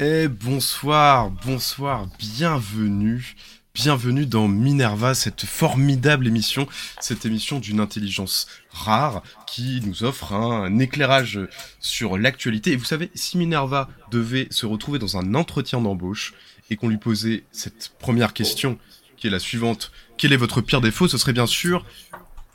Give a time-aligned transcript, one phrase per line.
[0.00, 3.34] Et bonsoir, bonsoir, bienvenue,
[3.74, 6.68] bienvenue dans Minerva, cette formidable émission,
[7.00, 11.40] cette émission d'une intelligence rare qui nous offre un, éclairage
[11.80, 12.70] sur l'actualité.
[12.70, 16.32] Et vous savez, si Minerva devait se retrouver dans un entretien d'embauche
[16.70, 18.78] et qu'on lui posait cette première question,
[19.16, 21.84] qui est la suivante, quel est votre pire défaut, ce serait bien sûr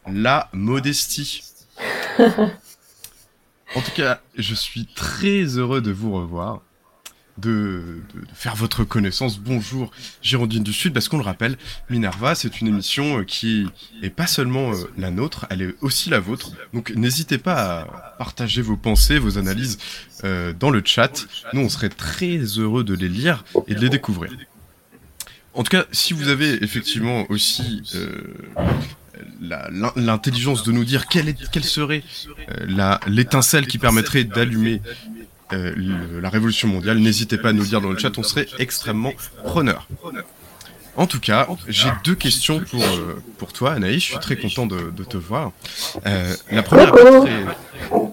[0.08, 1.44] la modestie.
[2.20, 6.62] en tout cas, je suis très heureux de vous revoir
[7.38, 8.02] de,
[8.34, 9.40] faire votre connaissance.
[9.40, 11.58] Bonjour Girondine du Sud, parce qu'on le rappelle,
[11.90, 13.68] Minerva, c'est une émission euh, qui
[14.02, 16.52] est pas seulement euh, la nôtre, elle est aussi la vôtre.
[16.74, 17.86] Donc n'hésitez pas à
[18.18, 19.78] partager vos pensées, vos analyses
[20.24, 21.26] euh, dans le chat.
[21.54, 24.32] Nous, on serait très heureux de les lire et de les découvrir.
[25.56, 27.84] En tout cas, si vous avez effectivement aussi
[29.40, 32.04] l'intelligence de nous dire quelle, est, quelle serait
[33.06, 34.82] l'étincelle qui permettrait d'allumer
[35.54, 39.14] euh, la révolution mondiale, n'hésitez pas à nous dire dans le chat, on serait extrêmement
[39.44, 39.88] preneur.
[40.96, 44.04] En tout cas, j'ai deux questions pour, euh, pour toi, Anaïs.
[44.04, 45.52] Je suis très content de, te voir.
[46.06, 46.92] Euh, la première,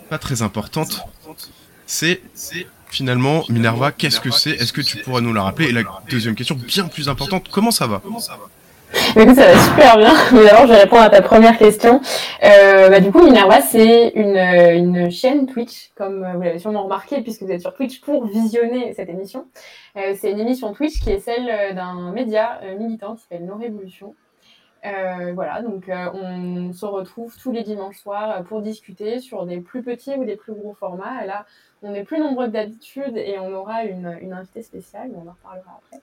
[0.09, 1.01] pas très, importante,
[1.87, 2.23] c'est
[2.91, 4.51] finalement, Minerva, qu'est-ce que c'est?
[4.51, 5.69] Est-ce que tu pourrais nous la rappeler?
[5.69, 8.03] Et la deuxième question, bien plus importante, comment ça va?
[9.17, 10.13] Écoute, ça va super bien.
[10.33, 12.01] Mais d'abord, je vais répondre à ta première question.
[12.43, 17.23] Euh, bah, du coup, Minerva, c'est une, une, chaîne Twitch, comme vous l'avez sûrement remarqué,
[17.23, 19.47] puisque vous êtes sur Twitch pour visionner cette émission.
[19.97, 23.57] Euh, c'est une émission Twitch qui est celle d'un média euh, militant qui s'appelle Nos
[23.57, 24.15] Révolutions.
[24.87, 29.61] Euh, voilà, donc euh, on se retrouve tous les dimanches soirs pour discuter sur des
[29.61, 31.25] plus petits ou des plus gros formats.
[31.27, 31.45] Là,
[31.83, 35.81] on est plus nombreux que d'habitude et on aura une, invitée spéciale, on en reparlera
[35.85, 36.01] après.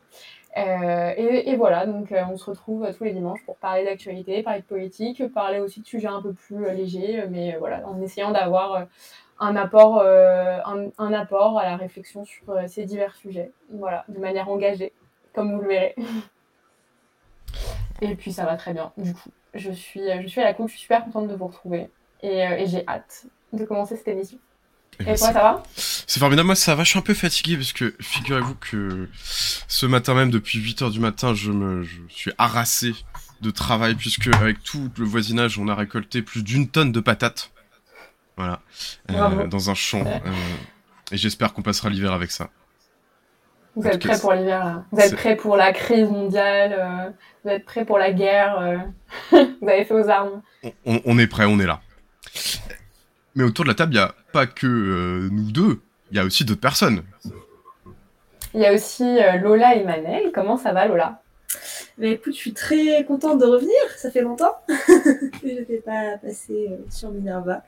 [0.58, 4.62] Euh, et, voilà, donc euh, on se retrouve tous les dimanches pour parler d'actualité, parler
[4.62, 8.32] de politique, parler aussi de sujets un peu plus euh, légers, mais voilà, en essayant
[8.32, 8.88] d'avoir
[9.40, 14.94] un apport, un, apport à la réflexion sur ces divers sujets, voilà, de manière engagée,
[15.34, 15.96] comme vous le verrez.
[18.02, 19.30] et puis ça va très bien, du coup.
[19.54, 21.90] Je suis, je suis à la coupe, je suis super contente de vous retrouver
[22.24, 24.40] et j'ai hâte de commencer cette émission.
[25.00, 25.64] Et, toi, ça va?
[25.76, 29.08] C'est formidable, moi ça va, je suis un peu fatigué parce que figurez-vous que
[29.68, 32.94] ce matin même, depuis 8h du matin, je me je suis harassé
[33.42, 37.52] de travail puisque avec tout le voisinage, on a récolté plus d'une tonne de patates.
[38.38, 38.60] Voilà.
[39.12, 40.04] Euh, dans un champ.
[40.06, 40.20] Euh,
[41.12, 42.50] et j'espère qu'on passera l'hiver avec ça.
[43.76, 44.86] Vous êtes prêts pour l'hiver là?
[44.92, 47.10] Vous êtes prêts pour la crise mondiale euh,
[47.44, 48.86] Vous êtes prêts pour la guerre
[49.32, 50.42] Vous avez fait aux armes?
[50.86, 51.82] On, on est prêts, on est là.
[53.38, 56.20] Mais autour de la table, il n'y a pas que euh, nous deux, il y
[56.20, 57.04] a aussi d'autres personnes.
[58.56, 60.32] Il y a aussi euh, Lola et Manel.
[60.34, 61.22] Comment ça va, Lola?
[62.00, 66.68] Mais écoute, je suis très contente de revenir, ça fait longtemps je n'étais pas passée
[66.72, 67.62] euh, sur Minerva.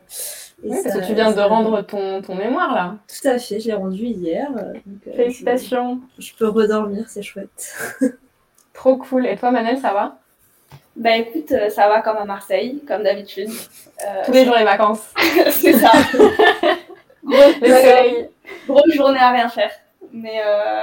[0.64, 2.98] Et parce que tu viens de rendre ton, ton, mémoire là.
[3.08, 4.50] Tout à fait, je l'ai rendu hier.
[5.16, 6.02] Félicitations.
[6.18, 7.76] Je, peux redormir, c'est chouette.
[8.74, 9.28] Trop cool.
[9.28, 10.20] Et toi Manel, ça va?
[10.96, 13.50] Bah écoute, euh, ça va comme à Marseille, comme d'habitude.
[13.50, 15.02] Euh, Tous les jours les vacances.
[15.52, 15.92] c'est ça.
[18.68, 19.72] Grosse journée à rien faire.
[20.12, 20.82] Mais euh...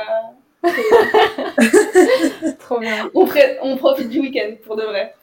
[2.60, 3.10] Trop bien.
[3.14, 3.28] On,
[3.62, 5.14] on profite du week-end pour de vrai.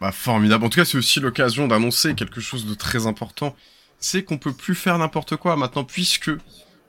[0.00, 0.64] Bah, formidable.
[0.64, 3.54] En tout cas, c'est aussi l'occasion d'annoncer quelque chose de très important.
[3.98, 6.30] C'est qu'on peut plus faire n'importe quoi maintenant, puisque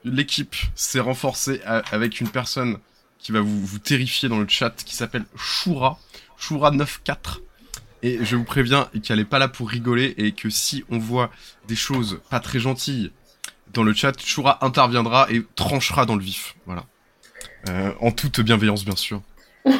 [0.04, 2.78] l'équipe s'est renforcée avec une personne
[3.24, 5.98] qui va vous, vous terrifier dans le chat, qui s'appelle Shura,
[6.38, 7.40] Shura94.
[8.02, 11.30] Et je vous préviens qu'elle est pas là pour rigoler et que si on voit
[11.66, 13.10] des choses pas très gentilles
[13.72, 16.54] dans le chat, Shura interviendra et tranchera dans le vif.
[16.66, 16.84] Voilà.
[17.70, 19.22] Euh, en toute bienveillance, bien sûr.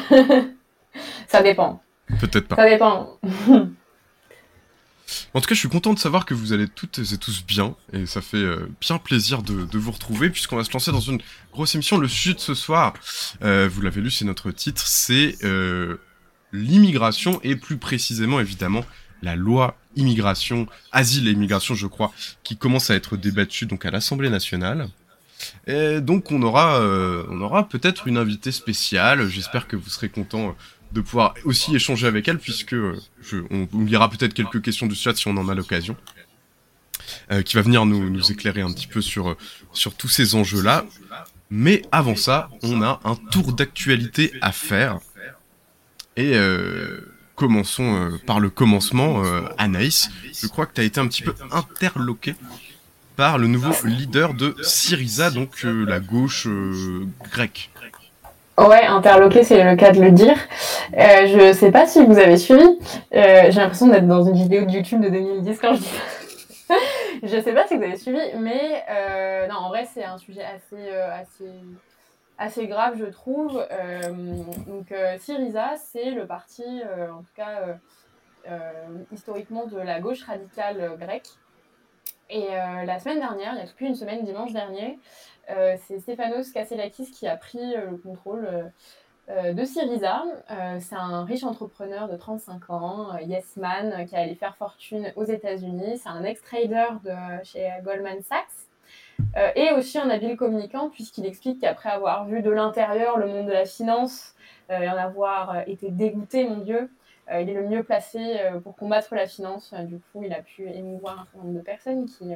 [1.27, 1.83] Ça dépend.
[2.19, 2.55] Peut-être pas.
[2.55, 3.19] Ça dépend.
[5.33, 7.75] En tout cas, je suis content de savoir que vous allez toutes et tous bien,
[7.93, 11.21] et ça fait euh, bien plaisir de, vous retrouver, puisqu'on va se lancer dans une
[11.51, 11.97] grosse émission.
[11.97, 12.93] Le sujet de ce soir,
[13.43, 15.97] euh, vous l'avez lu, c'est notre titre, c'est euh,
[16.53, 18.85] l'immigration, et plus précisément, évidemment,
[19.21, 22.11] la loi immigration, asile et immigration, je crois,
[22.43, 24.89] qui commence à être débattue donc à l'Assemblée nationale.
[25.67, 29.27] Et donc on aura, peut-être une invitée spéciale.
[29.27, 30.55] J'espère que vous serez content
[30.95, 34.95] de pouvoir aussi échanger avec elle, puisque euh, je, on, lira peut-être quelques questions du
[34.95, 35.95] chat si on en a l'occasion,
[37.31, 39.37] euh, qui va venir nous, éclairer un petit peu sur, euh,
[39.73, 40.85] sur tous ces enjeux-là.
[41.49, 44.99] Mais avant ça, on a un tour d'actualité à faire.
[46.17, 46.33] Et
[47.35, 49.21] commençons par le commencement.
[49.57, 50.09] Anaïs,
[50.41, 52.33] je crois que tu as été un petit peu interloqué
[53.15, 56.47] par le nouveau leader de Syriza, donc la gauche
[57.31, 57.69] grecque.
[58.57, 60.37] Ouais, interloqué, c'est le cas de le dire.
[60.97, 62.63] Euh, je sais pas si vous avez suivi.
[63.13, 66.75] Euh, J'ai l'impression d'être dans une vidéo de YouTube de 2010 quand je dis ça.
[67.23, 70.45] je sais pas si vous avez suivi, mais euh, non, en vrai, c'est un sujet
[70.45, 71.51] assez, euh, assez,
[72.37, 73.61] assez grave, je trouve.
[74.67, 78.57] Donc, Syriza, c'est le parti, en tout cas,
[79.11, 81.27] historiquement, de la gauche radicale grecque.
[82.29, 82.47] Et
[82.85, 84.97] la semaine dernière, il y a plus une semaine, dimanche dernier,
[85.47, 88.71] c'est Stéphanos Kasselakis qui a pris le contrôle
[89.29, 90.23] euh, de Syriza.
[90.51, 95.11] Euh, c'est un riche entrepreneur de 35 ans, euh, yes man, qui allé faire fortune
[95.15, 95.97] aux États-Unis.
[95.97, 98.69] C'est un ex-trader de chez Goldman Sachs.
[99.55, 103.51] et aussi un habile communicant, puisqu'il explique qu'après avoir vu de l'intérieur le monde de
[103.51, 104.35] la finance
[104.69, 106.89] et en avoir été dégoûté, mon Dieu,
[107.31, 109.73] il est le mieux placé pour combattre la finance.
[109.73, 112.33] du coup, il a pu émouvoir un certain nombre de personnes qui,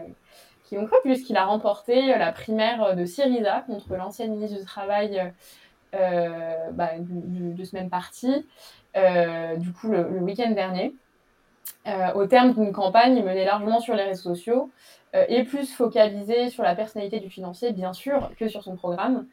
[0.69, 5.33] qui ont cru, puisqu'il a remporté la primaire de Syriza contre l'ancienne ministre du Travail
[5.95, 8.45] euh, de ce même parti,
[8.95, 10.93] euh, du coup, le, week-end dernier.
[11.87, 14.69] Euh, au terme d'une campagne menée largement sur les réseaux sociaux
[15.27, 19.25] et plus focalisée sur la personnalité du financier, bien sûr, que sur son programme.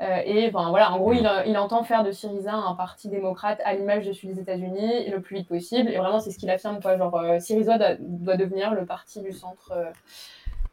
[0.00, 4.06] et ben, voilà, en gros, il, entend faire de Syriza un parti démocrate à l'image
[4.06, 5.90] de celui des États-Unis le plus vite possible.
[5.90, 6.96] Et vraiment, c'est ce qu'il affirme, quoi.
[6.96, 9.90] Genre, Syriza doit, devenir le parti du centre euh,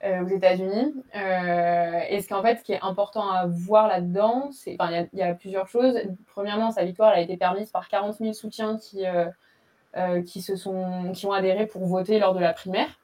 [0.03, 0.93] aux États-Unis.
[1.15, 5.19] Euh, et ce qu'en fait, ce qui est important à voir là-dedans, c'est, enfin, il
[5.19, 5.97] y, a plusieurs choses.
[6.27, 10.55] Premièrement, sa victoire elle a été permise par 40 000 soutiens qui, euh, qui se
[10.55, 12.99] sont, qui ont adhéré pour voter lors de la primaire.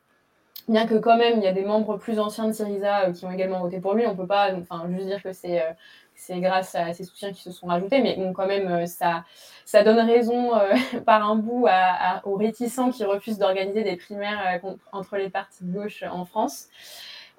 [0.68, 3.31] Bien que quand même, il y a des membres plus anciens de Syriza qui ont
[3.31, 5.63] également voté pour lui, on peut pas, enfin, juste dire que c'est
[6.19, 9.24] c'est grâce à ces soutiens qui se sont rajoutés, mais bon, quand même, ça,
[9.66, 10.51] ça donne raison
[11.06, 11.68] par un bout
[12.25, 14.62] aux réticents qui refusent d'organiser des primaires
[14.92, 16.69] entre les partis de gauche en France.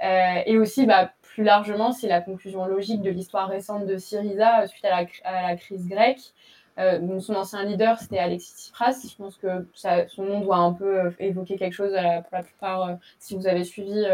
[0.02, 4.66] Euh, et aussi, bah, plus largement, c'est la conclusion logique de l'histoire récente de Syriza
[4.66, 6.32] suite à la crise grecque.
[6.80, 9.06] Euh, son ancien leader, c'était Alexis Tsipras.
[9.08, 9.66] Je pense que
[10.08, 13.64] son nom doit un peu euh, évoquer quelque chose pour la plupart, si vous avez
[13.64, 14.04] suivi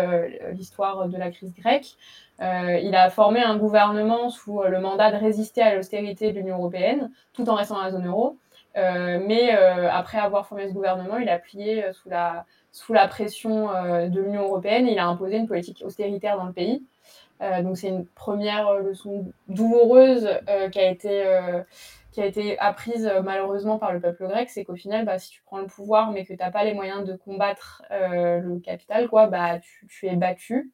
[0.52, 1.96] l'histoire de la crise grecque.
[2.40, 7.10] il a formé un gouvernement sous le mandat de résister à l'austérité de l'Union européenne,
[7.32, 8.36] tout en restant dans la zone euro.
[8.74, 12.44] mais après avoir formé ce gouvernement, il a plié sous la
[12.76, 16.52] sous la pression euh, de l'Union européenne, il a imposé une politique austéritaire dans le
[16.52, 16.84] pays.
[17.40, 21.24] Euh, donc c'est une première leçon douloureuse euh, qui a été
[22.16, 25.42] qui a été apprise malheureusement par le peuple grec, c'est qu'au final, bah, si tu
[25.44, 29.26] prends le pouvoir mais que tu n'as pas les moyens de combattre le capital, quoi,
[29.26, 30.72] bah, tu, es battu.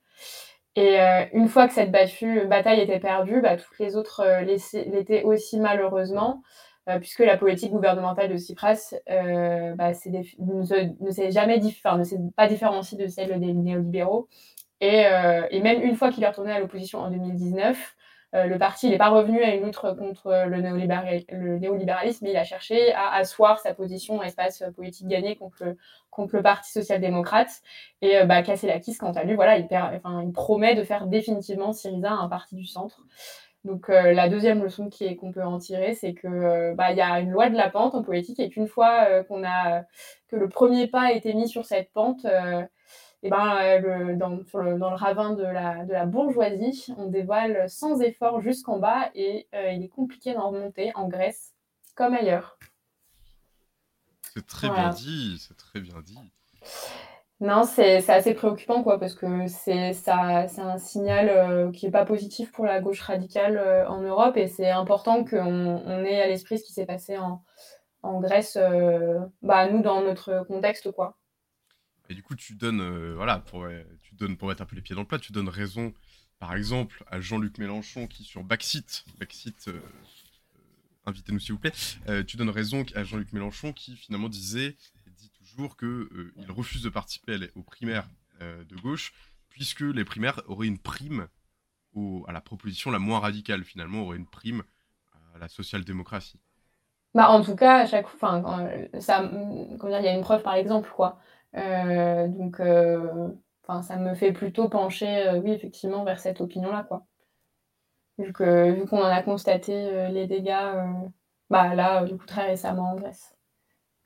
[0.77, 0.99] Et
[1.33, 6.43] une fois que cette bataille était perdue, bah, toutes les autres l'étaient aussi malheureusement.
[6.89, 10.65] Euh, puisque la politique gouvernementale de Tsipras euh, bah, ne,
[11.13, 14.29] s'est jamais ne s'est pas différenciée de celle des néolibéraux.
[14.81, 17.95] Et, euh, et même une fois qu'il est retourné à l'opposition en 2019,
[18.33, 22.45] le parti n'est pas revenu à une lutte contre le, le, néolibéralisme, mais il a
[22.45, 25.77] cherché à asseoir sa position à espace politique gagné contre le,
[26.13, 27.63] contre Parti social-démocrate.
[28.03, 31.73] Et euh, bah, Kasselakis, quant à lui, voilà, il, enfin, il promet de faire définitivement
[31.73, 33.05] Syriza un parti du centre.
[33.65, 34.91] Donc euh, la deuxième leçon
[35.21, 37.95] qu'on peut en tirer, c'est que euh, bah, y a une loi de la pente
[37.95, 39.85] en politique et qu'une fois euh, a
[40.29, 42.27] que le premier pas a été mis sur cette pente,
[43.23, 47.69] et ben le, dans, le, dans, le, ravin de la, de la bourgeoisie, on dévoile
[47.69, 51.55] sans effort jusqu'en bas et il est compliqué d'en remonter en Grèce
[51.95, 52.59] comme ailleurs.
[54.35, 56.19] C'est très bien dit, c'est très bien dit.
[57.41, 62.53] Non, c'est assez préoccupant, quoi, parce que c'est un signal euh, qui n'est pas positif
[62.53, 66.59] pour la gauche radicale euh, en Europe, et c'est important qu'on on ait à l'esprit
[66.59, 67.43] ce qui s'est passé en,
[68.05, 71.17] en Grèce, euh, bah, nous, dans notre contexte, quoi.
[72.09, 73.67] Et du coup, tu donnes, voilà, pour,
[74.03, 75.95] tu donnes, pour mettre un peu les pieds dans le plat, tu donnes raison,
[76.39, 79.71] par exemple, à Jean-Luc Mélenchon, qui sur Backseat, Backseat
[81.07, 81.73] invitez-nous s'il vous plaît,
[82.27, 84.77] tu donnes raison à Jean-Luc Mélenchon, qui finalement disait
[85.53, 88.09] toujours qu'il euh, refuse de participer aux primaires
[88.41, 89.13] euh, de gauche,
[89.51, 91.29] puisque les primaires auraient une prime
[92.27, 94.63] à la proposition la moins radicale, finalement, aurait une prime
[95.35, 96.41] à la social-démocratie.
[97.15, 98.43] Bah, en tout cas, à chaque fois,
[98.95, 101.21] il y a une preuve par exemple, quoi.
[101.57, 102.61] Euh, donc,
[103.63, 107.07] enfin, ça me fait plutôt pencher, oui, effectivement, vers cette opinion-là, quoi.
[108.19, 110.77] Vu que, vu qu'on en a constaté les dégâts,
[111.51, 113.37] bah là, du coup, très récemment en Grèce.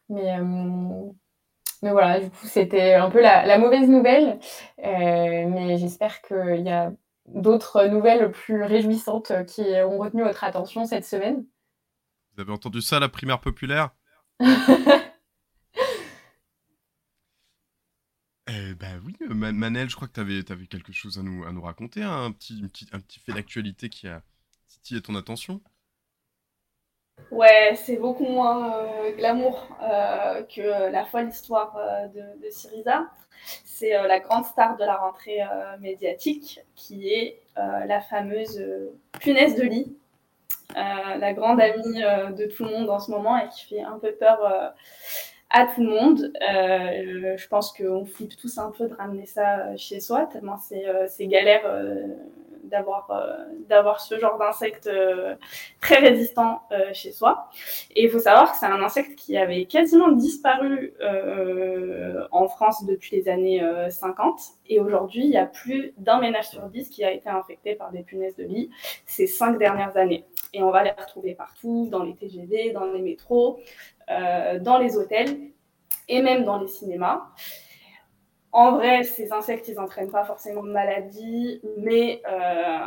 [0.09, 0.39] Mais,
[1.83, 4.39] mais voilà, du coup, c'était un peu la, mauvaise nouvelle.
[4.85, 6.93] Euh, mais j'espère qu'il y a
[7.27, 11.45] d'autres nouvelles plus réjouissantes qui ont retenu votre attention cette semaine.
[12.35, 13.91] Vous avez entendu ça, la primaire populaire?
[18.79, 21.63] Ben oui, euh, Manel, je crois que tu avais, quelque chose à nous, à nous
[21.63, 22.61] raconter, hein, un, petit,
[23.25, 24.23] fait d'actualité qui a
[24.69, 25.63] titillé ton attention?
[27.31, 31.75] Ouais, c'est beaucoup moins euh, glamour euh, que la folle histoire
[32.15, 33.07] de, de, Syriza.
[33.65, 35.41] c'est la grande star de la rentrée
[35.81, 38.63] médiatique, qui est la fameuse
[39.21, 39.97] punaise de lit,
[40.75, 44.13] la grande amie de tout le monde en ce moment et qui fait un peu
[44.13, 44.75] peur
[45.51, 46.33] à tout le monde.
[46.49, 50.87] Euh, je pense qu'on flippe tous un peu de ramener ça chez soi, tellement c'est
[50.89, 52.07] euh, galère euh,
[52.65, 53.09] d'avoir
[53.69, 54.91] d'avoir ce genre d'insecte
[55.81, 56.63] très résistant
[56.93, 57.49] chez soi.
[57.95, 60.93] Et il faut savoir que c'est un insecte qui avait quasiment disparu
[62.33, 64.41] en France depuis les années 50.
[64.69, 67.93] Et aujourd'hui, il y a plus d'un ménage sur dix qui a été infecté par
[67.93, 68.71] des punaises de lit
[69.05, 70.25] ces cinq dernières années.
[70.53, 73.61] Et on va les retrouver partout, dans les TGV, dans les métros,
[73.96, 75.51] euh, dans les hôtels
[76.09, 77.23] et même dans les cinémas.
[78.53, 82.79] En vrai, ces insectes, ils n'entraînent pas forcément de maladie, mais euh,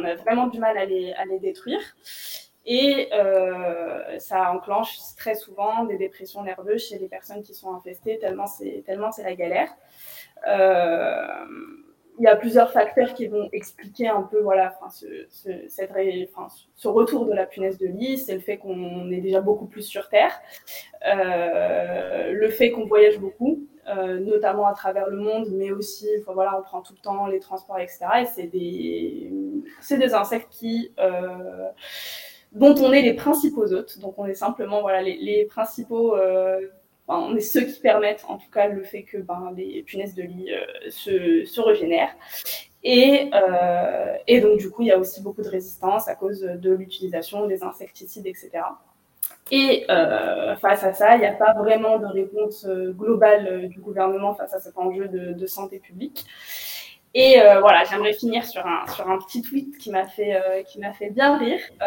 [0.00, 1.82] on a vraiment du mal à les, à les détruire.
[2.64, 8.18] Et euh, ça enclenche très souvent des dépressions nerveuses chez les personnes qui sont infestées,
[8.18, 9.68] tellement c'est, tellement c'est la galère.
[10.48, 11.44] Euh,
[12.18, 15.92] il y a plusieurs facteurs qui vont expliquer un peu voilà, ce, ce, cette,
[16.74, 18.18] ce retour de la punaise de lit.
[18.18, 20.32] C'est le fait qu'on est déjà beaucoup plus sur Terre,
[21.06, 26.58] euh, le fait qu'on voyage beaucoup, euh, notamment à travers le monde, mais aussi, voilà,
[26.58, 28.06] on prend tout le temps les transports, etc.
[28.22, 29.32] Et c'est des,
[29.80, 31.68] c'est des insectes qui, euh,
[32.52, 33.98] dont on est les principaux hôtes.
[34.00, 36.60] Donc on est simplement voilà, les, les principaux euh,
[37.08, 40.22] on est ceux qui permettent en tout cas le fait que ben, les punaises de
[40.22, 42.14] lit euh, se, régénèrent.
[42.82, 46.40] Et, euh, et, donc du coup, il y a aussi beaucoup de résistance à cause
[46.40, 48.50] de l'utilisation des insecticides, etc.
[49.50, 54.34] Et euh, face à ça, il n'y a pas vraiment de réponse globale du gouvernement
[54.34, 56.26] face à cet enjeu de santé publique.
[57.18, 60.62] Et euh, voilà, j'aimerais finir sur un, sur un petit tweet qui m'a fait, euh,
[60.62, 61.86] qui m'a fait bien rire, euh,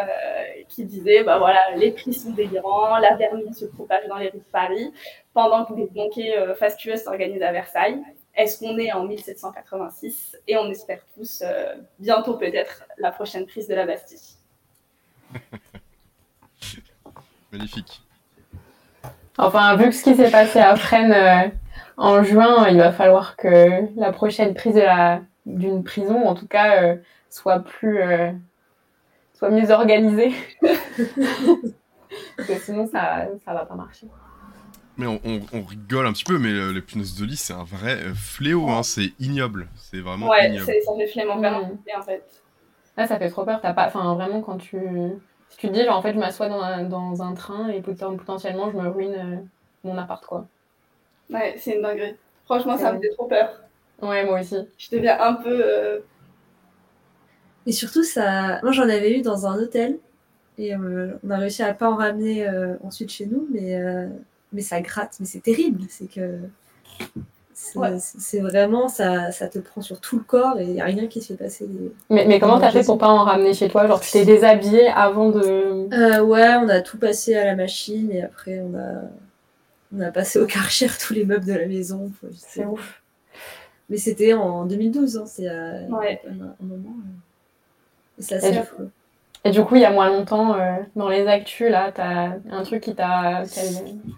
[0.68, 4.40] qui disait, bah voilà, les prix sont délirants, la vermine se propage dans les rues
[4.40, 4.92] de Paris,
[5.36, 8.02] pendant que des banquets euh, fastueux s'organisent à Versailles.
[8.36, 13.68] Est-ce qu'on est en 1786 Et on espère tous euh, bientôt peut-être la prochaine prise
[13.68, 14.36] de la Bastille?
[17.52, 18.02] Magnifique.
[19.38, 21.50] Enfin, vu que ce qui s'est passé à Fresnes euh,
[22.00, 26.48] en juin, il va falloir que la prochaine prise de la d'une prison, en tout
[26.48, 26.96] cas, euh,
[27.30, 28.32] soit plus, euh,
[29.34, 30.32] soit mieux organisée.
[32.38, 34.08] Parce que sinon, ça, ça va pas marcher.
[34.98, 37.64] Mais on, on, on rigole un petit peu, mais les punaises de lit, c'est un
[37.64, 39.68] vrai euh, fléau, hein, c'est ignoble.
[39.76, 40.66] C'est vraiment Ouais, ignoble.
[40.66, 41.78] c'est- ça fait flemme en Mm.
[41.98, 42.24] en fait.
[42.98, 43.62] Là, ça fait trop peur.
[43.62, 44.78] T'as pas, enfin, vraiment, quand tu,
[45.50, 47.82] si tu te dis, genre, en fait, je m'assois dans un, dans un train et
[47.82, 49.38] poten- potentiellement, je me ruine euh,
[49.86, 50.48] mon appart, quoi.
[51.30, 52.16] Ouais, c'est une dinguerie.
[52.46, 53.62] Franchement, ça me fait trop peur.
[54.02, 54.56] Ouais, moi aussi.
[54.78, 55.62] Je deviens un peu.
[55.64, 56.00] euh,
[57.66, 58.60] Et surtout, ça...
[58.64, 60.00] moi j'en avais eu dans un hôtel
[60.58, 64.08] et euh, on a réussi à pas en ramener euh, ensuite chez nous, mais, euh,
[64.54, 65.82] mais ça gratte, mais c'est terrible.
[65.90, 66.40] C'est que
[67.54, 68.42] c'est Ouais.
[68.42, 71.22] vraiment, ça, ça te prend sur tout le corps et il n'y a rien qui
[71.22, 71.68] se fait passer.
[71.68, 73.88] des- Mais, mais comment t'as fait pour pas en ramener chez toi?
[73.88, 75.40] Genre, tu t'es déshabillé avant de.
[75.94, 79.02] Euh, ouais, on a tout passé à la machine et après on a,
[79.96, 82.12] on a passé au Karcher tous les meubles de la maison.
[82.38, 83.02] C'est ouf.
[83.90, 85.50] Mais c'était en 2012, hein, c'est
[85.90, 86.22] Ouais.
[86.28, 86.96] un, un moment.
[87.00, 88.90] euh, Et c'est Et assez du- affreux.
[89.46, 92.64] Et du coup, il y a moins longtemps, euh, dans les actus, là, t'as un
[92.64, 93.44] truc qui t'a.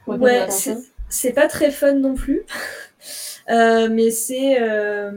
[0.07, 0.47] Ouais,
[1.09, 2.41] c'est pas très fun non plus.
[3.49, 5.11] Euh, mais c'est euh,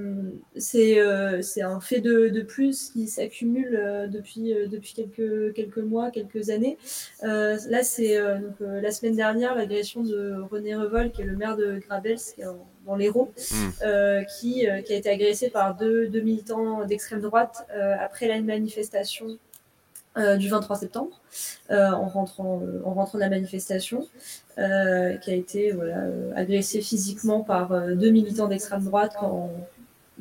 [0.57, 6.11] c'est euh, c'est un fait de, de plus qui s'accumule depuis depuis quelques quelques mois,
[6.11, 6.79] quelques années.
[7.23, 11.79] Là, c'est donc, la semaine dernière l'agression de René Revol, qui est le maire de
[11.79, 13.55] Grabels, qui est en- dans l'Hérault, Mm.
[13.83, 18.29] euh, qui euh, qui a été agressé par deux, deux militants d'extrême droite euh, après
[18.29, 19.39] la manifestation
[20.17, 21.21] euh, du 23 septembre,
[21.73, 24.07] euh, en rentrant euh, en rentrant de la manifestation
[24.59, 26.05] euh, qui a été voilà,
[26.37, 29.17] agressé physiquement par deux militants d'extrême droite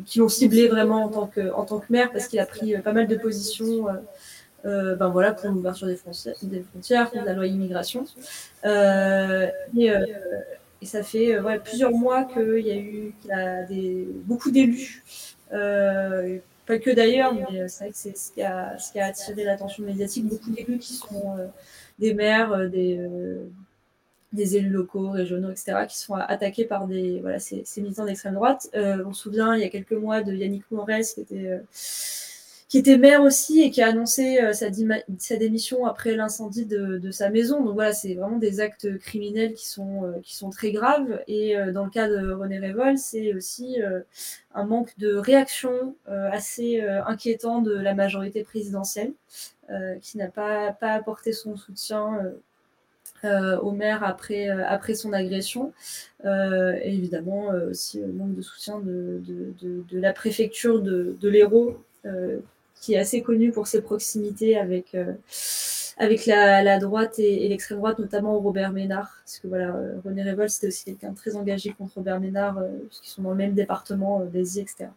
[0.07, 2.75] qui l'ont ciblé vraiment en tant que, en tant que maire parce qu'il a pris
[2.81, 3.85] pas mal de positions
[4.63, 8.05] ben voilà, pour l'ouverture des, frontières- contre la loi immigration.
[8.65, 9.91] Et,
[10.85, 15.03] ça fait plusieurs mois qu'il y a eu y a des, beaucoup d'élus,
[16.65, 19.07] pas que d'ailleurs, mais euh, c'est vrai que c'est ce qui a, ce qui a
[19.07, 21.47] attiré l'attention médiatique, beaucoup d'élus qui sont euh,
[21.99, 22.99] des maires, euh, des,
[24.31, 28.35] des élus locaux, régionaux, etc., qui sont attaqués par des, voilà, ces, ces militants d'extrême
[28.35, 28.69] droite.
[28.73, 31.61] On se souvient, il y a quelques mois, de Yannick Morès, qui était,
[32.73, 37.11] qui était maire aussi et qui a annoncé euh, sa, démission après l'incendie de, de
[37.11, 37.63] sa maison.
[37.63, 41.21] Donc voilà, c'est vraiment des actes criminels qui sont, euh, qui sont très graves.
[41.27, 43.77] Et euh, dans le cas de René Révol, c'est aussi
[44.55, 49.13] un manque de réaction assez inquiétant de la majorité présidentielle,
[50.01, 52.33] qui n'a pas, pas apporté son soutien
[53.23, 55.73] au maire après, après son agression.
[56.23, 59.21] et évidemment aussi le manque de soutien de,
[59.61, 61.77] de, la préfecture de, de l'Hérault,
[62.83, 64.95] qui est assez connue pour ses proximités avec
[65.97, 69.21] avec la, droite et, l'extrême droite, notamment Robert Ménard.
[69.23, 72.69] Parce que voilà, euh, René Révol, c'était aussi quelqu'un très engagé contre Robert Ménard, euh,
[72.87, 74.87] puisqu'ils sont dans le même département euh, d'Asie, etc.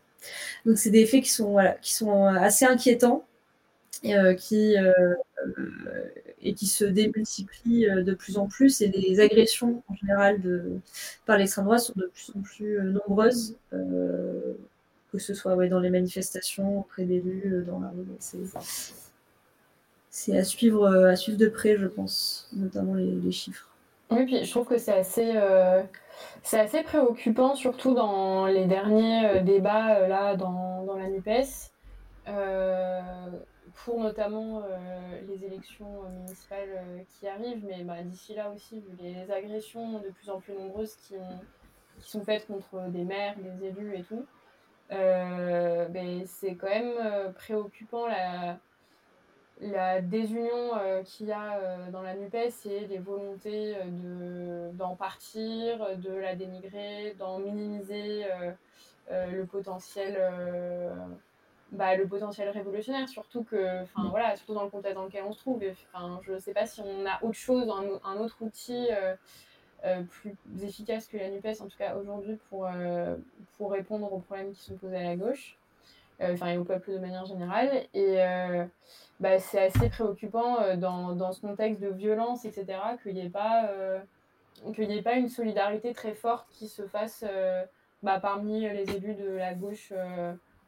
[0.64, 3.24] Donc c'est des faits qui sont, voilà, qui sont assez inquiétants
[4.02, 4.74] et, qui,
[6.42, 8.80] et qui se démultiplient de plus en plus.
[8.80, 10.80] Et les agressions en général de,
[11.26, 13.56] par l'extrême droite sont de plus en plus nombreuses
[15.12, 18.04] que ce soit dans les manifestations, auprès d'élus, dans la rue
[20.16, 23.68] c'est à suivre, euh, à suivre de près, je pense, notamment les, chiffres.
[24.10, 25.82] Oui, puis je trouve que c'est assez, euh,
[26.52, 31.70] assez préoccupant, surtout dans les derniers euh, débats là dans, dans la NUPES,
[33.84, 34.62] pour notamment
[35.28, 40.30] les élections municipales qui arrivent, mais bah, d'ici là aussi, vu les agressions de plus
[40.30, 41.14] en plus nombreuses qui
[42.00, 44.24] sont faites contre des maires, des élus et tout,
[44.90, 48.58] ben, c'est quand même préoccupant la
[49.60, 54.76] la désunion euh, qu'il y a euh, dans la NUPES et les volontés euh, de,
[54.76, 58.26] d'en partir, de la dénigrer, d'en minimiser
[59.10, 60.18] le potentiel.
[61.72, 65.32] Bah, le potentiel révolutionnaire, surtout que, enfin voilà, surtout dans le contexte dans lequel on
[65.32, 65.60] se trouve.
[65.92, 67.68] Enfin, je ne sais pas si on a autre chose,
[68.04, 68.86] un, autre outil
[70.10, 72.68] plus efficace que la Nupes, en tout cas aujourd'hui, pour,
[73.56, 75.56] pour répondre aux problèmes qui sont posés à la gauche,
[76.20, 77.84] enfin et au peuple de manière générale.
[77.94, 78.18] Et
[79.18, 83.30] bah, c'est assez préoccupant euh, dans, dans, ce contexte de violence, etc., qu'il n'y ait,
[83.30, 83.98] pas, euh,
[84.78, 87.64] ait pas une solidarité très forte qui se fasse euh,
[88.02, 89.92] bah, parmi les élus de la gauche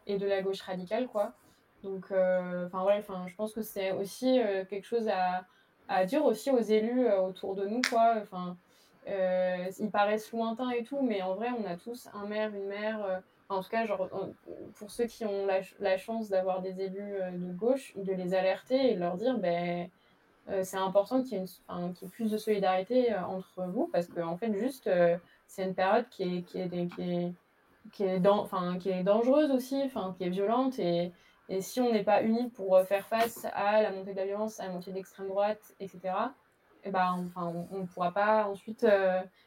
[0.06, 1.08] et de la gauche radicale.
[1.08, 1.34] Quoi.
[1.84, 5.44] Donc, enfin ouais, je pense que c'est aussi quelque chose à,
[5.88, 7.82] à, dire aussi aux élus autour de nous.
[7.88, 8.14] Quoi.
[8.22, 8.56] Enfin,
[9.08, 13.22] ils paraissent lointains et tout, mais en vrai, on a tous un maire, une mère
[13.48, 14.08] en tout cas, genre,
[14.74, 15.46] pour ceux qui ont
[15.80, 19.88] la, chance d'avoir des élus euh, de gauche, de les alerter et leur dire, ben,
[20.50, 24.36] euh, c'est important qu'il y, ait plus de solidarité euh, entre vous, parce qu'en en
[24.36, 24.90] fait, juste,
[25.46, 28.22] c'est une période qui est
[29.02, 31.12] dangereuse aussi, qui est violente, et,
[31.48, 34.60] et si on n'est pas unis pour faire face à la montée de la violence,
[34.60, 36.12] à la montée de l'extrême droite, etc.,
[36.84, 38.86] et ben, enfin, on ne pourra pas ensuite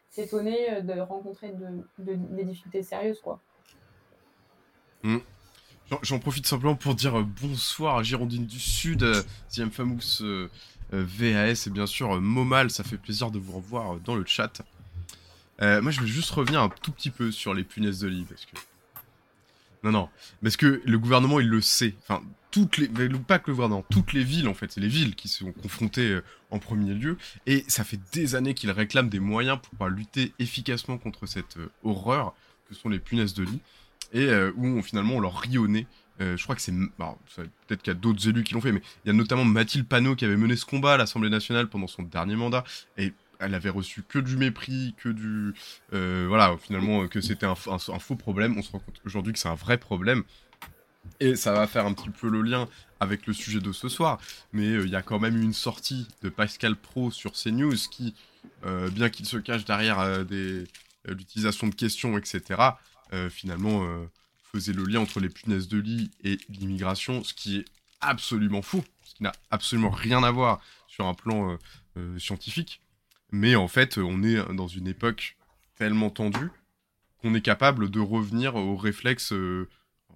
[0.10, 3.40] s'étonner de rencontrer de, des difficultés sérieuses, quoi.
[5.04, 5.20] Hmm.
[6.04, 9.24] J'en profite simplement pour dire euh, bonsoir à Girondine du Sud, euh,
[10.22, 10.48] euh,
[10.92, 14.62] VAS et bien sûr Momal, ça fait plaisir de vous revoir dans le chat.
[15.60, 18.46] moi je vais juste revenir un tout petit peu sur les punaises de lit parce
[18.46, 18.56] que...
[19.84, 20.10] Non non,
[20.44, 22.88] parce que le gouvernement il le sait, enfin toutes les...
[22.88, 26.60] pas le gouvernement, toutes les villes en fait, c'est les villes qui sont confrontées en
[26.60, 30.98] premier lieu et ça fait des années qu'ils réclament des moyens pour pouvoir lutter efficacement
[30.98, 32.34] contre cette horreur
[32.70, 33.62] que sont les punaises de lit
[34.14, 35.88] et euh, où finalement on leur rit au nez.
[36.20, 36.74] Euh, je crois que c'est.
[36.74, 39.88] Peut-être qu'il y a d'autres élus qui l'ont fait, mais il y a notamment Mathilde
[39.88, 42.64] Panot qui avait mené ce combat à l'Assemblée nationale pendant son dernier mandat.
[42.98, 45.54] Et elle avait reçu que du mépris, que du.
[45.94, 48.56] Euh, voilà, finalement, que c'était un, faux problème.
[48.58, 50.24] On se rend compte aujourd'hui que c'est un vrai problème.
[51.20, 52.68] Et ça va faire un petit peu le lien
[53.00, 54.20] avec le sujet de ce soir.
[54.54, 58.16] Mais il y a quand même une sortie de Pascal Pro sur CNews qui,
[58.92, 60.66] bien qu'il se cache derrière des
[61.06, 62.62] l'utilisation de questions, etc.,
[63.14, 64.06] euh, finalement euh,
[64.52, 67.66] faisait le lien entre les punaises de lit et l'immigration, ce qui est
[68.00, 71.58] absolument faux, ce qui n'a absolument rien à voir sur un plan
[71.98, 72.82] euh, scientifique.
[73.32, 75.38] Mais en fait, on est dans une époque
[75.78, 76.52] tellement tendue
[77.22, 79.34] qu'on est capable de revenir aux réflexes,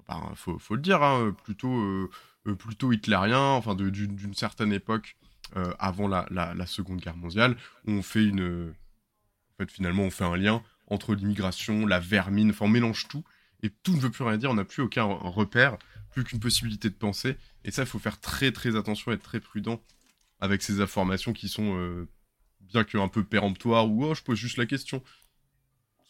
[0.08, 2.10] ben, faut, le dire, hein, plutôt,
[2.58, 5.16] plutôt hitlérien, enfin d'une certaine époque
[5.80, 7.56] avant la, Seconde Guerre mondiale,
[7.88, 8.74] où on fait une,
[9.54, 13.24] en fait, finalement, on fait un lien entre l'immigration, la vermine, enfin on mélange tout,
[13.64, 15.78] et tout ne veut plus rien dire, on n'a plus aucun repère,
[16.12, 19.40] plus qu'une possibilité de penser, et ça il faut faire très très attention, être très
[19.40, 19.82] prudent
[20.40, 22.08] avec ces informations qui sont, euh,
[22.62, 25.02] bien qu'un peu péremptoires, ou oh je pose juste la question,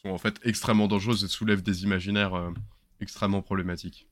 [0.01, 2.51] sont en fait extrêmement dangereuses et soulèvent des imaginaires euh,
[3.01, 4.07] extrêmement problématiques.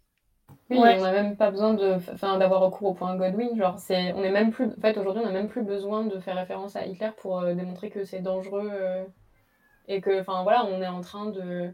[0.69, 1.97] Oui, on n'a même pas besoin de,
[2.39, 3.55] d'avoir recours au point Godwin.
[3.57, 6.19] Genre, c'est, on est même plus, en fait, aujourd'hui, on n'a même plus besoin de
[6.19, 8.71] faire référence à Hitler pour euh, démontrer que c'est dangereux
[9.87, 11.73] et que, enfin voilà, on est en train de,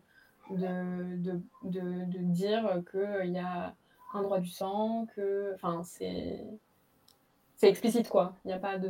[0.50, 3.76] de, de, de, dire qu'il y a
[4.14, 6.44] un droit du sang, que, enfin, c'est,
[7.56, 8.36] c'est explicite quoi.
[8.46, 8.90] Il n'y a pas de.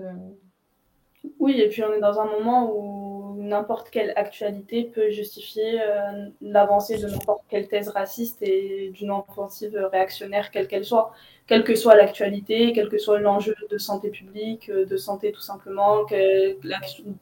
[1.40, 6.30] Oui, et puis on est dans un moment où n'importe quelle actualité peut justifier euh,
[6.42, 11.12] l'avancée de n'importe quelle thèse raciste et d'une offensive réactionnaire, quelle qu'elle soit.
[11.50, 16.06] Quelle que soit l'actualité, quel que soit l'enjeu de santé publique, de santé tout simplement,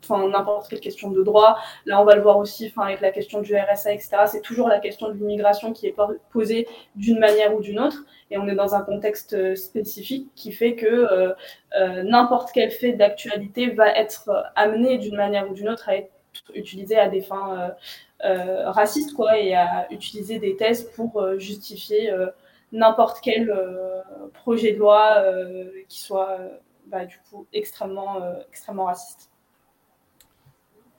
[0.10, 1.58] n'importe quelle question de droit.
[1.86, 4.10] Là, on va le voir aussi avec la question du RSA, etc.
[4.28, 5.96] C'est toujours la question de l'immigration qui est
[6.32, 8.04] posée d'une manière ou d'une autre.
[8.30, 11.34] Et on est dans un contexte spécifique qui fait que
[12.04, 16.12] n'importe quel fait d'actualité va être amené d'une manière ou d'une autre à être
[16.54, 17.74] utilisé à des fins
[18.26, 22.26] euh, raciste quoi, et à utiliser des thèses pour euh, justifier euh,
[22.72, 23.54] n'importe quel
[24.34, 25.24] projet de loi
[25.88, 26.38] qui soit
[26.88, 29.30] bah, du coup extrêmement, extrêmement raciste.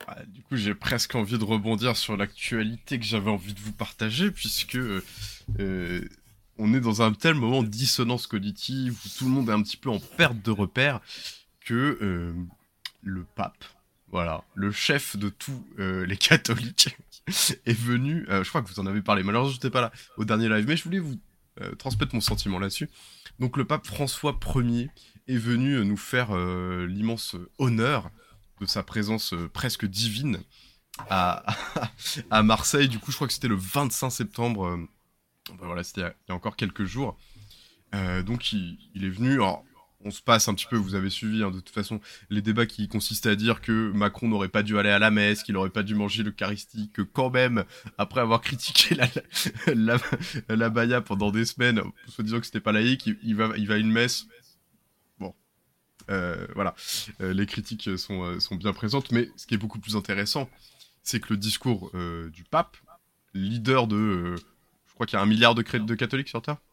[0.06, 3.72] Bah, du coup, j'ai presque envie de rebondir sur l'actualité que j'avais envie de vous
[3.72, 4.78] partager, puisque
[6.58, 9.62] on est dans un tel moment de dissonance cognitive où tout le monde est un
[9.62, 11.00] petit peu en perte de repère
[11.64, 12.34] que
[13.02, 13.64] le pape,
[14.10, 16.96] voilà, le chef de tous les catholiques,
[17.66, 19.92] est venu, euh, je crois que vous en avez parlé, malheureusement je n'étais pas là
[20.16, 21.18] au dernier live, mais je voulais vous euh,
[21.78, 22.88] transmettre mon sentiment là-dessus.
[23.38, 24.90] Donc le pape François Ier
[25.26, 28.10] est venu euh, nous faire l'immense honneur
[28.60, 30.40] de sa présence presque divine
[31.10, 31.44] à,
[32.30, 32.88] à Marseille.
[32.88, 34.78] Du coup, je crois que c'était le 25 septembre.
[35.58, 37.16] voilà, c'était il y a encore quelques jours.
[37.92, 39.40] donc il, il, est venu.
[40.04, 42.66] On se passe un petit peu, vous avez suivi hein, de toute façon les débats
[42.66, 45.70] qui consistaient à dire que Macron n'aurait pas dû aller à la messe, qu'il n'aurait
[45.70, 47.64] pas dû manger l'Eucharistie, que quand même,
[47.98, 49.08] après avoir critiqué la,
[49.74, 49.98] la,
[50.48, 53.74] la, Baïa pendant des semaines, soit disant que c'était pas laïque, il, va, il va
[53.74, 54.26] à une messe.
[55.18, 55.34] Bon,
[56.10, 56.74] euh, voilà,
[57.20, 60.48] euh, les critiques sont, euh, sont bien présentes, mais ce qui est beaucoup plus intéressant,
[61.02, 61.90] c'est que le discours
[62.32, 62.76] du pape,
[63.32, 66.56] leader de, je crois qu'il y a un milliard de, catholiques sur Terre.
[66.56, 66.67] euh,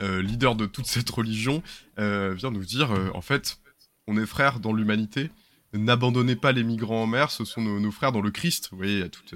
[0.00, 1.62] leader de toute cette religion,
[1.98, 3.60] euh, vient nous dire, euh, en fait,
[4.06, 5.30] on est frères dans l'humanité,
[5.72, 8.68] n'abandonnez pas les migrants en mer, ce sont nos, frères dans le Christ.
[8.70, 9.34] Vous voyez, il y a toute,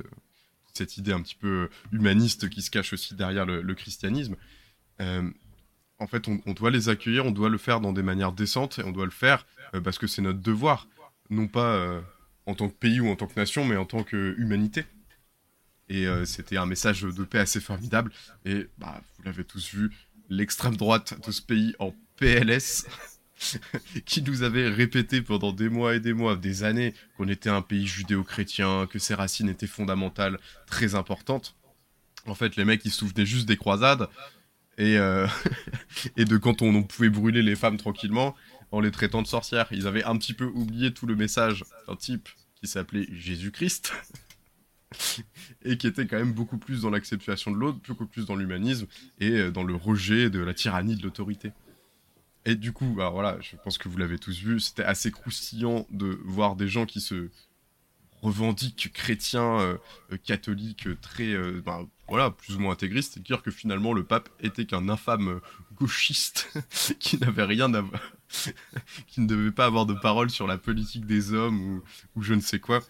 [0.73, 4.35] cette idée un petit peu humaniste qui se cache aussi derrière le, christianisme.
[4.99, 8.85] en fait, on, doit les accueillir, on doit le faire dans des manières décentes, et
[8.85, 9.47] on doit le faire
[9.85, 10.89] parce que c'est notre devoir,
[11.31, 12.03] non pas
[12.47, 14.85] en tant que pays ou en tant que nation, mais en tant qu'humanité.
[15.89, 18.11] Et c'était un message de paix assez formidable.
[18.45, 19.93] Et bah, vous l'avez tous vu,
[20.29, 22.87] l'extrême droite de ce pays en PLS,
[24.07, 27.63] qui nous avait répété pendant des mois et des mois, des années, qu'on était un
[27.63, 31.57] pays judéo-chrétien, que ses racines étaient fondamentales, très importantes.
[32.27, 34.09] En fait, les mecs, ils se souvenaient juste des croisades
[34.79, 35.27] et, euh,
[36.17, 38.35] et de quand on, pouvait brûler les femmes tranquillement
[38.71, 39.67] en les traitant de sorcières.
[39.71, 43.93] Ils avaient un petit peu oublié tout le message d'un type qui s'appelait Jésus-Christ
[45.65, 48.87] et qui était quand même beaucoup plus dans l'acceptation de l'autre, beaucoup plus dans l'humanisme
[49.21, 51.53] et euh, dans le rejet de la tyrannie de l'autorité.
[52.47, 55.87] Et du coup, bah voilà, je pense que vous l'avez tous vu, c'était assez croustillant
[55.91, 57.31] de voir des gens qui se
[58.21, 59.77] revendiquent chrétiens, euh,
[60.13, 64.29] euh, catholiques, très, bah, voilà, plus ou moins intégristes, et dire que finalement le pape
[64.41, 65.41] était qu'un infâme
[65.75, 66.51] gauchiste
[67.01, 67.83] qui n'avait rien à
[69.07, 71.83] qui ne devait pas avoir de parole sur la politique des hommes
[72.17, 72.83] ou je ne sais quoi.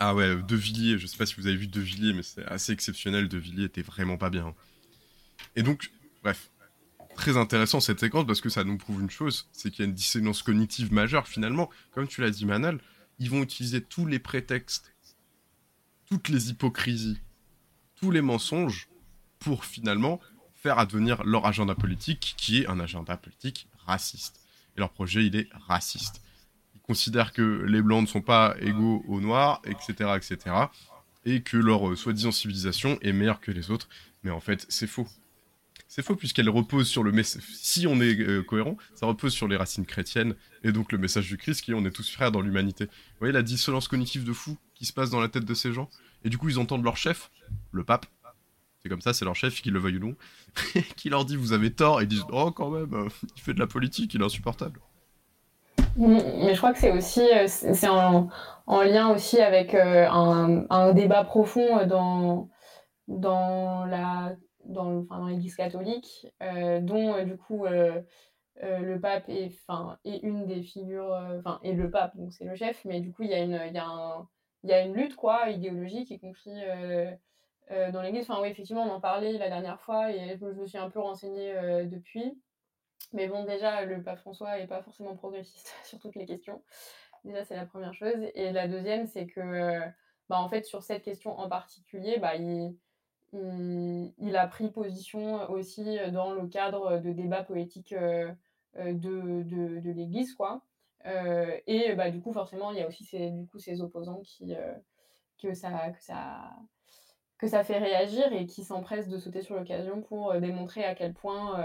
[0.00, 2.44] Ah ouais, De Villiers, je sais pas si vous avez vu De Villiers, mais c'est
[2.46, 3.28] assez exceptionnel.
[3.28, 4.54] De Villiers était vraiment pas bien.
[5.56, 5.90] Et donc,
[6.22, 6.50] bref,
[7.14, 9.88] très intéressant cette séquence parce que ça nous prouve une chose, c'est qu'il y a
[9.88, 11.70] une dissonance cognitive majeure finalement.
[11.92, 12.80] Comme tu l'as dit, Manal,
[13.18, 14.92] ils vont utiliser tous les prétextes,
[16.06, 17.20] toutes les hypocrisies,
[17.94, 18.88] tous les mensonges
[19.38, 20.20] pour finalement
[20.54, 24.40] faire advenir leur agenda politique qui est un agenda politique raciste.
[24.76, 26.23] Et leur projet, il est raciste
[26.86, 30.56] considèrent que les blancs ne sont pas égaux aux noirs, etc., etc.,
[31.24, 33.88] et que leur euh, soi-disant civilisation est meilleure que les autres.
[34.22, 35.08] Mais en fait, c'est faux.
[35.88, 37.42] C'est faux puisqu'elle repose sur le message.
[37.52, 41.28] Si on est euh, cohérent, ça repose sur les racines chrétiennes et donc le message
[41.28, 42.86] du Christ qui est on est tous frères dans l'humanité.
[42.86, 45.72] Vous voyez la dissonance cognitive de fou qui se passe dans la tête de ces
[45.72, 45.88] gens?
[46.24, 47.30] Et du coup, ils entendent leur chef,
[47.70, 48.06] le pape.
[48.82, 50.16] C'est comme ça, c'est leur chef, qu'ils le veuille ou non,
[50.96, 53.54] qui leur dit vous avez tort et ils disent oh quand même, euh, il fait
[53.54, 54.80] de la politique, il est insupportable.
[55.96, 58.28] Mais je crois que c'est aussi euh, c'est en,
[58.66, 62.48] en, lien aussi avec euh, un, débat profond euh, dans,
[63.06, 66.26] dans la dans, enfin, dans l'Église catholique,
[66.80, 72.16] dont du coup le pape est, enfin, est une des figures, enfin, et le pape,
[72.16, 74.26] donc c'est le chef, mais du coup il y a une, il y a un,
[74.62, 76.62] il y a une lutte quoi, idéologique, y compris
[77.92, 78.22] dans l'Église.
[78.28, 81.00] Enfin oui, effectivement, on en parlait la dernière fois et je me suis un peu
[81.00, 81.54] renseignée
[81.84, 82.40] depuis.
[83.12, 86.62] Mais bon, déjà, le pape François n'est pas forcément progressiste sur toutes les questions.
[87.24, 88.18] Déjà, c'est la première chose.
[88.34, 89.80] Et la deuxième, c'est que,
[90.28, 92.76] bah, en fait, sur cette question en particulier, bah, il,
[93.32, 97.94] il, a pris position aussi dans le cadre de débats poétiques
[98.76, 100.62] euh, de, de, de l'Église, quoi.
[101.06, 104.54] Euh, et bah, du coup, forcément, il y a aussi ces, du coup, opposants qui,
[104.54, 104.74] euh,
[105.40, 106.50] que, ça, que, ça,
[107.44, 111.12] que ça fait réagir et qui s'empressent de sauter sur l'occasion pour démontrer à quel
[111.12, 111.64] point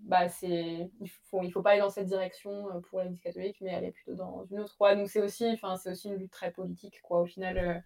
[0.00, 3.74] bah, c'est il faut il faut pas aller dans cette direction pour l'Église catholique mais
[3.74, 4.76] aller plutôt dans une autre.
[4.96, 7.82] Donc c'est aussi c'est aussi une lutte très politique quoi au final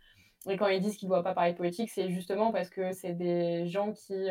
[0.49, 3.13] et quand ils disent qu'ils ne doivent pas parler politique c'est justement parce que c'est
[3.13, 4.29] des gens qui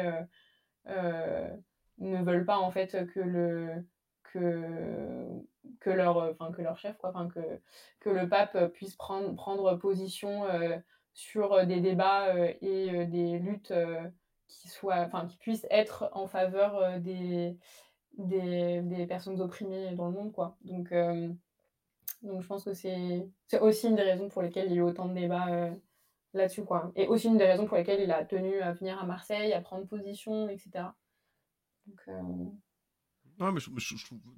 [0.85, 3.85] ne veulent pas en fait que le
[4.23, 5.27] que,
[5.79, 7.39] que leur que leur chef quoi que
[7.99, 10.45] que le pape puisse prendre prendre position
[11.13, 13.73] sur des débats et des luttes
[14.47, 17.57] qui soient qui puissent être en faveur des,
[18.17, 20.57] des, des personnes opprimées dans le monde quoi.
[20.63, 20.93] Donc
[22.23, 24.81] donc je pense que c'est aussi une des raisons pour lesquelles il y a eu
[24.81, 25.71] autant de débats
[26.33, 26.91] là-dessus quoi.
[26.95, 29.61] Et aussi une des raisons pour lesquelles il a tenu à venir à Marseille à
[29.61, 30.85] prendre position etc
[32.07, 32.45] euh,
[33.39, 33.69] non, mais je,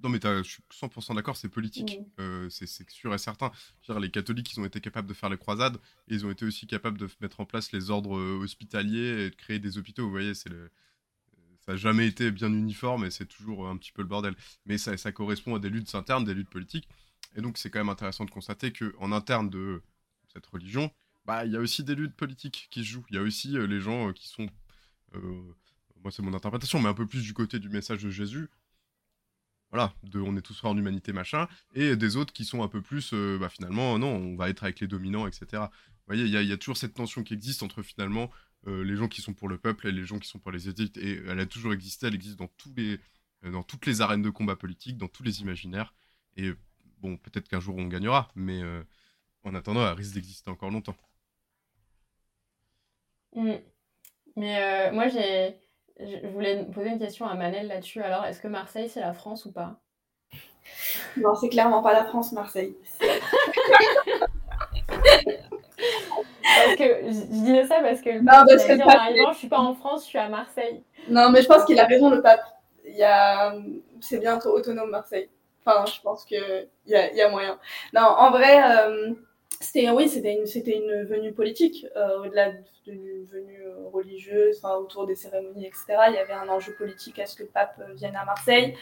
[0.04, 2.00] non, mais je suis 100% d'accord, c'est politique.
[2.20, 3.52] Euh, c'est sûr et certain.
[3.84, 5.78] Dire, les catholiques, ils ont été capables de faire les croisades
[6.08, 9.30] et ils ont été aussi capables de mettre en place les ordres euh, hospitaliers et
[9.30, 10.06] de créer des hôpitaux.
[10.06, 10.72] Vous voyez, c'est le...
[11.66, 14.36] ça n'a jamais été bien uniforme et c'est toujours un petit peu le bordel.
[14.66, 16.88] Mais ça, ça correspond à des luttes internes, des luttes politiques.
[17.36, 19.82] Et donc, c'est quand même intéressant de constater qu'en interne de
[20.32, 20.90] cette religion,
[21.26, 23.06] bah, il y a aussi des luttes politiques qui se jouent.
[23.10, 24.48] Il y a aussi les gens qui sont
[26.06, 28.48] moi c'est mon interprétation, mais un peu plus du côté du message de Jésus.
[29.76, 32.82] Voilà, de on est tous en humanité, machin, et des autres qui sont un peu
[32.82, 35.64] plus, euh, bah finalement, non, on va être avec les dominants, etc.
[35.64, 35.68] Vous
[36.08, 38.32] voyez, il y, a toujours cette tension qui existe entre finalement
[38.68, 40.70] euh, les gens qui sont pour le peuple et les gens qui sont pour les
[40.70, 43.02] élites, et elle a toujours existé, elle existe dans, tous les,
[43.44, 45.94] euh, dans toutes les arènes de combat politique, dans tous les imaginaires,
[46.38, 46.54] et
[47.00, 48.62] bon, peut-être qu'un jour on gagnera, mais
[49.44, 50.96] en attendant, elle risque d'exister encore longtemps.
[53.34, 53.56] Mm.
[54.38, 55.58] Mais moi, j'ai
[56.00, 58.02] je voulais poser une question à Manel là-dessus.
[58.02, 59.80] Alors, est-ce que Marseille, c'est la France ou pas?
[61.18, 62.76] Non, c'est clairement pas la France, Marseille.
[63.00, 63.10] parce
[66.78, 69.60] que je, disais ça parce que le non, parce que en arrivant, je suis pas
[69.60, 70.84] en France, je suis à Marseille.
[71.10, 72.44] Non, mais je pense qu'il a raison, le pape.
[72.86, 73.54] Il y a...
[74.00, 75.30] C'est bientôt autonome, Marseille.
[75.66, 77.58] Enfin, je pense qu'il y a, y a moyen.
[77.94, 79.14] Non, en vrai, euh,
[79.60, 82.52] c'était oui, c'était une, c'était une venue politique, euh, au-delà
[82.86, 85.86] d'une venue euh, religieuse, enfin, autour des cérémonies, etc.
[86.10, 88.76] Il y avait un enjeu politique à ce que le pape vienne à Marseille,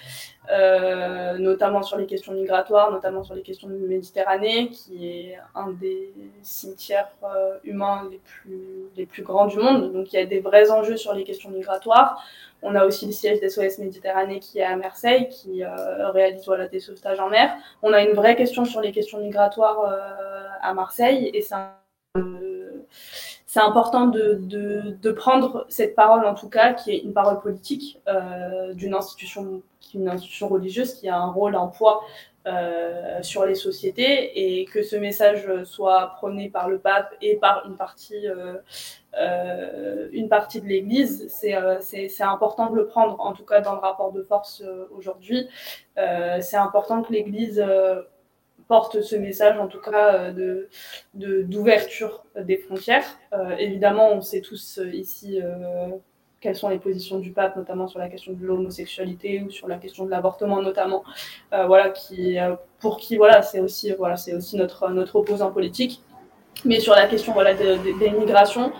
[0.51, 5.69] euh, notamment sur les questions migratoires, notamment sur les questions de Méditerranée, qui est un
[5.71, 9.93] des cimetières euh, humains les plus, les plus grands du monde.
[9.93, 12.23] Donc il y a des vrais enjeux sur les questions migratoires.
[12.63, 16.45] On a aussi le siège des SOS Méditerranée qui est à Marseille, qui euh, réalise
[16.71, 17.53] des sauvetages en mer.
[17.81, 21.55] On a une vraie question sur les questions migratoires euh, à Marseille et c'est
[23.59, 28.95] important de, prendre cette parole, en tout cas, qui est une parole politique euh, d'une
[28.95, 29.61] institution,
[29.93, 32.03] une institution religieuse qui a un rôle, un poids
[33.21, 37.77] sur les sociétés, et que ce message soit prôné par le pape et par une
[37.77, 38.55] partie, euh,
[39.19, 41.31] euh une partie de l'Église.
[41.45, 44.87] Euh, c'est important de le prendre, en tout cas dans le rapport de force euh,
[44.91, 45.47] aujourd'hui.
[45.95, 47.63] c'est important que l'Église
[48.67, 50.67] porte ce message, en tout cas, euh,
[51.13, 53.05] de d'ouverture des frontières.
[53.33, 55.39] Euh, évidemment, on sait tous euh, ici
[56.43, 59.77] quelles sont les positions du pape, notamment sur la question de l'homosexualité ou sur la
[59.77, 61.03] question de l'avortement, notamment,
[61.51, 62.37] voilà, qui,
[62.79, 66.01] pour qui, voilà, c'est aussi, voilà, aussi notre, notre opposant politique.
[66.65, 68.71] Mais sur la question voilà, des, migrations,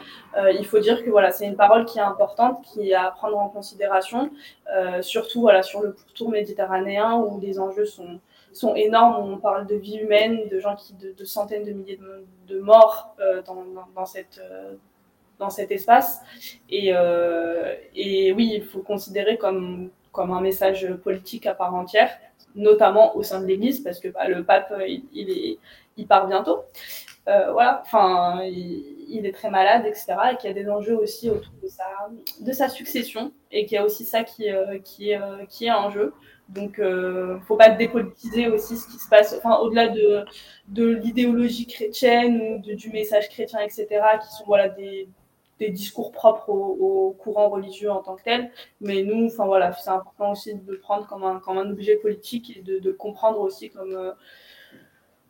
[0.59, 3.37] il faut dire que voilà, c'est une parole qui est importante, qui est à prendre
[3.37, 4.29] en considération,
[5.01, 8.19] surtout voilà, sur le pourtour méditerranéen où les enjeux sont,
[8.53, 9.31] sont énormes.
[9.33, 11.99] On parle de vie humaine, de gens qui, de, centaines de milliers
[12.47, 14.75] de, morts euh, dans, dans, cette, euh,
[15.43, 16.21] dans cet espace.
[16.69, 22.11] Et, euh, et oui, il faut considérer comme, comme un message politique à part entière,
[22.55, 25.59] notamment au sein de l'Église, parce que bah, le pape, il, est,
[25.97, 26.63] il part bientôt.
[27.25, 30.15] voilà, enfin, il, est très malade, etc.
[30.31, 31.85] Et qu'il y a des enjeux aussi autour de sa,
[32.39, 34.45] de sa succession, et qu'il y a aussi ça qui,
[34.83, 36.13] qui, est, qui est en jeu.
[36.49, 40.25] Donc, euh, faut pas dépolitiser aussi ce qui se passe, enfin, au-delà de,
[40.67, 43.87] de l'idéologie chrétienne ou de, du message chrétien, etc.,
[44.21, 45.07] qui sont voilà, des,
[45.65, 48.51] des discours propres au, au, courant religieux en tant que tel.
[48.81, 51.95] Mais nous, enfin voilà, c'est important aussi de le prendre comme un, comme un objet
[51.95, 54.11] politique et de, comprendre aussi comme, euh,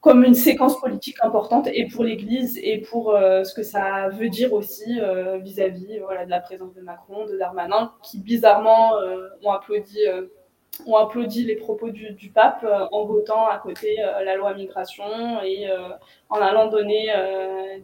[0.01, 4.29] comme une séquence politique importante et pour l'Église et pour euh, ce que ça veut
[4.29, 8.93] dire aussi euh, vis-à-vis voilà, de la présence de Macron, de Darmanin, qui bizarrement
[9.43, 9.99] ont applaudi
[10.85, 14.53] ont applaudi les propos du, du pape euh, en votant à côté euh, la loi
[14.53, 15.89] migration et euh,
[16.29, 17.09] en allant donner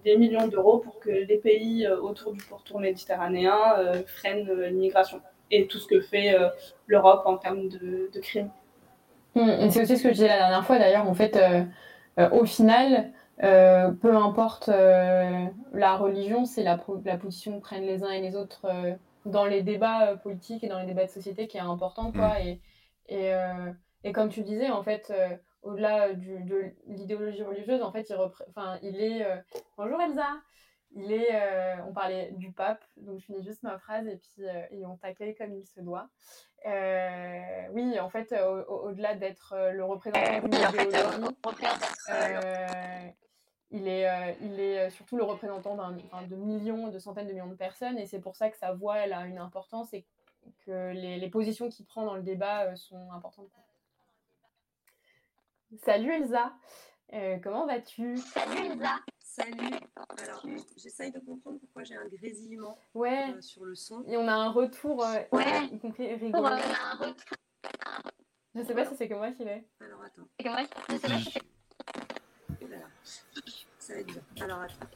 [0.03, 3.57] des millions d'euros pour que les pays autour du pourtour méditerranéen
[4.07, 5.21] freinent l'immigration
[5.51, 6.35] et tout ce que fait
[6.87, 8.49] l'Europe en termes de, de crimes.
[9.35, 11.07] Hum, c'est aussi ce que je disais la dernière fois d'ailleurs.
[11.07, 11.39] En fait,
[12.31, 18.21] au final, peu importe la religion, c'est la, la, position que prennent les uns et
[18.21, 18.65] les autres
[19.25, 22.29] dans les débats politiques et dans les débats de société qui est important, quoi.
[22.39, 22.47] Mm.
[22.47, 22.59] Et,
[23.09, 23.31] et,
[24.03, 25.11] et, comme tu disais, en fait,
[25.61, 28.15] au-delà de l'idéologie religieuse, en fait, il,
[28.49, 29.25] enfin, il est.
[29.77, 30.41] Bonjour Elsa!
[30.91, 34.47] Il est, euh, on parlait du pape, donc je finis juste ma phrase et puis
[34.47, 36.09] euh, et on t'accueille comme il se doit.
[36.65, 38.33] Euh, oui, en fait,
[38.67, 41.35] au-delà d'être le représentant d'une idéologie,
[43.71, 47.99] il est, il est surtout le représentant de millions, de centaines de millions de personnes
[47.99, 50.05] et c'est pour ça que sa voix elle a une importance et
[50.65, 53.51] que les, les positions qu'il prend dans le débat sont importantes.
[55.83, 56.53] Salut Elsa,
[57.43, 58.17] comment vas-tu?
[58.17, 58.99] Salut Elsa.
[59.19, 59.75] Salut.
[60.17, 60.43] Alors,
[60.75, 63.31] j'essaye de comprendre pourquoi j'ai un grésillement ouais.
[63.31, 64.03] Euh, sur le son.
[64.07, 65.65] Et on a un retour, euh, ouais.
[65.71, 66.43] y compris rigolo.
[66.43, 67.37] Ouais, on a un retour.
[68.55, 69.67] Je sais pas si c'est que moi qui l'ai.
[69.79, 70.27] Alors, attends.
[70.37, 72.67] C'est que moi, je sais pas si c'est.
[72.67, 72.87] Voilà.
[73.77, 74.21] Ça va être dur.
[74.41, 74.87] Alors, attends.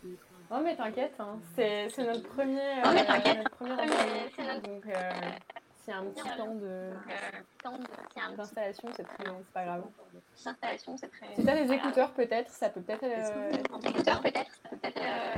[0.56, 1.39] Oh, mais t'inquiète, hein.
[1.56, 4.60] c'est notre premier, euh, notre premier enregistrement.
[4.60, 5.12] Donc, euh,
[5.78, 6.92] s'il y a un petit temps de
[8.38, 9.84] d'installation, c'est très c'est pas grave.
[10.46, 11.34] D'installation, c'est très.
[11.36, 13.04] Si t'as des écouteurs, peut-être, ça peut peut-être.
[13.04, 13.52] Euh...
[13.84, 15.02] Écouteurs, peut-être, ça peut peut-être.
[15.02, 15.34] Euh...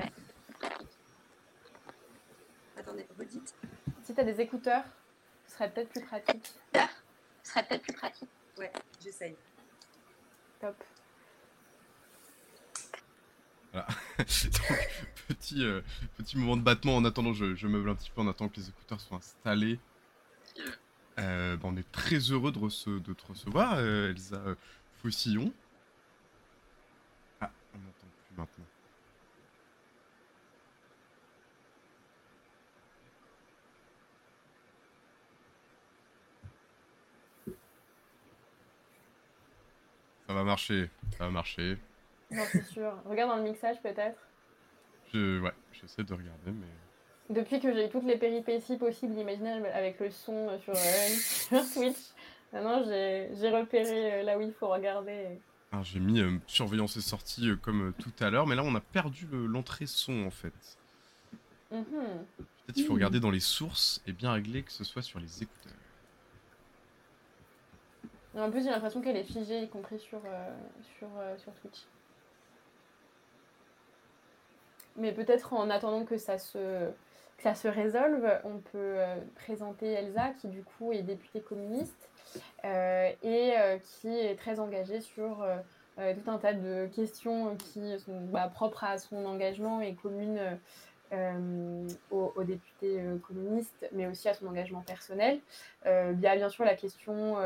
[2.78, 3.56] Attendez, redites.
[4.04, 4.84] Si t'as des écouteurs,
[5.48, 6.52] ce serait peut-être plus pratique.
[6.74, 8.30] Ce serait peut-être plus pratique.
[8.58, 9.38] Ouais, j'essaye.
[10.60, 10.76] Top.
[13.72, 13.88] Voilà.
[14.18, 14.90] Donc,
[15.28, 15.82] petit, euh,
[16.18, 18.60] petit moment de battement en attendant, je, je meuble un petit peu en attendant que
[18.60, 19.80] les écouteurs soient installés.
[21.20, 24.42] Euh, bah, on est très heureux de, de te recevoir, euh, Elsa
[25.02, 25.54] Faucillon.
[27.42, 28.66] Ah, on n'entend plus maintenant.
[40.28, 41.78] Ça va marcher, ça va marcher.
[42.32, 42.94] Non, c'est sûr.
[43.06, 44.20] Regarde dans le mixage peut-être.
[45.14, 46.68] Je, ouais, j'essaie de regarder, mais.
[47.30, 51.64] Depuis que j'ai toutes les péripéties possibles imaginables avec le son euh, sur, euh, sur
[51.64, 51.98] Switch,
[52.54, 55.40] maintenant j'ai repéré euh, là où il faut regarder.
[55.84, 59.88] J'ai mis surveillance et sortie comme tout à l'heure, mais là on a perdu l'entrée
[59.88, 60.54] son en fait.
[61.74, 61.84] Mm-hmm.
[62.38, 65.44] Peut-être qu'il faut regarder dans les sources et bien régler que ce soit sur les
[65.44, 65.74] écouteurs.
[68.38, 70.22] En plus, j'ai l'impression qu'elle est figée, y compris sur,
[70.98, 71.86] sur, sur Twitch.
[74.98, 76.58] Mais peut-être en attendant que ça se,
[77.38, 82.10] que ça se résolve, on peut euh, présenter Elsa, qui du coup est députée communiste
[82.64, 85.46] euh, et euh, qui est très engagée sur
[85.98, 90.42] tout un tas de questions qui sont bah, propres à son engagement et communes
[92.12, 95.40] aux, aux, députés communistes, mais aussi à son engagement personnel.
[95.86, 97.38] il y a bien sûr la question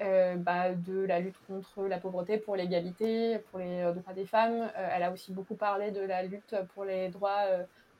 [0.00, 4.70] bah, de la lutte contre la pauvreté, pour l'égalité, pour les droits des femmes.
[4.76, 7.46] elle a aussi beaucoup parlé de la lutte pour les droits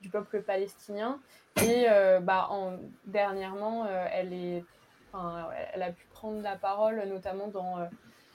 [0.01, 1.21] du peuple palestinien.
[1.63, 4.65] Et euh, bah, en, dernièrement, euh, elle, est,
[5.73, 7.89] elle a pu prendre la parole, notamment dans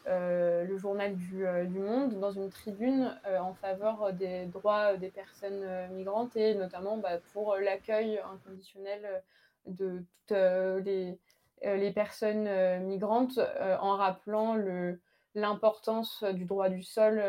[0.07, 5.65] euh, le journal du, du, Monde, dans une tribune en faveur des droits des personnes
[5.91, 9.23] migrantes et notamment bah, pour l'accueil inconditionnel
[9.65, 10.37] de toutes
[10.85, 11.17] les,
[11.63, 12.47] les personnes
[12.85, 13.39] migrantes
[13.79, 14.99] en rappelant le
[15.35, 17.19] l'importance du droit du sol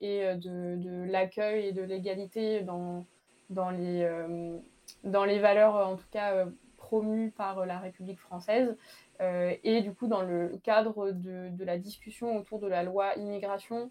[0.00, 3.06] et de, de l'accueil et de l'égalité dans,
[3.50, 4.58] dans les, euh,
[5.02, 8.76] dans les valeurs, en tout cas, euh, promues par la République française.
[9.20, 13.14] Euh, et du coup, dans le cadre de, de, la discussion autour de la loi
[13.16, 13.90] immigration,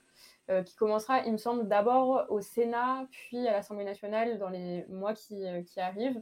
[0.66, 5.14] qui commencera, il me semble, d'abord au Sénat, puis à l'Assemblée nationale dans les mois
[5.14, 6.22] qui, qui arrivent.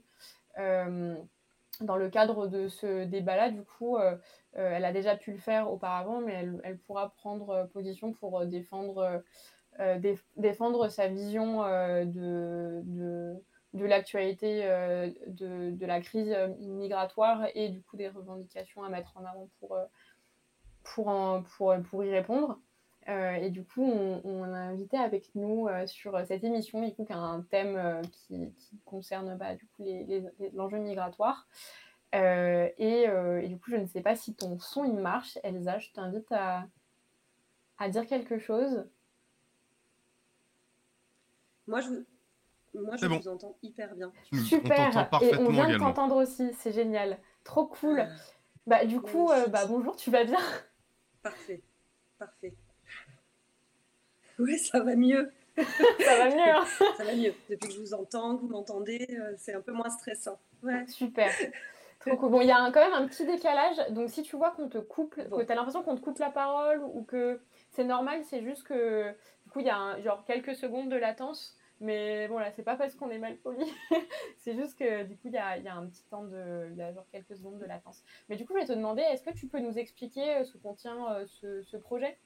[1.82, 3.98] Dans le cadre de ce débat-là, du coup,
[4.54, 9.24] elle a déjà pu le faire auparavant, mais elle, pourra prendre position pour défendre
[9.80, 10.00] euh,
[10.36, 13.34] défendre sa vision euh, de, de,
[13.74, 19.15] de l'actualité euh, de, de, la crise migratoire et du coup des revendications à mettre
[19.15, 19.78] en avant pour,
[20.84, 22.60] pour, en, pour, pour y répondre.
[23.10, 26.94] Euh, et du coup, on, on, a invité avec nous euh, sur cette émission, du
[26.94, 29.84] coup, un thème euh, qui, qui, concerne bah, du coup
[30.54, 31.48] l'enjeu les, migratoire.
[32.14, 35.80] Et, et, du coup, je ne sais pas si ton son il marche, Elsa.
[35.80, 36.68] Je t'invite à,
[37.80, 38.86] à dire quelque chose.
[41.68, 41.89] Moi, je,
[42.78, 44.12] Moi, je vous entends hyper bien.
[44.45, 45.10] Super.
[45.22, 46.54] et on vient de t'entendre aussi.
[46.54, 47.18] C'est génial.
[47.43, 48.02] Trop cool.
[48.02, 48.10] Ah.
[48.68, 50.39] bah, du coup, euh, bah, bonjour, tu vas bien?
[51.24, 51.64] Parfait.
[52.20, 52.54] Parfait.
[54.42, 55.32] Oui, ça va mieux.
[55.58, 56.56] ça va mieux.
[56.56, 56.66] Hein.
[56.98, 57.34] ça va mieux.
[57.50, 60.39] Depuis que je vous entends, que vous m'entendez, euh, c'est un peu moins stressant.
[60.64, 60.86] Ouais.
[60.88, 61.32] Super.
[62.00, 62.32] Trop cool.
[62.32, 63.78] Bon, il y a quand même un petit décalage.
[63.92, 66.32] Donc, si tu vois qu'on te coupe, que tu as l'impression qu'on te coupe la
[66.32, 67.39] parole ou que
[67.70, 69.14] c'est normal, c'est juste que
[69.52, 71.56] coup, il y a un, genre quelques secondes de latence.
[71.80, 73.66] Mais bon, là, c'est pas parce qu'on est mal poli.
[74.38, 76.70] c'est juste que du coup, il y a, y a, un petit temps de.
[76.72, 78.04] Il y a genre quelques secondes de latence.
[78.30, 80.58] Mais du coup, je vais te demander, est-ce que tu peux nous expliquer ce que
[80.60, 82.18] contient ce, ce projet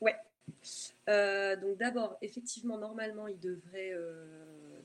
[0.00, 0.16] Ouais.
[1.08, 4.24] Euh, donc d'abord, effectivement, normalement, il devrait euh,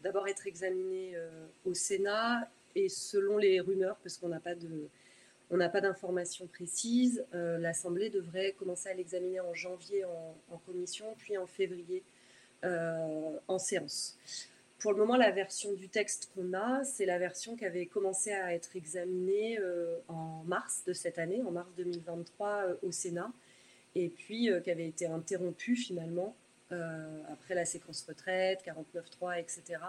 [0.04, 4.90] d'abord être examiné euh, au Sénat et selon les rumeurs, parce qu'on n'a pas de,
[5.50, 11.16] on n'a pas d'informations précises, l'Assemblée devrait commencer à l'examiner en janvier en, en, commission,
[11.18, 12.04] puis en février
[12.64, 14.20] en séance.
[14.78, 18.32] Pour le moment, la version du texte qu'on a, c'est la version qui avait commencé
[18.32, 19.58] à être examinée
[20.08, 23.32] en mars de cette année, en mars 2023 au Sénat
[23.96, 26.36] et puis euh, qui avait été interrompu finalement
[26.72, 29.82] euh, après la séquence retraite, 49.3, etc.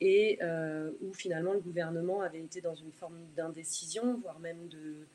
[0.00, 5.06] Et euh, où finalement le gouvernement avait été dans une forme d'indécision, voire même de,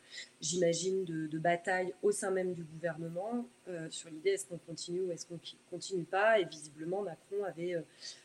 [0.42, 3.48] j'imagine, de, bataille au sein même du gouvernement
[3.90, 5.40] sur l'idée est-ce qu'on continue ou est-ce qu'on
[5.70, 6.40] continue pas?
[6.40, 7.82] Et visiblement Macron avait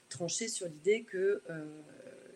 [0.09, 1.43] tranché sur l'idée que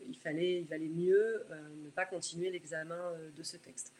[0.09, 1.45] il fallait, il valait mieux
[1.85, 3.93] ne pas continuer l'examen de ce texte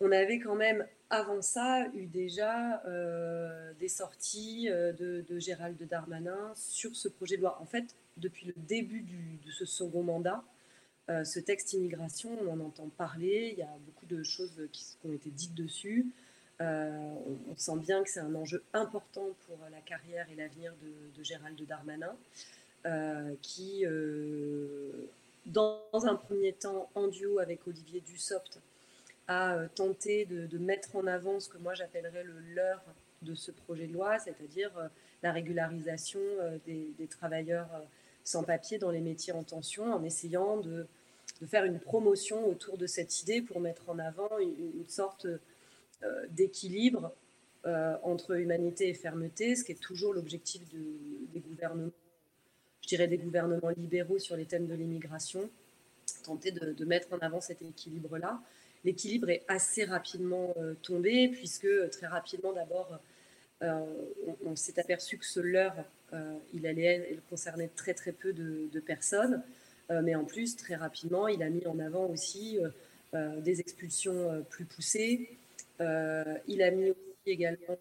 [0.00, 6.52] on avait quand même, avant ça, eu déjà euh, des sorties euh, de, Gérald Darmanin
[6.56, 7.58] sur ce projet de loi.
[7.60, 9.02] En fait, depuis le début
[9.44, 10.42] de ce second mandat,
[11.10, 14.84] euh, ce texte immigration, on en entend parler, il y a beaucoup de choses qui,
[15.04, 16.06] ont été dites dessus.
[16.60, 21.18] On, on, sent bien que c'est un enjeu important pour la carrière et l'avenir de,
[21.18, 22.14] de, Gérald Darmanin,
[23.40, 23.86] qui,
[25.46, 28.60] dans un premier temps, en duo avec Olivier Dussopt,
[29.30, 32.82] à euh, tenter de, mettre en avant ce que moi j'appellerais le leurre
[33.22, 34.88] de ce projet de loi, c'est-à-dire euh,
[35.22, 37.68] la régularisation euh, des, travailleurs
[38.24, 40.84] sans papier dans les métiers en tension, en essayant de,
[41.40, 45.26] de, faire une promotion autour de cette idée pour mettre en avant une, sorte
[46.30, 47.12] d'équilibre
[47.64, 50.78] entre humanité et fermeté, ce qui est toujours l'objectif de,
[51.32, 51.92] des gouvernements,
[52.82, 55.48] je dirais des gouvernements libéraux sur les thèmes de l'immigration,
[56.24, 58.40] tenter de, de mettre en avant cet équilibre-là
[58.84, 62.98] l'équilibre est assez rapidement euh, tombé, puisque euh, très rapidement, d'abord,
[63.62, 63.84] euh,
[64.44, 65.84] on, s'est aperçu que ce leurre,
[66.54, 69.42] il allait il concernait très très peu de, personnes,
[69.90, 72.58] mais en plus, très rapidement, il a mis en avant aussi
[73.12, 75.28] des expulsions plus poussées.
[75.78, 76.92] il a mis
[77.26, 77.78] également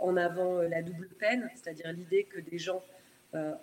[0.00, 2.82] en avant la double peine, c'est-à-dire l'idée que des gens,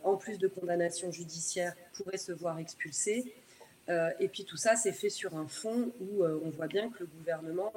[0.03, 3.33] en plus de condamnation judiciaire, pourraient se voir expulsés.
[3.89, 6.89] Euh, et puis tout ça, c'est fait sur un fond où euh, on voit bien
[6.89, 7.73] que le gouvernement,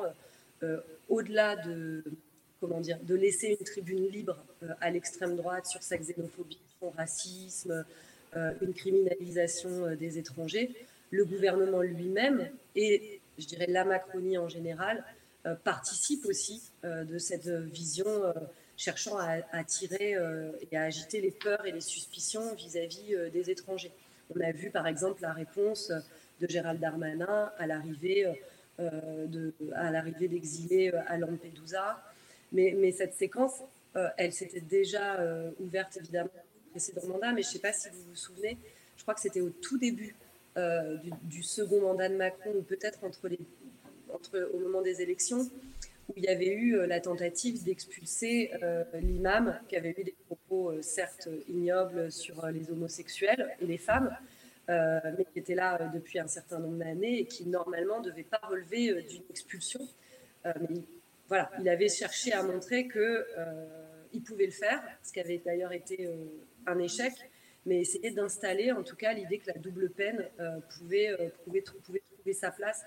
[0.63, 2.05] euh, au-delà de
[2.61, 4.37] comment dire, de laisser une tribune libre
[4.81, 7.85] à l'extrême droite sur sa xénophobie, son racisme,
[8.37, 10.73] une criminalisation des étrangers,
[11.11, 15.05] le gouvernement lui-même et, je dirais, la Macronie en général
[15.65, 18.07] participe aussi de cette vision
[18.77, 20.15] cherchant à attirer
[20.71, 23.91] et à agiter les peurs et les suspicions vis-à-vis -vis des étrangers.
[24.35, 25.93] On a vu par exemple la réponse
[26.41, 28.27] de Gérald Darmanin à l'arrivée
[28.81, 29.27] euh,
[30.19, 32.03] d'exilés euh, à Lampedusa.
[32.53, 33.61] Mais, mais cette séquence,
[33.97, 35.25] euh, elle s'était déjà
[35.61, 38.59] ouverte évidemment au précédent mandat, mais je ne sais pas si vous vous souvenez,
[38.97, 40.15] je crois que c'était au tout début
[40.57, 43.31] du, du, second mandat de Macron, ou peut-être entre
[44.13, 45.51] entre, au moment des élections,
[46.13, 50.15] où il y avait eu euh, la tentative d'expulser euh, l'imam qui avait eu des
[50.27, 54.15] propos euh, certes ignobles sur les homosexuels et les femmes,
[54.69, 58.41] mais qui était là depuis un certain nombre d'années et qui normalement ne devait pas
[58.49, 59.81] relever d'une expulsion.
[61.29, 63.27] voilà, il avait cherché à montrer que
[64.15, 66.09] il pouvait le faire, ce qui avait d'ailleurs été
[66.67, 67.13] un échec,
[67.67, 70.27] mais essayer d'installer en tout cas l'idée que la double peine
[70.71, 71.17] pouvait,
[71.65, 72.83] trouver sa place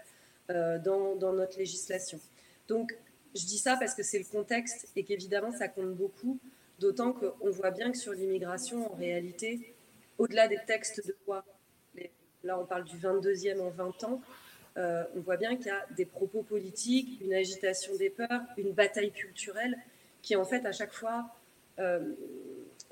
[0.47, 2.19] dans, dans notre législation.
[2.67, 2.97] Donc,
[3.35, 6.39] je dis ça parce que c'est le contexte et qu'évidemment, ça compte beaucoup,
[6.79, 9.75] d'autant qu'on voit bien que sur l'immigration, en réalité,
[10.17, 11.43] au-delà des textes de loi,
[12.43, 14.21] là on parle du 22e en 20 ans,
[14.77, 18.71] euh, on voit bien qu'il y a des propos politiques, une agitation des peurs, une
[18.71, 19.77] bataille culturelle
[20.21, 21.29] qui en fait à chaque fois
[21.79, 22.13] euh,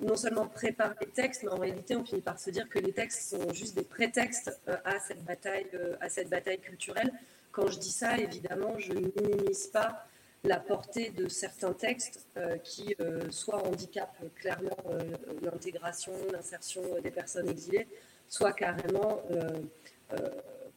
[0.02, 2.94] non seulement prépare les textes, mais en réalité on finit par se dire que les
[2.94, 5.68] textes sont juste des prétextes euh, à cette bataille,
[6.02, 7.12] à cette bataille culturelle.
[7.52, 10.08] Quand je dis ça, évidemment, je minimise pas
[10.44, 15.00] la portée de certains textes euh, qui euh, soit handicapent clairement euh,
[15.42, 17.88] l'intégration, l'insertion des personnes exilées,
[18.28, 19.22] soit carrément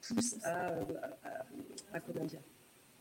[0.02, 0.68] poussent à,
[1.92, 2.00] à,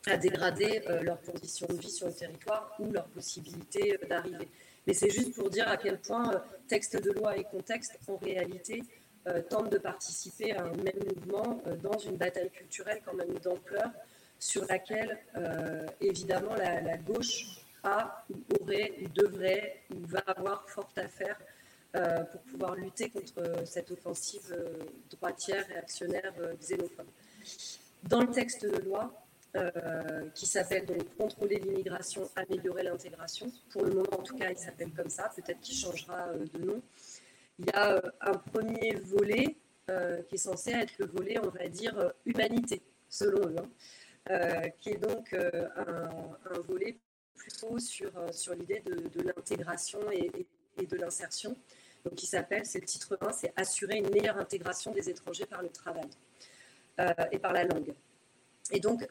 [0.06, 4.48] à, dégrader leurs conditions de vie sur le territoire ou leur possibilité d'arriver.
[4.86, 8.82] Mais c'est juste pour dire à quel point texte de loi et contexte, en réalité,
[9.50, 13.90] tentent de participer à un même mouvement dans une bataille culturelle quand même d'ampleur
[14.38, 15.18] sur laquelle,
[16.00, 21.38] évidemment, la, gauche a, ou aurait, ou devrait, ou va avoir fort à faire
[22.30, 24.54] pour pouvoir lutter contre cette offensive
[25.10, 27.06] droitière, réactionnaire, xénophobe.
[28.04, 29.26] Dans le texte de loi,
[29.56, 30.84] euh, qui s'appelle
[31.16, 33.50] Contrôler l'immigration, améliorer l'intégration.
[33.70, 35.30] Pour le moment, en tout cas, il s'appelle comme ça.
[35.34, 36.82] Peut-être qu'il changera euh, de nom.
[37.58, 39.56] Il y a euh, un premier volet
[40.28, 43.68] qui est censé être le volet, on va dire, humanité, selon eux, hein.
[44.80, 46.98] Qui est donc un, volet
[47.34, 50.30] plutôt sur, sur l'idée de, l'intégration et,
[50.84, 51.56] de l'insertion.
[52.04, 55.62] Donc, qui s'appelle, c'est le titre 1, c'est Assurer une meilleure intégration des étrangers par
[55.62, 56.08] le travail
[57.32, 57.94] et par la langue.
[58.72, 59.06] Et donc,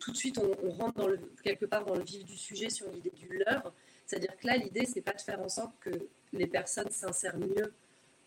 [0.00, 3.28] tout de suite, on, rentre quelque part dans le vif du sujet sur l'idée du
[3.38, 3.72] leurre.
[4.06, 5.90] C'est-à-dire que là, l'idée, c'est pas de faire en sorte que
[6.32, 7.72] les personnes s'insèrent mieux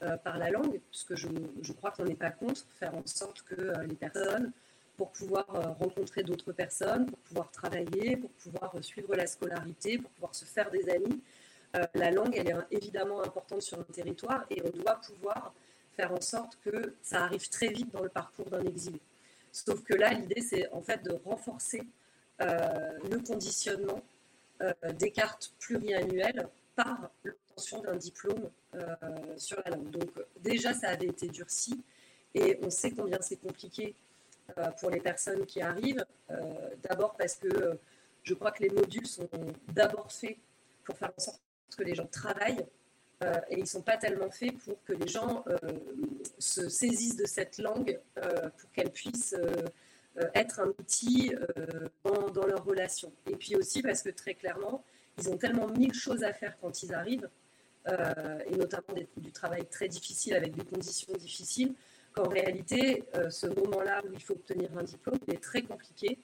[0.03, 1.27] euh, par la langue, puisque je,
[1.61, 4.51] je crois qu'on n'est pas contre faire en sorte que euh, les personnes,
[4.99, 10.11] pour pouvoir euh, rencontrer d'autres personnes, pour pouvoir travailler, pour pouvoir suivre la scolarité, pour
[10.11, 11.21] pouvoir se faire des amis,
[11.93, 15.53] la langue, elle est évidemment importante sur le territoire et on doit pouvoir
[15.95, 18.99] faire en sorte que ça arrive très vite dans le parcours d'un exilé.
[19.51, 21.83] Sauf que là, l'idée, c'est en fait de renforcer
[22.41, 24.01] euh, le conditionnement
[24.61, 28.95] euh, des cartes pluriannuelles par l'obtention d'un diplôme euh,
[29.37, 29.89] sur la langue.
[29.89, 31.83] Donc déjà, ça avait été durci
[32.33, 33.95] et on sait combien c'est compliqué
[34.79, 36.05] pour les personnes qui arrivent.
[36.83, 37.77] d'abord parce que
[38.23, 39.29] je crois que les modules sont
[39.73, 40.37] d'abord faits
[40.83, 41.41] pour faire en sorte
[41.77, 42.65] que les gens travaillent
[43.23, 45.57] euh, et ils ne sont pas tellement faits pour que les gens euh,
[46.37, 49.35] se saisissent de cette langue euh, pour qu'elle puisse
[50.33, 51.31] être un outil
[52.03, 53.11] dans, dans leurs relations.
[53.25, 54.83] Et puis aussi parce que très clairement,
[55.17, 57.29] ils ont tellement mille choses à faire quand ils arrivent,
[57.87, 61.73] et notamment du travail très difficile avec des conditions difficiles,
[62.14, 66.18] qu'en réalité, ce moment-là où il faut obtenir un diplôme est très compliqué.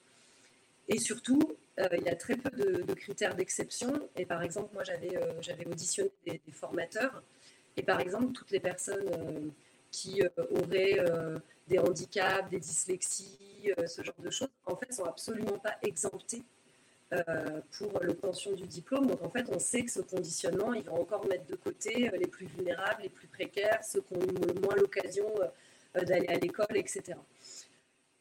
[0.88, 4.08] Et surtout, euh, il y a très peu de, critères d'exception.
[4.16, 7.22] Et par exemple, moi, j'avais euh, auditionné des, formateurs.
[7.76, 9.48] Et par exemple, toutes les personnes euh,
[9.90, 11.00] qui auraient
[11.68, 16.42] des handicaps, des dyslexies, ce genre de choses, en fait, sont absolument pas exemptées
[17.78, 19.06] pour l'obtention du diplôme.
[19.06, 22.26] Donc, en fait, on sait que ce conditionnement, il va encore mettre de côté les
[22.26, 25.32] plus vulnérables, les plus précaires, ceux qui ont moins l'occasion
[26.04, 27.16] d'aller à l'école, etc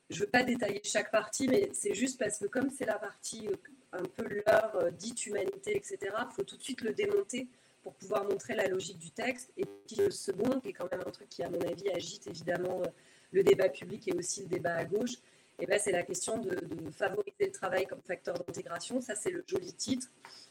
[0.09, 2.99] je ne veux pas détailler chaque partie, mais c'est juste parce que comme c'est la
[2.99, 3.55] partie euh,
[3.93, 7.47] un peu leur euh, dite humanité, etc., il faut tout de suite le démonter
[7.81, 9.51] pour pouvoir montrer la logique du texte.
[9.57, 12.27] Et puis le second, qui est quand même un truc qui, à mon avis, agite
[12.27, 12.89] évidemment euh,
[13.31, 15.15] le débat public et aussi le débat à gauche,
[15.57, 16.55] eh ben, c'est la question de,
[16.91, 18.99] favoriser le travail comme facteur d'intégration.
[19.01, 20.07] Ça, c'est le joli titre.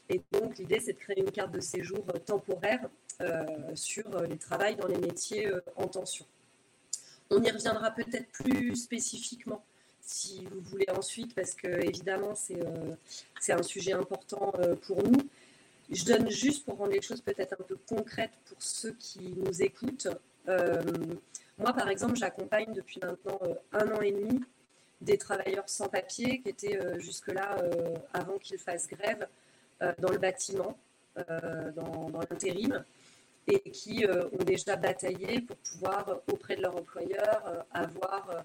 [0.09, 2.89] Et donc, l'idée, c'est de créer une carte de séjour temporaire
[3.75, 6.25] sur les travails dans les métiers en tension.
[7.31, 9.63] On y reviendra peut-être plus spécifiquement
[10.05, 12.95] si vous voulez ensuite, parce que évidemment c'est euh,
[13.49, 15.27] un sujet important euh, pour nous.
[15.89, 19.61] Je donne juste pour rendre les choses peut-être un peu concrètes pour ceux qui nous
[19.61, 20.07] écoutent.
[20.47, 20.81] Euh,
[21.57, 23.39] moi, par exemple, j'accompagne depuis maintenant
[23.71, 24.41] un an et demi
[25.01, 27.57] des travailleurs sans papier qui étaient jusque-là,
[28.13, 29.27] avant qu'ils fassent grève,
[29.99, 30.77] dans le bâtiment,
[31.15, 32.83] dans, dans l'intérim
[33.47, 38.43] et qui euh, ont déjà bataillé pour pouvoir, euh, auprès de leur employeur, euh, avoir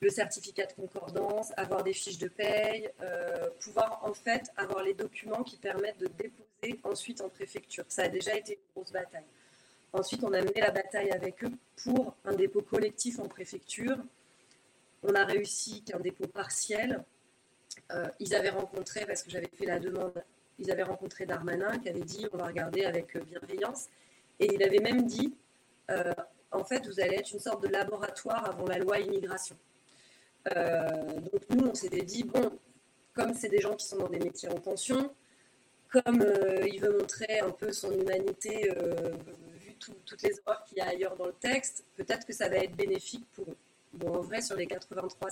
[0.00, 2.88] le certificat de concordance, avoir des fiches de paye,
[3.60, 7.84] pouvoir en fait avoir les documents qui permettent de déposer ensuite en préfecture.
[7.88, 9.26] Ça a déjà été une grosse bataille.
[9.92, 11.52] Ensuite, on a mené la bataille avec eux
[11.84, 13.98] pour un dépôt collectif en préfecture.
[15.02, 17.04] On a réussi qu'un dépôt partiel.
[18.20, 20.24] ils avaient rencontré, parce que j'avais fait la demande,
[20.58, 23.90] ils avaient rencontré Darmanin qui avait dit on va regarder avec bienveillance.
[24.40, 25.34] Et il avait même dit,
[25.90, 26.14] euh,
[26.50, 29.56] en fait, vous allez être une sorte de laboratoire avant la loi immigration.
[30.56, 32.58] Euh, donc nous, on s'était dit, bon,
[33.12, 35.14] comme c'est des gens qui sont dans des métiers en tension,
[35.90, 38.70] comme euh, il veut montrer un peu son humanité,
[39.60, 42.56] vu toutes les horreurs qu'il y a ailleurs dans le texte, peut-être que ça va
[42.56, 43.56] être bénéfique pour eux.
[43.92, 45.30] Bon, en vrai, sur les 83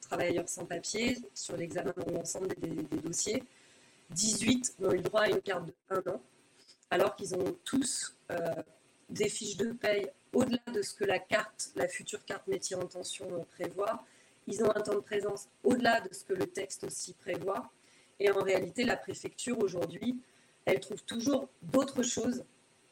[0.00, 3.44] travailleurs sans papier, sur l'examen de l'ensemble des, des, dossiers,
[4.10, 6.20] 18 ont eu droit à une carte de 1 an
[6.90, 8.16] alors qu'ils ont tous
[9.10, 12.86] des fiches de paye au-delà de ce que la carte, la future carte métier en
[12.86, 14.04] tension euh, prévoit.
[14.46, 17.70] Ils ont un temps de présence au-delà de ce que le texte aussi prévoit.
[18.18, 20.16] Et en réalité, la préfecture aujourd'hui,
[20.64, 22.44] elle trouve toujours d'autres choses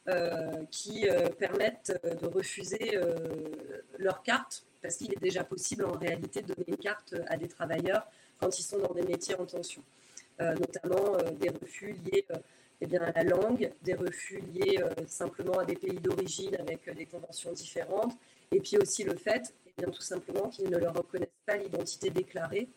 [0.08, 1.06] euh, qui
[1.38, 2.98] permettent de refuser
[3.98, 7.48] leur carte, parce qu'il est déjà possible en réalité de donner une carte à des
[7.48, 8.06] travailleurs
[8.40, 9.82] quand ils sont dans des métiers en tension,
[10.38, 12.24] notamment des refus liés
[12.80, 16.94] eh bien, la langue, des refus liés euh, simplement à des pays d'origine avec euh,
[16.94, 18.16] des conventions différentes,
[18.52, 22.68] et puis aussi le fait, eh tout simplement, qu'ils ne leur reconnaissent pas l'identité déclarée,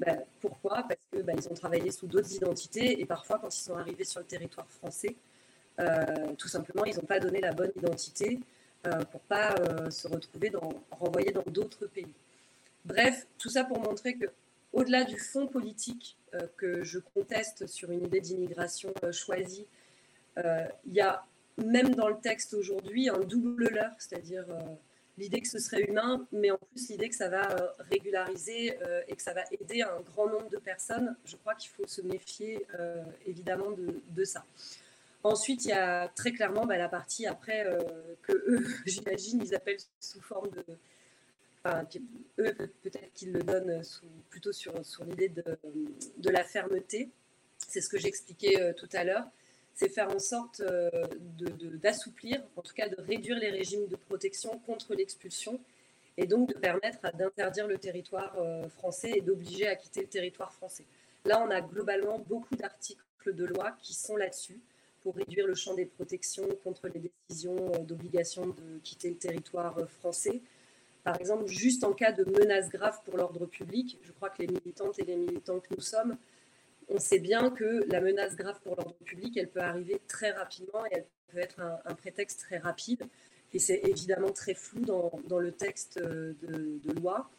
[0.00, 0.84] Bah, pourquoi?
[0.88, 4.20] Parce qu'ils bah, ont travaillé sous d'autres identités et parfois, quand ils sont arrivés sur
[4.20, 5.16] le territoire français,
[6.38, 8.38] tout simplement, ils n'ont pas donné la bonne identité
[9.10, 9.54] pour pas
[9.90, 10.52] se retrouver
[10.90, 12.12] renvoyés dans d'autres pays.
[12.84, 14.26] Bref, tout ça pour montrer que
[14.72, 16.18] au-delà du fond politique
[16.56, 19.66] que je conteste sur une idée d'immigration choisie,
[20.36, 21.24] il y a
[21.58, 24.60] même dans le texte aujourd'hui, un double leurre, c'est-à-dire euh,
[25.18, 29.02] l'idée que ce serait humain, mais en plus l'idée que ça va euh, régulariser euh,
[29.08, 31.14] et que ça va aider un grand nombre de personnes.
[31.24, 32.66] Je crois qu'il faut se méfier
[33.26, 34.44] évidemment de, ça.
[35.24, 37.64] Ensuite, il y a très clairement bah, la partie après
[38.22, 40.64] que eux, j'imagine, ils appellent sous forme de.
[42.38, 43.82] Eux, peut-être qu'ils le donnent
[44.30, 44.72] plutôt sur,
[45.06, 47.10] l'idée de, la fermeté.
[47.68, 49.26] C'est ce que j'expliquais tout à l'heure
[49.74, 50.90] c'est faire en sorte euh,
[51.82, 55.60] d'assouplir, en tout cas de réduire les régimes de protection contre l'expulsion
[56.18, 60.52] et donc de permettre d'interdire le territoire euh, français et d'obliger à quitter le territoire
[60.52, 60.84] français.
[61.24, 64.60] Là, on a globalement beaucoup d'articles de loi qui sont là-dessus
[65.02, 69.88] pour réduire le champ des protections contre les décisions euh, d'obligation de quitter le territoire
[69.88, 70.42] français.
[71.04, 74.48] Par exemple, juste en cas de menace grave pour l'ordre public, je crois que les
[74.48, 76.16] militantes et les militants que nous sommes
[76.88, 80.84] on sait bien que la menace grave pour l'ordre public, elle peut arriver très rapidement
[80.86, 83.04] et elle peut être un, prétexte très rapide.
[83.54, 87.30] Et c'est évidemment très flou dans, le texte de, loi.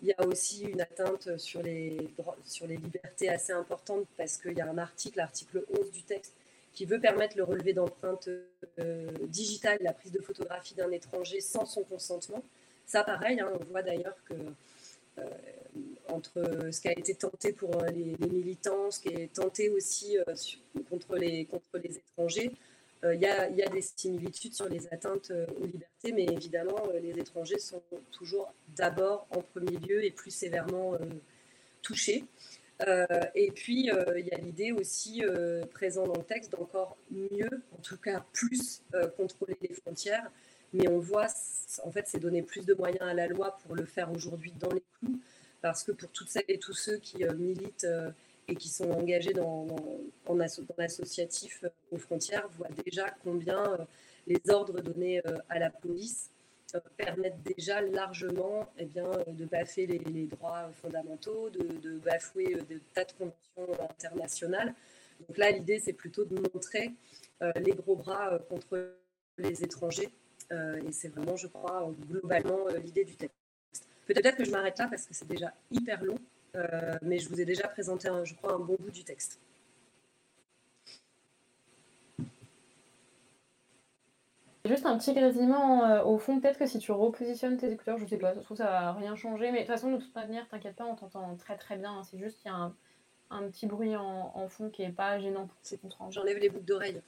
[0.00, 2.08] Il y a aussi une atteinte sur les,
[2.44, 6.34] sur les libertés assez importante parce qu'il y a un article, l'article 11 du texte,
[6.72, 8.28] qui veut permettre le relevé d'empreintes
[8.78, 12.42] euh, digitales, la prise de photographie d'un étranger sans son consentement.
[12.88, 14.34] Ça, pareil, hein, on voit d'ailleurs que
[15.18, 15.22] euh,
[16.08, 20.16] entre ce qui a été tenté pour euh, les, militants, ce qui est tenté aussi
[20.16, 20.24] euh,
[20.88, 22.50] contre, les, contre les étrangers.
[23.04, 25.30] Il y, a, y, a, des similitudes sur les atteintes
[25.60, 27.80] aux libertés, mais évidemment, les étrangers sont
[28.10, 30.98] toujours d'abord, en premier lieu, et plus sévèrement
[31.80, 32.24] touchés.
[33.36, 35.22] et puis, il y a l'idée aussi
[35.70, 38.82] présente dans le texte d'encore mieux, en tout cas plus,
[39.16, 40.28] contrôler les frontières.
[40.72, 41.26] Mais on voit,
[41.84, 44.70] en fait, c'est donner plus de moyens à la loi pour le faire aujourd'hui dans
[44.70, 45.18] les clous
[45.60, 48.10] parce que pour toutes celles et tous ceux qui euh, militent euh,
[48.46, 49.76] et qui sont engagés dans, dans,
[50.28, 53.86] euh, aux frontières voient déjà combien
[54.26, 56.30] les ordres donnés à la police
[56.96, 63.12] permettent déjà largement eh bien, de bafouer les, droits fondamentaux, de, bafouer des tas de
[63.12, 64.74] conventions internationales.
[65.26, 66.92] Donc là, l'idée, c'est plutôt de montrer
[67.56, 68.94] les gros bras contre
[69.36, 70.10] les étrangers.
[70.50, 73.36] Et c'est vraiment, je crois, globalement l'idée du texte.
[74.08, 76.18] Peut-être que je m'arrête là parce que c'est déjà hyper long,
[76.56, 79.38] euh, mais je vous ai déjà présenté, je crois, un bon bout du texte.
[84.64, 88.06] Juste un petit grésillement euh, au fond, peut-être que si tu repositionnes tes écouteurs, je
[88.06, 90.14] sais pas, je trouve que ça va rien changer, mais de toute façon, de toute
[90.14, 92.72] manière, t'inquiète pas, on t'entend très très bien, c'est juste qu'il y a
[93.30, 96.64] un, petit bruit en, fond qui est pas gênant pour ces comptes J'enlève les boucles
[96.64, 97.02] d'oreilles.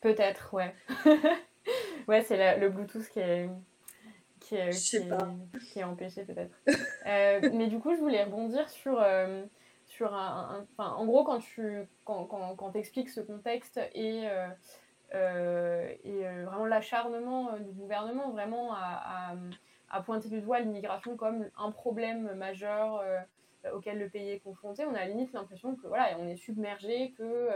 [0.00, 0.74] Peut-être, ouais.
[2.08, 3.48] ouais, c'est le Bluetooth qui est,
[4.40, 6.56] qui est, qui, est empêché peut-être.
[7.06, 9.44] Euh, mais du coup, je voulais rebondir sur, euh,
[9.86, 14.28] sur un, en gros, quand tu quand, quand, quand expliques ce contexte et,
[15.14, 19.34] euh, et vraiment l'acharnement du gouvernement vraiment à,
[19.90, 23.04] à, pointer du doigt l'immigration comme un problème majeur
[23.72, 26.36] auquel le pays est confronté, on a à la limite l'impression que voilà, on est
[26.36, 27.48] submergé, que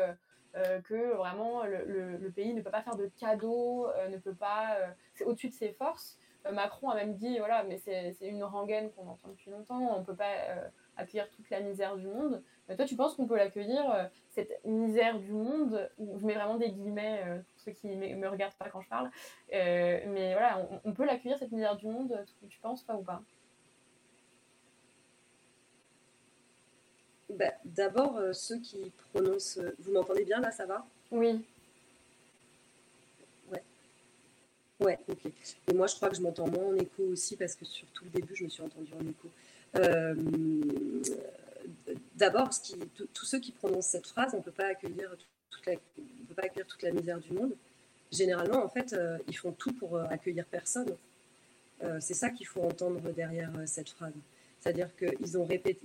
[0.85, 4.77] que vraiment le, le, pays ne peut pas faire de cadeaux, ne peut pas,
[5.15, 6.19] c'est au-dessus de ses forces.
[6.47, 10.01] Euh, Macron a même dit, voilà, mais c'est une rengaine qu'on entend depuis longtemps, on
[10.01, 12.43] ne peut pas euh, accueillir toute la misère du monde.
[12.69, 16.57] Mais toi, tu penses qu'on peut l'accueillir, euh, cette misère du monde, je mets vraiment
[16.57, 19.11] des guillemets pour ceux qui ne me regardent pas quand je parle,
[19.51, 23.23] mais voilà, on, peut l'accueillir, cette misère du monde, tu penses pas ou pas?
[27.39, 29.59] Bah, D'abord, ceux qui prononcent...
[29.79, 30.87] Vous m'entendez bien là, ça va?
[31.11, 31.45] Oui.
[34.81, 35.31] Ouais, ok.
[35.69, 38.05] Et moi, je crois que je m'entends moins en écho aussi parce que sur tout
[38.05, 39.29] le début, je me suis entendue en écho.
[39.77, 40.15] Euh,
[42.17, 42.49] d'abord,
[43.13, 45.15] tous ceux qui prononcent cette phrase, on ne peut pas accueillir
[45.51, 47.53] toute la, peut pas accueillir toute la misère du monde.
[48.11, 50.97] Généralement, en fait, euh, ils font tout pour euh, accueillir personne.
[52.01, 54.13] c'est ça qu'il faut entendre derrière cette phrase.
[54.61, 55.37] C'est-à-dire qu'ils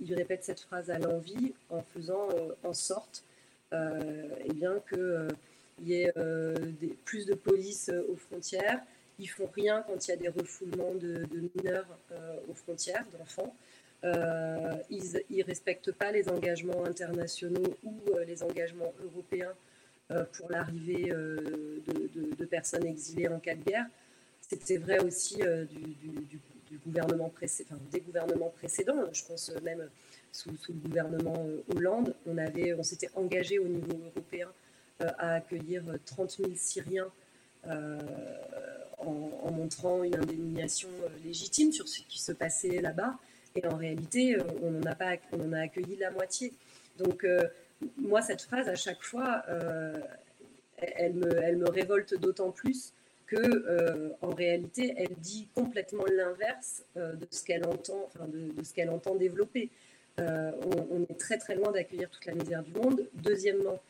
[0.01, 2.27] ils répètent cette phrase à l'envie en faisant
[2.63, 3.23] en sorte
[3.71, 5.29] eh bien, que
[5.81, 6.55] il y ait euh,
[7.03, 8.79] plus de police euh, aux frontières.
[9.19, 13.55] Ils font rien quand il y a des refoulements de, mineurs euh, aux frontières, d'enfants.
[14.89, 17.93] ils ne respectent pas les engagements internationaux ou
[18.27, 19.53] les engagements européens
[20.33, 23.87] pour l'arrivée de, personnes exilées en cas de guerre.
[24.41, 25.95] C'était vrai aussi du,
[26.29, 26.39] du
[26.85, 29.11] gouvernement précédent, des gouvernements précédents.
[29.11, 29.89] Je pense même
[30.31, 31.45] sous, le gouvernement
[31.75, 34.49] Hollande, on, s'était engagé au niveau européen
[34.99, 37.11] à accueillir 30 000 Syriens
[37.65, 40.89] en, montrant une indignation
[41.23, 43.15] légitime sur ce qui se passait là-bas.
[43.55, 46.53] Et en réalité, on n'en a, pas, on en a accueilli la moitié.
[46.97, 47.25] Donc,
[47.97, 49.43] moi, cette phrase, à chaque fois,
[50.77, 52.93] elle me révolte d'autant plus
[53.27, 58.73] que euh, en réalité, elle dit complètement l'inverse euh, de ce qu'elle entend, de, ce
[58.73, 59.69] qu'elle entend développer.
[60.19, 60.51] Euh,
[60.91, 63.07] on, est très très loin d'accueillir toute la misère du monde.
[63.15, 63.81] Deuxièmement,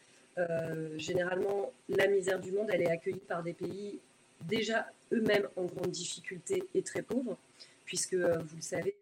[0.97, 3.99] généralement, la misère du monde, elle est accueillie par des pays
[4.41, 7.37] déjà eux-mêmes en grande difficulté et très pauvres,
[7.85, 8.95] puisque vous le savez,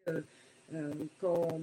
[1.20, 1.60] quand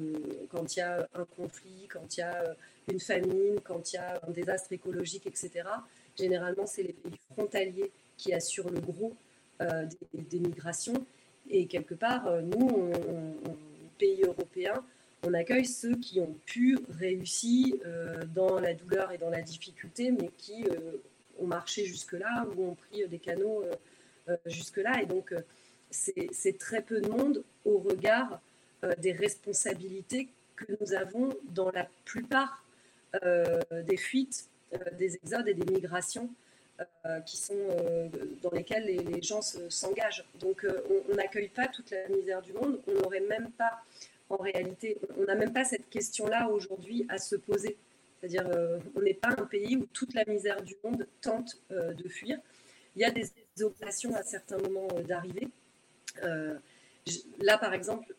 [0.77, 2.57] il y a un conflit, quand il y a
[2.91, 5.69] une famine, quand il y a un désastre écologique, etc.,
[6.19, 9.15] généralement, c'est les pays frontaliers qui assure le gros
[9.63, 11.07] euh, des, migrations.
[11.49, 12.93] Et quelque part, euh, nous,
[13.99, 14.85] pays européens,
[15.23, 20.11] on accueille ceux qui ont pu réussir euh, dans la douleur et dans la difficulté,
[20.11, 20.65] mais qui
[21.39, 23.65] ont marché jusque-là ou ont pris des canaux
[24.47, 25.03] jusque-là.
[25.03, 25.35] Et donc,
[25.91, 28.41] c'est très peu de monde au regard
[28.99, 32.65] des responsabilités que nous avons dans la plupart
[33.23, 34.49] des fuites,
[34.99, 36.31] des exodes et des migrations
[37.27, 38.09] qui sont euh,
[38.43, 40.25] dans lesquels les, gens s'engagent.
[40.39, 42.81] Donc euh, on n'accueille pas toute la misère du monde.
[42.87, 43.83] On n'aurait même pas,
[44.29, 47.77] en réalité, on n'a même pas cette question-là aujourd'hui à se poser.
[48.21, 48.47] C'est-à-dire,
[48.95, 52.39] on n'est pas un pays où toute la misère du monde tente de fuir.
[52.95, 53.31] Il y a des
[53.63, 55.49] opérations à certains moments d'arrivée.
[57.41, 58.15] là, par exemple,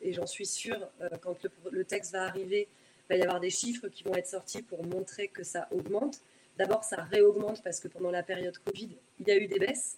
[0.00, 0.90] et j'en suis sûre,
[1.22, 1.36] quand
[1.70, 2.66] le, texte va arriver,
[3.08, 6.20] il va y avoir des chiffres qui vont être sortis pour montrer que ça augmente.
[6.60, 9.96] D'abord, ça réaugmente parce que pendant la période Covid, il y a eu des baisses.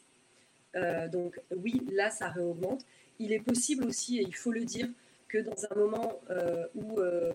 [0.76, 2.86] Euh, donc oui, là, ça réaugmente.
[3.18, 4.88] Il est possible aussi, et il faut le dire,
[5.26, 7.32] que dans un moment euh, où euh,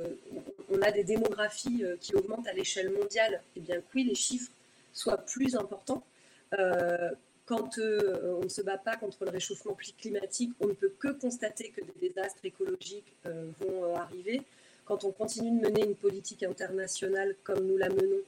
[0.71, 4.49] on a des démographies qui augmentent à l'échelle mondiale, eh bien oui, les chiffres
[4.93, 6.05] soient plus importants.
[7.45, 11.71] quand on ne se bat pas contre le réchauffement climatique, on ne peut que constater
[11.71, 13.11] que des désastres écologiques
[13.59, 14.41] vont arriver.
[14.85, 18.23] Quand on continue de mener une politique internationale comme nous la menons,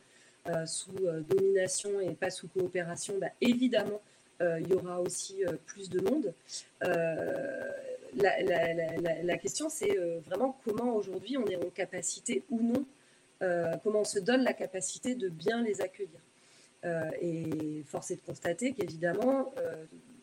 [0.65, 4.01] sous euh, domination et pas sous coopération, bah, évidemment,
[4.41, 6.33] euh, il y aura aussi plus de monde.
[8.15, 12.85] La, question, c'est vraiment comment aujourd'hui on est en capacité ou non,
[13.83, 16.19] comment on se donne la capacité de bien les accueillir.
[17.21, 19.53] et force est de constater qu'évidemment,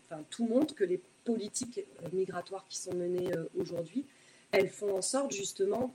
[0.06, 1.80] enfin, tout montre que les politiques
[2.12, 4.06] migratoires qui sont menées aujourd'hui,
[4.50, 5.94] elles font en sorte justement,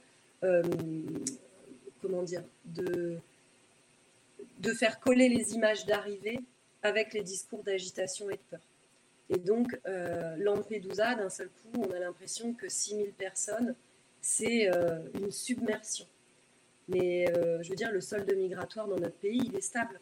[2.02, 3.20] comment dire, de
[4.62, 6.40] de faire coller les images d'arrivée
[6.84, 8.62] avec les discours d'agitation et de peur.
[9.30, 13.76] Et donc, euh, Lampedusa, d'un seul coup, on a l'impression que 6000 personnes,
[14.22, 16.06] c'est euh, une submersion.
[16.88, 20.00] Mais euh, je veux dire, le solde migratoire dans notre pays, il est stable.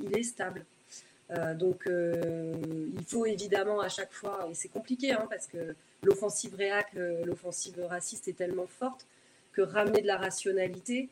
[0.00, 0.64] il est stable.
[1.30, 6.54] Euh, donc, il faut évidemment à chaque fois, et c'est compliqué, hein, parce que l'offensive
[6.54, 6.92] réac,
[7.24, 9.06] l'offensive raciste est tellement forte
[9.52, 11.08] que ramener de la rationalité,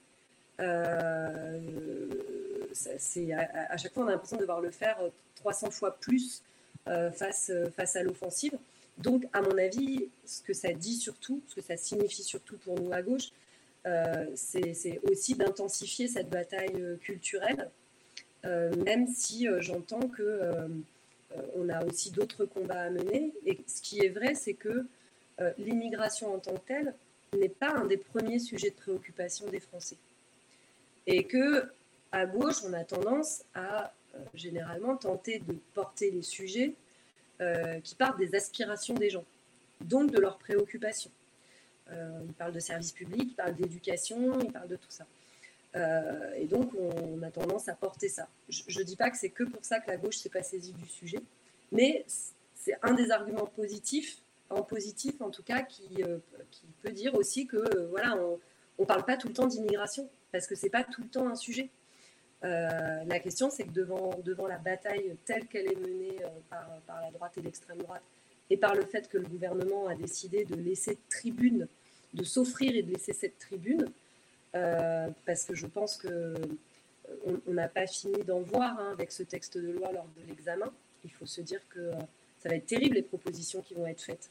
[2.72, 4.98] c'est à, chaque fois, on a l'impression de devoir le faire
[5.36, 6.42] 300 fois plus
[6.88, 7.50] euh, face,
[7.96, 8.56] à l'offensive.
[8.98, 12.80] Donc, à mon avis, ce que ça dit surtout, ce que ça signifie surtout pour
[12.80, 13.30] nous à gauche,
[13.86, 17.70] euh, c'est aussi d'intensifier cette bataille culturelle,
[18.44, 20.40] même si j'entends que
[21.56, 23.32] on a aussi d'autres combats à mener.
[23.44, 24.86] Et ce qui est vrai, c'est que
[25.58, 26.94] l'immigration en tant que telle
[27.36, 29.96] n'est pas un des premiers sujets de préoccupation des Français.
[31.06, 31.70] Et que
[32.12, 36.74] à gauche, on a tendance à euh, généralement tenter de porter les sujets
[37.40, 39.24] euh, qui partent des aspirations des gens,
[39.82, 41.10] donc de leurs préoccupations.
[41.90, 45.04] Euh, ils parlent de services publics, ils parlent d'éducation, ils parlent de tout ça.
[46.36, 48.28] et donc, on, a tendance à porter ça.
[48.48, 50.72] Je ne dis pas que c'est que pour ça que la gauche s'est pas saisie
[50.72, 51.20] du sujet,
[51.70, 52.06] mais
[52.54, 54.16] c'est un des arguments positifs,
[54.48, 55.88] en positif en tout cas, qui,
[56.50, 58.38] qui peut dire aussi que voilà, on
[58.78, 61.34] ne parle pas tout le temps d'immigration parce que c'est pas tout le temps un
[61.34, 61.70] sujet.
[62.44, 66.66] Euh, la question, c'est que devant, devant la bataille telle qu'elle est menée euh, par,
[66.86, 68.02] par, la droite et l'extrême droite,
[68.50, 71.66] et par le fait que le gouvernement a décidé de laisser tribune,
[72.14, 73.90] de s'offrir et de laisser cette tribune,
[74.54, 76.34] euh, parce que je pense que
[77.46, 80.72] on n'a pas fini d'en voir hein, avec ce texte de loi lors de l'examen.
[81.04, 81.92] Il faut se dire que
[82.38, 84.28] ça va être terrible les propositions qui vont être faites.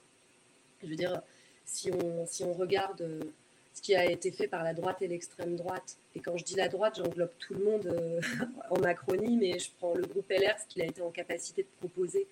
[0.84, 1.22] Je veux dire,
[1.64, 3.32] si on, si on regarde
[3.76, 5.97] ce qui a été fait par la droite et l'extrême droite.
[6.15, 8.21] Et quand je dis la droite, j'englobe tout le monde euh,
[8.71, 11.67] en acronyme, mais je prends le groupe LR, ce qu'il a été en capacité de
[11.80, 12.26] proposer,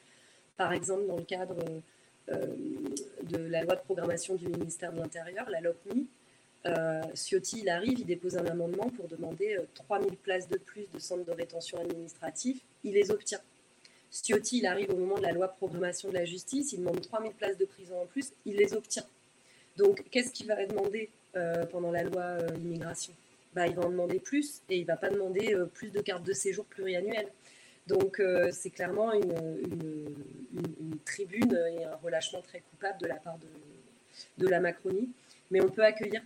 [0.58, 1.56] par exemple, dans le cadre
[2.30, 6.08] de la loi de programmation du ministère de l'Intérieur, la LOPMI,
[6.66, 11.00] euh, Ciotti, il arrive, il dépose un amendement pour demander 3000 places de plus de
[11.00, 12.62] centres de rétention administratif.
[12.84, 13.42] Il les obtient.
[14.12, 17.02] Ciotti, il arrive au moment de la loi de programmation de la justice, il demande
[17.02, 19.06] 3000 places de prison en plus, il les obtient.
[19.76, 21.10] Donc, qu'est-ce qu'il va demander
[21.72, 23.14] pendant la loi immigration
[23.54, 26.24] bah, Il va en demander plus et il ne va pas demander plus de cartes
[26.24, 27.30] de séjour pluriannuelles.
[27.88, 30.16] Donc euh, c'est clairement une,
[31.06, 33.38] tribune et un relâchement très coupable de la part
[34.38, 35.10] de, la Macronie.
[35.52, 36.22] Mais on peut accueillir,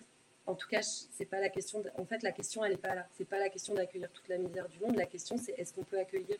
[0.45, 1.84] en tout cas, c'est pas la question.
[1.97, 3.08] en fait, la question, elle n'est pas là.
[3.18, 4.95] C'est pas la question d'accueillir toute la misère du monde.
[4.95, 6.38] La question, c'est est-ce qu'on peut accueillir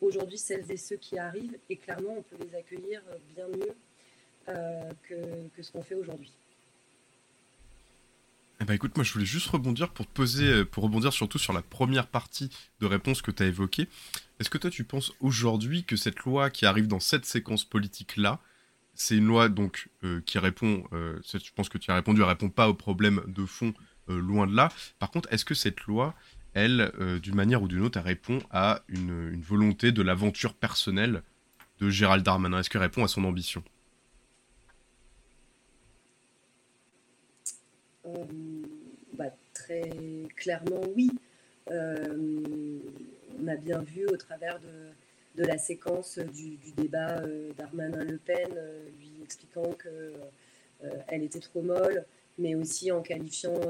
[0.00, 1.58] aujourd'hui celles et ceux qui arrivent?
[1.70, 3.02] Et clairement, on peut les accueillir
[3.34, 3.74] bien mieux
[4.48, 6.32] euh, que ce qu'on fait aujourd'hui.
[8.60, 11.38] Eh ben écoute, moi je voulais juste rebondir pour te poser, euh, pour rebondir surtout
[11.38, 12.50] sur la première partie
[12.80, 13.88] de réponse que tu as évoquée.
[14.40, 18.40] Est-ce que toi tu penses aujourd'hui que cette loi qui arrive dans cette séquence politique-là,
[18.94, 22.26] c'est une loi donc euh, qui répond, euh, je pense que tu as répondu, elle
[22.26, 23.74] répond pas aux problèmes de fond,
[24.08, 24.70] loin de là.
[24.98, 26.14] Par contre, est-ce que cette loi,
[26.54, 26.90] elle,
[27.22, 31.22] d'une manière ou d'une autre, elle répond à une, une volonté de l'aventure personnelle
[31.78, 32.60] de Gérald Darmanin?
[32.60, 33.62] Est-ce qu'elle répond à son ambition?
[38.16, 38.24] Euh,
[39.14, 39.90] bah, très
[40.36, 41.10] clairement, oui.
[41.70, 42.78] Euh,
[43.40, 48.48] on a bien vu au travers de, la séquence du, débat euh, d'Armanin-Le Pen,
[48.98, 52.04] lui expliquant qu'elle était trop molle,
[52.38, 53.60] mais aussi en qualifiant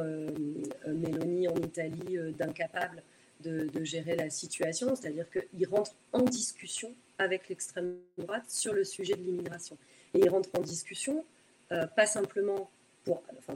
[0.87, 3.03] Mélanie en Italie d'incapable
[3.41, 9.15] de, gérer la situation, c'est-à-dire qu'il rentre en discussion avec l'extrême droite sur le sujet
[9.15, 9.77] de l'immigration.
[10.15, 11.25] Et il rentre en discussion,
[11.69, 12.71] pas simplement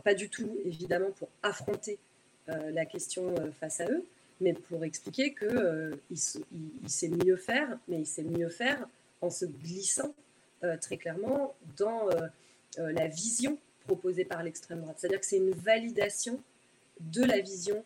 [0.04, 1.98] pas du tout évidemment pour affronter
[2.48, 4.04] euh, la question euh, face à eux,
[4.40, 6.18] mais pour expliquer qu'il euh, il,
[6.88, 8.88] sait mieux faire, mais il sait mieux faire
[9.20, 10.14] en se glissant
[10.80, 12.08] très clairement dans
[12.78, 14.96] la vision proposée par l'extrême droite.
[15.00, 16.40] C'est-à-dire que c'est une validation
[17.00, 17.84] de la vision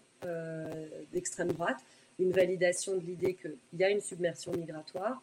[1.11, 1.79] d'extrême droite,
[2.19, 5.23] une validation de l'idée qu'il y a une submersion migratoire,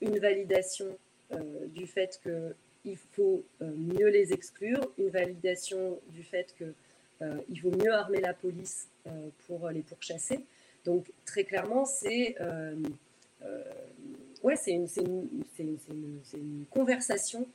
[0.00, 0.86] une validation
[1.74, 2.54] du fait que
[2.84, 6.74] il faut euh, mieux les exclure, une validation du fait qu'il
[7.22, 10.44] euh, faut mieux armer la police euh, pour les pourchasser.
[10.84, 12.36] Donc très clairement, c'est
[14.42, 15.78] ouais, c'est une, une,
[16.34, 17.48] une, conversation.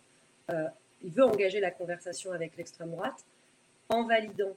[0.50, 3.24] il veut engager la conversation avec l'extrême droite
[3.90, 4.56] en validant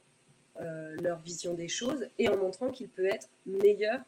[0.59, 4.01] leur vision des choses et en montrant qu'il peut être meilleur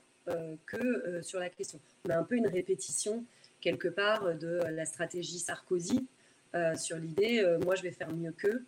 [0.64, 1.78] que sur la question.
[2.06, 3.22] On a un peu une répétition
[3.60, 6.06] quelque part de la stratégie Sarkozy
[6.54, 8.64] euh, sur l'idée, euh, moi je vais faire mieux qu'eux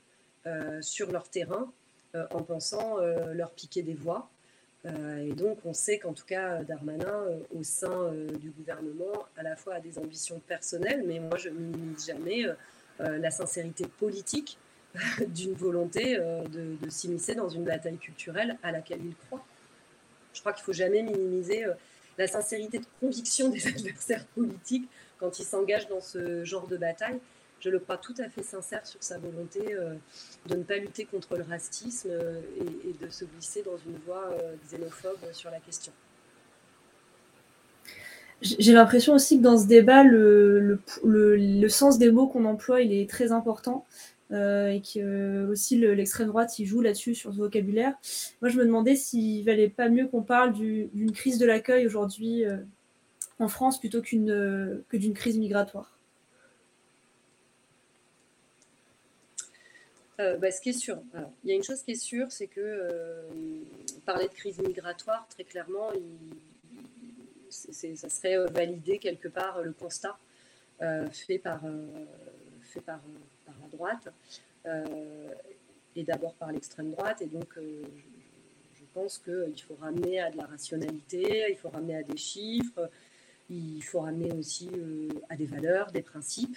[0.47, 1.70] euh, sur leur terrain
[2.30, 2.97] en pensant
[3.34, 4.30] leur piquer des voix.
[4.87, 8.11] et donc on sait qu'en tout cas Darmanin, au sein
[8.41, 12.47] du gouvernement, à la fois a des ambitions personnelles, mais moi je ne minimise jamais
[12.99, 14.57] la sincérité politique
[15.28, 19.45] d'une volonté de, de s'immiscer dans une bataille culturelle à laquelle il croit.
[20.32, 21.66] Je crois qu'il ne faut jamais minimiser
[22.16, 27.20] la sincérité de conviction des adversaires politiques quand ils s'engagent dans ce genre de bataille
[27.61, 29.94] je le crois tout à fait sincère sur sa volonté euh,
[30.46, 32.40] de ne pas lutter contre le racisme euh,
[32.84, 35.92] et, de se glisser dans une voie euh, xénophobe sur la question.
[38.42, 40.78] J'ai l'impression aussi que dans ce débat, le,
[41.68, 43.86] sens des mots qu'on emploie, est très important.
[44.30, 47.94] et que aussi l'extrême droite il joue là-dessus sur ce vocabulaire.
[48.42, 52.44] Moi, je me demandais s'il valait pas mieux qu'on parle d'une crise de l'accueil aujourd'hui
[53.38, 55.95] en France plutôt qu'une que d'une crise migratoire.
[60.18, 60.98] Euh, bah, ce qui est sûr,
[61.44, 63.28] il y a une chose qui est sûre, c'est que euh,
[64.06, 65.90] parler de crise migratoire, très clairement,
[67.50, 70.16] ça serait euh, valider quelque part le constat
[71.10, 71.62] fait, par,
[72.62, 73.00] fait par,
[73.46, 74.08] la droite,
[75.94, 77.22] et d'abord par l'extrême droite.
[77.22, 82.02] Et donc, je, pense qu'il faut ramener à de la rationalité, il faut ramener à
[82.02, 82.90] des chiffres,
[83.50, 84.70] il faut ramener aussi
[85.28, 86.56] à des valeurs, des principes.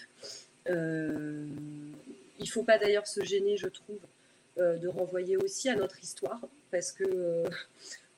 [0.66, 4.00] Il ne faut pas d'ailleurs se gêner, je trouve,
[4.58, 6.42] euh, de renvoyer aussi à notre histoire,
[6.72, 7.46] parce que euh,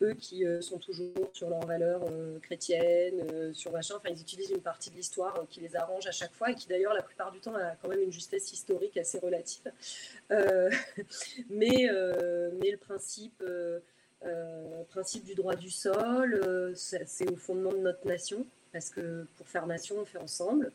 [0.02, 2.06] eux qui euh, sont toujours sur leurs valeurs
[2.42, 6.34] chrétiennes, sur machin, enfin, ils utilisent une partie de l'histoire qui les arrange à chaque
[6.34, 9.20] fois et qui d'ailleurs, la plupart du temps, a quand même une justesse historique assez
[9.20, 9.72] relative.
[11.50, 13.44] mais, le principe
[15.26, 19.98] du droit du sol, c'est au fondement de notre nation parce que pour faire nation,
[20.00, 20.72] on fait ensemble,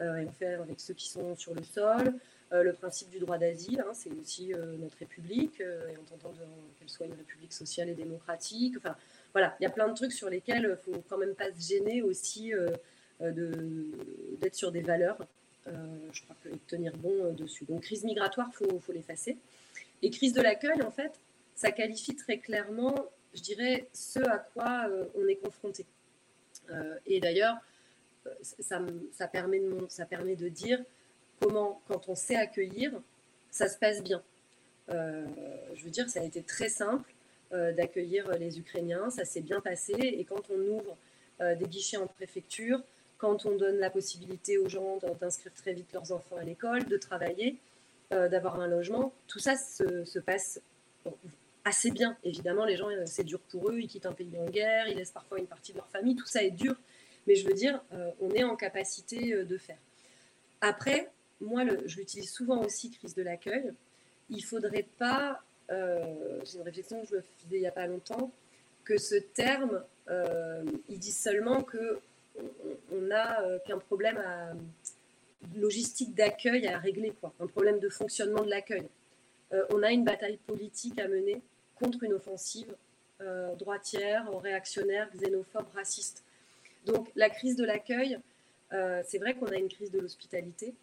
[0.00, 2.14] et on fait avec ceux qui sont sur le sol.
[2.52, 6.02] Euh, le principe du droit d'asile, hein, c'est aussi euh, notre République, euh, et en
[6.02, 6.32] tentant
[6.78, 8.74] qu'elle soit une République sociale et démocratique.
[8.76, 8.96] Enfin,
[9.32, 11.52] voilà, il y a plein de trucs sur lesquels il ne faut quand même pas
[11.52, 12.52] se gêner aussi
[13.20, 15.18] d'être sur des valeurs
[15.66, 17.64] je crois que tenir bon dessus.
[17.64, 19.36] Donc crise migratoire, il faut, faut l'effacer.
[20.02, 21.12] Et crise de l'accueil, en fait,
[21.54, 22.94] ça qualifie très clairement,
[23.34, 25.86] je dirais, ce à quoi on est confronté.
[27.06, 27.56] Et d'ailleurs,
[28.42, 28.80] ça,
[29.12, 30.80] ça, permet de, dire
[31.40, 32.92] comment, quand on sait accueillir,
[33.50, 34.22] ça se passe bien.
[34.88, 37.12] je veux dire, ça a été très simple
[37.50, 39.94] d'accueillir les Ukrainiens, ça s'est bien passé.
[39.96, 40.96] Et quand on ouvre
[41.56, 42.82] des guichets en préfecture,
[43.20, 46.96] quand on donne la possibilité aux gens d'inscrire très vite leurs enfants à l'école, de
[46.96, 47.56] travailler,
[48.12, 50.60] euh, d'avoir un logement, tout ça se, passe
[51.64, 52.16] assez bien.
[52.24, 54.96] Évidemment, les gens, euh, c'est dur pour eux, ils quittent un pays en guerre, ils
[54.96, 56.74] laissent parfois une partie de leur famille, tout ça est dur.
[57.26, 59.78] Mais je veux dire, euh, on est en capacité de faire.
[60.60, 63.72] Après, moi, je l'utilise souvent aussi, crise de l'accueil.
[64.30, 67.86] Il ne faudrait pas, j'ai une réflexion que je me faisais il n'y a pas
[67.86, 68.30] longtemps,
[68.84, 69.82] que ce terme,
[70.88, 72.00] il dit seulement que
[72.92, 74.52] on n'a euh, qu'un problème à,
[75.56, 78.86] logistique d'accueil à régler, quoi, un problème de fonctionnement de l'accueil.
[79.52, 81.40] Euh, on a une bataille politique à mener
[81.76, 82.74] contre une offensive
[83.20, 86.24] euh, droitière, réactionnaire, xénophobe, raciste.
[86.86, 88.18] Donc la crise de l'accueil,
[89.04, 90.74] c'est vrai qu'on a une crise de l'hospitalité,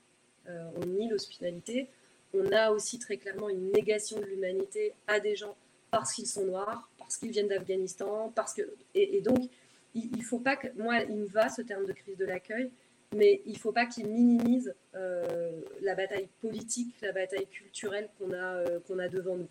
[0.45, 1.87] on nie l'hospitalité,
[2.33, 5.55] on a aussi très clairement une négation de l'humanité à des gens
[5.89, 8.61] parce qu'ils sont noirs, parce qu'ils viennent d'Afghanistan, parce que
[8.93, 9.49] et donc
[10.15, 12.69] il, faut pas que, moi, il me va ce terme de crise de l'accueil,
[13.15, 18.31] mais il ne faut pas qu'il minimise euh, la bataille politique, la bataille culturelle qu'on
[18.33, 18.79] a, euh,
[19.09, 19.47] devant nous.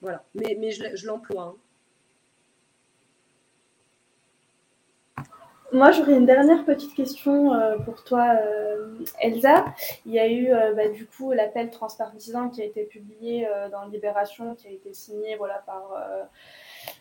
[0.00, 1.56] Voilà, mais, je, l'emploie.
[5.18, 5.24] Hein.
[5.72, 8.36] Moi, j'aurais une dernière petite question euh, pour toi,
[9.20, 9.66] Elsa.
[10.06, 14.54] Il y a eu bah, du coup l'appel transpartisan qui a été publié dans Libération,
[14.54, 15.92] qui a été signé voilà, par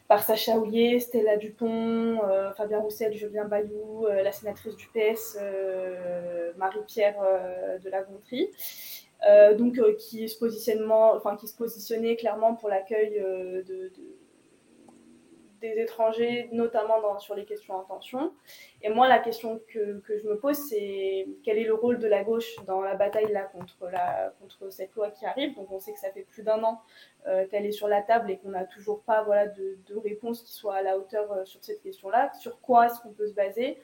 [0.09, 5.38] par Sacha Houillet, Stella Dupont, euh, Fabien Roussel, Julien Bayou, euh, la sénatrice du PS,
[5.39, 7.15] euh, Marie-Pierre
[7.84, 8.49] de la Gontrie.
[9.57, 10.38] donc qui se
[11.38, 13.91] qui se positionnait clairement pour l'accueil de,
[15.62, 18.34] des étrangers, notamment sur les questions en tension.
[18.82, 22.07] Et moi, la question que, que je me pose, c'est quel est le rôle de
[22.07, 25.55] la gauche dans la bataille là contre, la, contre cette loi qui arrive?
[25.55, 26.82] Donc, on sait que ça fait plus d'un an
[27.28, 30.41] euh, qu'elle est sur la table et qu'on n'a toujours pas voilà, de, de, réponse
[30.43, 32.32] qui soit à la hauteur euh, sur cette question-là.
[32.39, 33.78] Sur quoi est-ce qu'on peut se baser?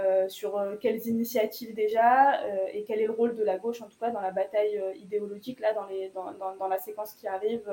[0.00, 2.40] Euh, Sur quelles initiatives déjà
[2.72, 5.60] Et quel est le rôle de la gauche, en tout cas, dans la bataille idéologique,
[5.60, 7.70] là, dans, les, dans, dans, dans la séquence qui arrive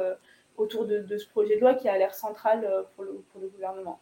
[0.57, 3.99] autour de, ce projet de loi qui a l'air central euh, pour le, gouvernement.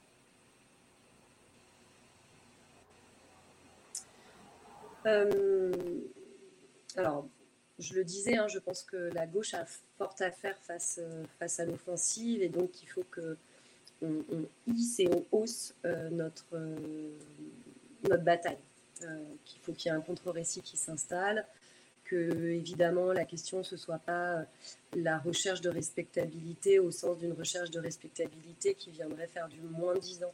[5.06, 5.72] Euh,
[6.96, 7.28] alors,
[7.80, 9.66] je le disais, hein, je pense que la gauche a
[9.98, 13.38] fort à faire face, euh, face à l'offensive et donc il faut que
[14.02, 14.24] on,
[14.68, 15.74] hisse et on hausse
[16.12, 16.58] notre,
[18.04, 18.58] notre bataille.
[19.46, 21.46] qu'il faut qu'il y ait un contre-récit qui s'installe,
[22.16, 24.44] évidemment la question ce soit pas euh,
[24.96, 29.96] la recherche de respectabilité au sens d'une recherche de respectabilité qui viendrait faire du moins
[29.96, 30.34] disant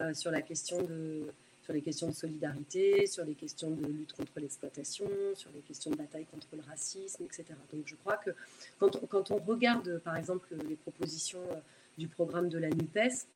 [0.00, 1.22] euh, sur la question de
[1.62, 5.90] sur les questions de solidarité, sur les questions de lutte contre l'exploitation, sur les questions
[5.90, 7.44] de bataille contre le racisme, etc.
[7.72, 8.30] Donc je crois que
[8.78, 11.56] quand on, quand on regarde par exemple les propositions euh,
[11.98, 13.26] du programme de la NUPES,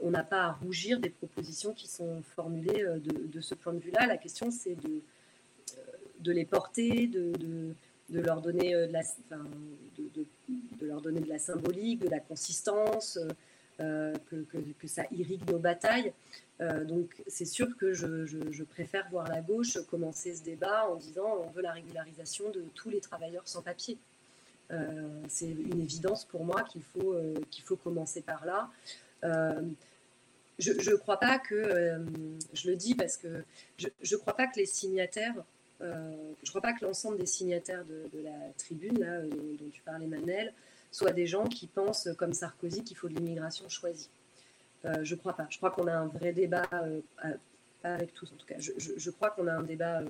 [0.00, 3.80] on n'a pas à rougir des propositions qui sont formulées de, de ce point de
[3.80, 4.06] vue-là.
[4.06, 5.02] La question c'est de
[6.20, 7.32] de les porter, de,
[8.08, 9.02] de, leur donner euh, de la,
[9.98, 13.18] de, leur donner de la symbolique, de la consistance,
[13.80, 14.46] euh, que,
[14.78, 16.12] que, ça irrigue nos batailles.
[16.60, 20.96] Euh, donc c'est sûr que je, je, préfère voir la gauche commencer ce débat en
[20.96, 23.98] disant on veut la régularisation de tous les travailleurs sans papier.
[25.28, 27.16] c'est une évidence pour moi qu'il faut,
[27.50, 28.70] qu'il faut commencer par là.
[30.60, 31.98] je ne crois pas que,
[32.52, 33.42] je le dis parce que
[33.78, 35.34] je ne crois pas que les signataires
[35.80, 36.12] euh,
[36.42, 40.06] je ne crois pas que l'ensemble des signataires de, la tribune, euh, dont, tu parlais,
[40.06, 40.52] Manel,
[40.90, 44.08] soient des gens qui pensent, comme Sarkozy, qu'il faut de l'immigration choisie.
[44.84, 45.46] Euh, je ne crois pas.
[45.50, 46.68] Je crois qu'on a un vrai débat,
[47.82, 50.02] pas avec tous en tout cas, je, crois qu'on a un débat,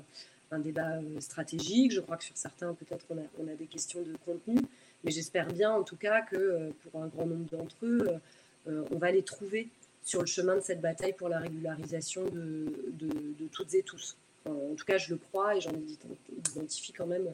[0.51, 1.93] un débat stratégique.
[1.93, 3.07] Je crois que sur certains, peut-être,
[3.39, 4.61] on a, des questions de contenu.
[5.03, 8.21] Mais j'espère bien, en tout cas, que pour un grand nombre d'entre eux,
[8.67, 9.69] on va les trouver
[10.03, 14.85] sur le chemin de cette bataille pour la régularisation de toutes et tous en tout
[14.85, 15.73] cas, je le crois et j'en
[16.57, 17.33] identifie quand même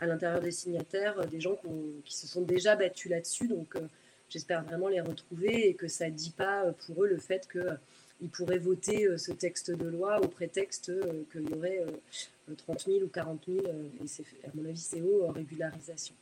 [0.00, 1.56] à l'intérieur des signataires euh, des gens
[2.04, 3.48] qui se sont déjà battus là-dessus.
[3.48, 3.80] Donc, euh,
[4.28, 7.48] j'espère vraiment les retrouver et que ça ne dit pas euh, pour eux le fait
[7.50, 10.92] qu'ils pourraient voter ce texte de loi au prétexte
[11.30, 11.84] qu'il y aurait
[12.56, 16.14] 30 000 ou 40 000, et à mon avis, c'est haut, régularisation.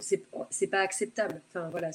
[0.00, 1.40] c'est, c'est pas acceptable.
[1.48, 1.90] Enfin, voilà,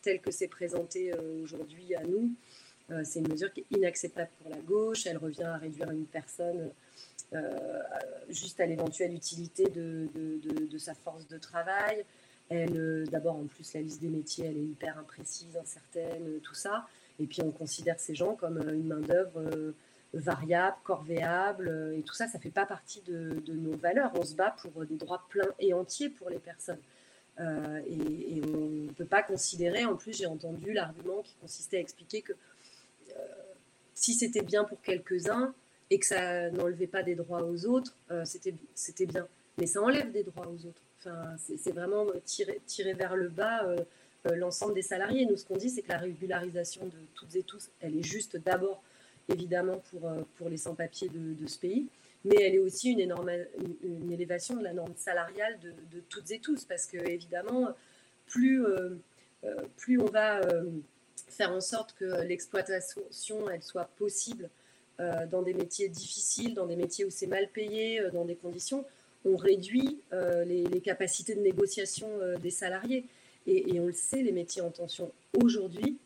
[0.00, 2.30] tel que c'est présenté aujourd'hui à nous,
[2.90, 5.06] euh, c'est une mesure qui est inacceptable pour la gauche.
[5.06, 6.70] Elle revient à réduire une personne
[8.30, 12.06] juste à l'éventuelle utilité de, de, sa force de travail.
[12.48, 16.86] Elle, d'abord, en plus, la liste des métiers, elle est hyper imprécise, incertaine, tout ça.
[17.20, 19.74] Et puis, on considère ces gens comme une main-d'œuvre
[20.14, 24.10] variable, corvéable, et tout ça, ça ne fait pas partie de, nos valeurs.
[24.14, 26.80] On se bat pour des droits pleins et entiers pour les personnes.
[27.40, 31.80] Euh, et, on ne peut pas considérer, en plus j'ai entendu l'argument qui consistait à
[31.80, 32.36] expliquer que euh,
[33.94, 35.54] si c'était bien pour quelques-uns
[35.90, 39.26] et que ça n'enlevait pas des droits aux autres, euh, c'était bien.
[39.56, 40.82] Mais ça enlève des droits aux autres.
[40.98, 42.60] Enfin, c'est vraiment tirer,
[42.94, 43.64] vers le bas
[44.34, 45.26] l'ensemble des salariés.
[45.26, 48.36] Nous, ce qu'on dit, c'est que la régularisation de toutes et tous, elle est juste
[48.36, 48.82] d'abord,
[49.28, 49.80] évidemment,
[50.36, 51.88] pour, les sans-papiers de, ce pays
[52.24, 53.30] mais elle est aussi une, énorme,
[54.10, 57.74] élévation de la norme salariale de, toutes et tous, parce que évidemment,
[58.26, 58.96] plus, euh,
[59.44, 60.64] euh, on va euh,
[61.32, 64.50] faire en sorte que l'exploitation elle soit possible
[65.30, 68.84] dans des métiers difficiles, dans des métiers où c'est mal payé, dans des conditions,
[69.24, 72.08] on réduit les, capacités de négociation
[72.42, 73.04] des salariés.
[73.46, 75.98] Et, on le sait, les métiers en tension aujourd'hui,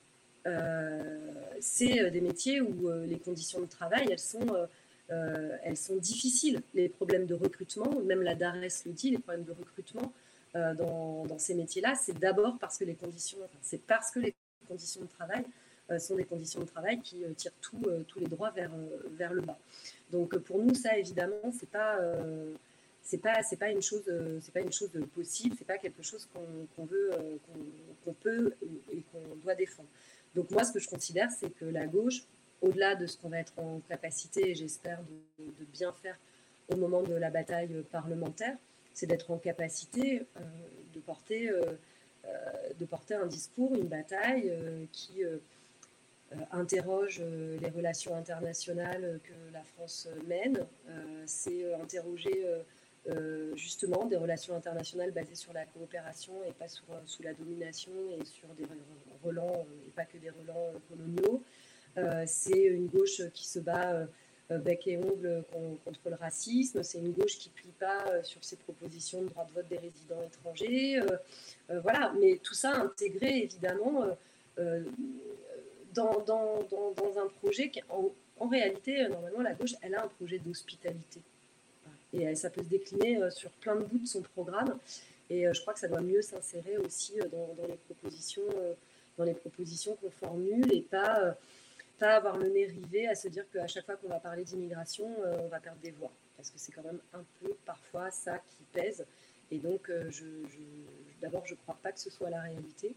[1.61, 4.47] c'est des métiers où les conditions de travail, elles sont
[5.13, 6.63] euh, elles sont difficiles.
[6.75, 10.13] Les problèmes de recrutement, même la DARES le dit, les problèmes de recrutement
[10.57, 14.35] euh, dans, ces métiers-là, c'est d'abord parce que les conditions, c'est parce que les
[14.73, 15.45] conditions de travail
[15.91, 18.71] euh, sont des conditions de travail qui tirent tous les droits vers,
[19.13, 19.59] vers le bas.
[20.11, 21.99] Donc pour nous, ça évidemment, c'est pas
[23.23, 24.05] pas pas une chose
[24.41, 26.27] c'est pas une chose possible c'est pas quelque chose
[26.77, 27.11] qu'on veut
[28.05, 28.55] qu'on peut
[28.91, 29.89] et qu'on doit défendre
[30.35, 32.23] donc moi ce que je considère c'est que la gauche
[32.63, 35.01] au-delà de ce qu'on va être en capacité, j'espère,
[35.39, 36.17] de, bien faire
[36.73, 38.57] au moment de la bataille parlementaire,
[38.95, 40.41] c'est d'être en capacité euh,
[40.95, 41.77] de, porter, euh, euh,
[42.79, 44.53] de porter un discours, une bataille
[44.93, 45.23] qui
[46.51, 47.21] interroge
[47.61, 50.67] les relations internationales que la France mène.
[51.27, 52.45] c'est interroger
[53.55, 58.25] justement des relations internationales basées sur la coopération et pas sur, sous la domination et
[58.25, 58.67] sur des
[59.23, 61.43] relents, et pas que des relents coloniaux.
[61.99, 64.07] Euh, c'est une gauche qui se bat euh,
[64.51, 65.45] bec et ongle
[65.85, 66.83] contre le racisme.
[66.83, 69.69] C'est une gauche qui ne plie pas euh, sur ses propositions de droit de vote
[69.69, 71.01] des résidents étrangers.
[71.69, 74.05] voilà, mais tout ça intégré évidemment
[75.95, 81.21] dans, un projet qui, en, réalité, normalement, la gauche, elle a un projet d'hospitalité.
[82.13, 84.79] Et ça peut se décliner sur plein de bouts de son programme.
[85.31, 88.43] Et je crois que ça doit mieux s'insérer aussi dans, les propositions,
[89.17, 91.35] dans les propositions qu'on formule et pas
[92.09, 95.39] avoir le nez rivé à se dire qu'à chaque fois qu'on va parler d'immigration, euh,
[95.41, 96.13] on va perdre des voix.
[96.37, 99.05] Parce que c'est quand même un peu parfois ça qui pèse.
[99.51, 100.11] Et donc, euh,
[101.21, 102.95] d'abord, je ne crois pas que ce soit la réalité.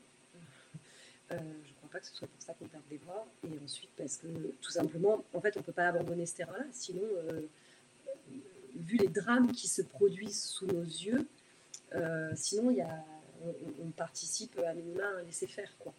[1.32, 3.28] Euh, je ne crois pas que ce soit pour ça qu'on perd des voix.
[3.44, 4.28] Et ensuite, parce que
[4.62, 6.66] tout simplement, en fait, on ne peut pas abandonner ce terrain-là.
[6.72, 7.02] Sinon,
[8.76, 11.28] vu les drames qui se produisent sous nos yeux,
[12.36, 13.04] sinon, y a,
[13.44, 15.76] on, on, participe à minima à laisser faire.
[15.80, 15.94] Quoi.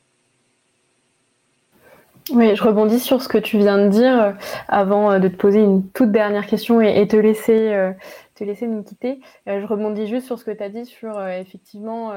[2.30, 4.32] Oui, je rebondis sur ce que tu viens de dire euh,
[4.66, 7.92] avant euh, de te poser une toute dernière question et, te, laisser, euh,
[8.34, 9.20] te laisser nous quitter.
[9.46, 12.12] je rebondis juste sur ce que tu as dit sur effectivement,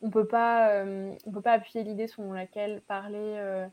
[0.00, 0.84] on peut pas,
[1.26, 3.66] on peut pas appuyer l'idée selon laquelle parler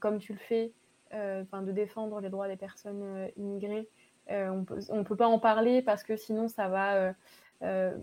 [0.00, 0.72] comme tu le fais,
[1.12, 3.88] de défendre les droits des personnes immigrées.
[4.28, 7.14] on peut, on peut pas en parler parce que sinon ça va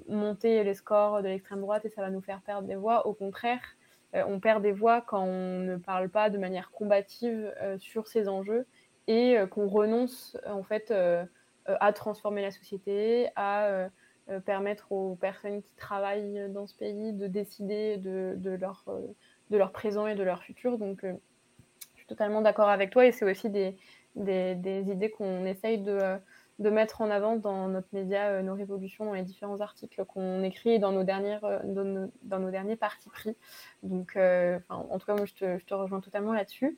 [0.07, 3.05] monter les scores de l'extrême droite et ça va nous faire perdre des voix.
[3.05, 3.59] Au contraire,
[4.13, 8.27] on perd des voix quand on ne parle pas de manière combative euh, sur ces
[8.27, 8.65] enjeux
[9.07, 10.93] et euh, qu'on renonce en fait
[11.65, 13.89] à transformer la société, à
[14.45, 18.85] permettre aux personnes qui travaillent dans ce pays de décider de, leur,
[19.49, 20.77] de leur présent et de leur futur.
[20.77, 23.75] Donc, je suis totalement d'accord avec toi et c'est aussi des,
[24.15, 26.17] des idées qu'on essaye de,
[26.59, 30.43] de mettre en avant dans notre média euh, nos révolutions, dans les différents articles qu'on
[30.43, 31.59] écrit dans nos, dernières, euh,
[32.23, 33.35] dans nos, derniers partis pris.
[33.83, 36.77] Donc, euh, en tout cas, moi, je te, je te rejoins totalement là-dessus.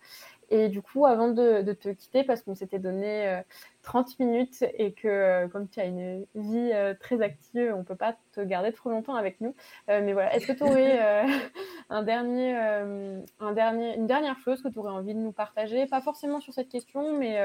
[0.49, 3.43] Et du coup, avant de, de te quitter, parce qu'on s'était donné
[3.83, 8.15] 30 minutes et que comme tu as une vie très active, on ne peut pas
[8.31, 9.53] te garder trop longtemps avec nous.
[9.87, 10.99] mais voilà, est-ce que tu aurais
[11.91, 15.85] un dernier, un dernier, une dernière chose que tu aurais envie de nous partager?
[15.85, 17.37] Pas forcément sur cette question, mais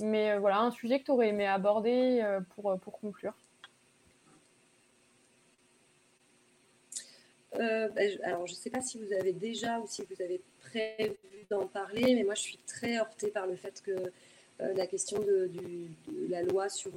[0.00, 3.34] mais euh, voilà, un sujet que tu aurais aimé aborder euh, pour, euh, pour conclure.
[7.56, 11.14] Bah, alors, je ne sais pas si vous avez déjà ou si vous avez prévu
[11.48, 14.10] d'en parler, mais moi, je suis très heurtée par le fait que
[14.58, 15.48] la question de,
[16.28, 16.90] la loi sur,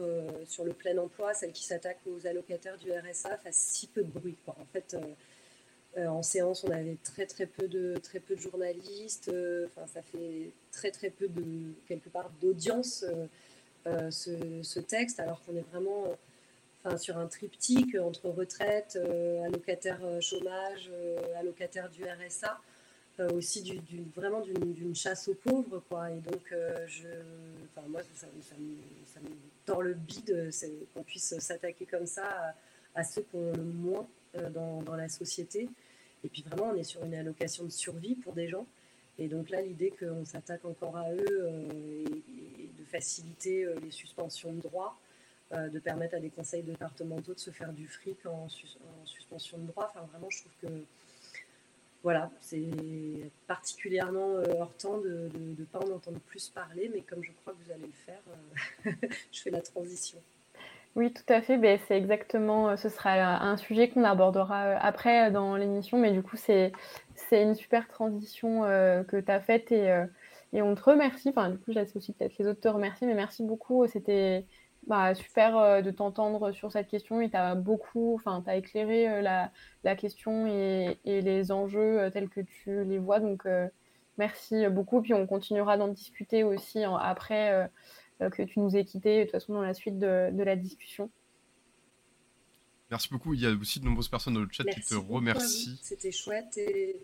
[0.47, 4.09] sur le plein emploi, celle qui s'attaque aux allocataires du RSA, fasse si peu de
[4.09, 4.35] bruit.
[4.47, 4.97] En fait,
[5.97, 9.29] euh, en séance, on avait très très peu de très peu de journalistes.
[9.29, 13.03] Euh, enfin, ça fait très très peu de quelque part d'audience
[14.11, 16.03] ce, texte, alors qu'on est vraiment
[16.83, 18.99] enfin, sur un triptyque entre retraite,
[19.45, 20.91] allocataire chômage,
[21.39, 22.59] allocataire du RSA.
[23.33, 23.81] aussi du,
[24.13, 26.53] vraiment d'une chasse aux pauvres quoi et donc
[26.87, 27.07] je
[27.69, 28.27] enfin moi ça,
[28.59, 29.29] me,
[29.65, 30.51] tord le bide
[30.93, 32.53] qu'on puisse s'attaquer comme ça
[32.93, 34.07] à, ceux qui ont le moins
[34.53, 35.69] dans, la société
[36.23, 38.65] et puis vraiment, on est sur une allocation de survie pour des gens.
[39.19, 42.05] Et donc là, l'idée qu'on s'attaque encore à eux euh,
[42.59, 44.97] et, de faciliter euh, les suspensions de droits,
[45.53, 48.47] euh, de permettre à des conseils départementaux de se faire du fric en,
[49.05, 50.83] suspension de droit, enfin vraiment, je trouve que
[52.03, 52.69] voilà, c'est
[53.47, 57.63] particulièrement hors temps de ne pas en entendre plus parler, mais comme je crois que
[57.65, 58.21] vous allez le faire,
[59.31, 60.21] je fais la transition.
[60.97, 61.57] Oui, tout à fait.
[61.57, 63.11] Ben, c'est exactement, euh, ce sera
[63.43, 66.71] un sujet qu'on abordera euh, après euh, dans l'émission, mais du coup, c'est,
[67.13, 69.91] c'est une super transition que tu as faite et,
[70.53, 71.29] on te remercie.
[71.29, 73.85] Enfin, du coup, je laisse aussi peut-être les autres te remercier, mais merci beaucoup.
[73.87, 74.45] C'était
[74.87, 79.51] bah, super de t'entendre sur cette question et tu as beaucoup, enfin, tu éclairé la,
[79.83, 83.19] la, question et, et, les enjeux tels que tu les vois.
[83.19, 83.45] Donc,
[84.17, 85.01] merci beaucoup.
[85.01, 87.67] Puis on continuera d'en discuter aussi après euh,
[88.19, 91.09] que tu nous aies quittés, de toute façon, dans la suite de, la discussion.
[92.89, 93.33] Merci beaucoup.
[93.33, 95.77] Il y a aussi de nombreuses personnes dans le chat qui te remercient.
[95.81, 96.57] C'était chouette.
[96.57, 96.95] Et...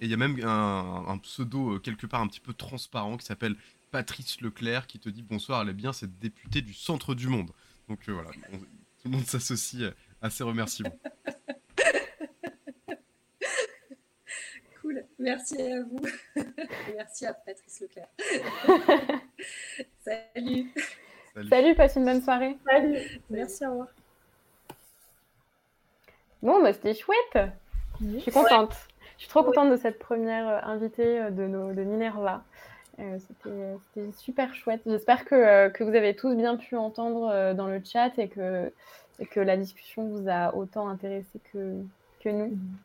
[0.00, 3.56] il y a même un, pseudo euh, quelque part un petit peu transparent qui s'appelle
[3.90, 7.50] Patrice Leclerc qui te dit bonsoir, elle est bien cette députée du centre du monde.
[7.88, 10.98] Donc euh, voilà, tout le monde s'associe à ces remerciements.
[15.24, 16.00] Merci à vous.
[16.94, 18.08] Merci à Patrice Leclerc.
[20.04, 20.70] Salut.
[21.48, 21.74] Salut.
[21.74, 22.58] passe une bonne soirée.
[22.68, 22.98] Salut.
[23.30, 23.88] Merci, au revoir.
[26.42, 27.38] Bon, bah, c'était chouette.
[28.02, 28.74] Je suis contente.
[29.16, 32.44] Je suis trop contente de cette première euh, invitée euh, de, nos, de Minerva.
[32.98, 34.82] Euh, c'était super chouette.
[34.84, 38.70] J'espère que, que, vous avez tous bien pu entendre dans le chat et que,
[39.20, 41.80] et que la discussion vous a autant intéressé que,
[42.20, 42.48] que nous.
[42.48, 42.76] Mm.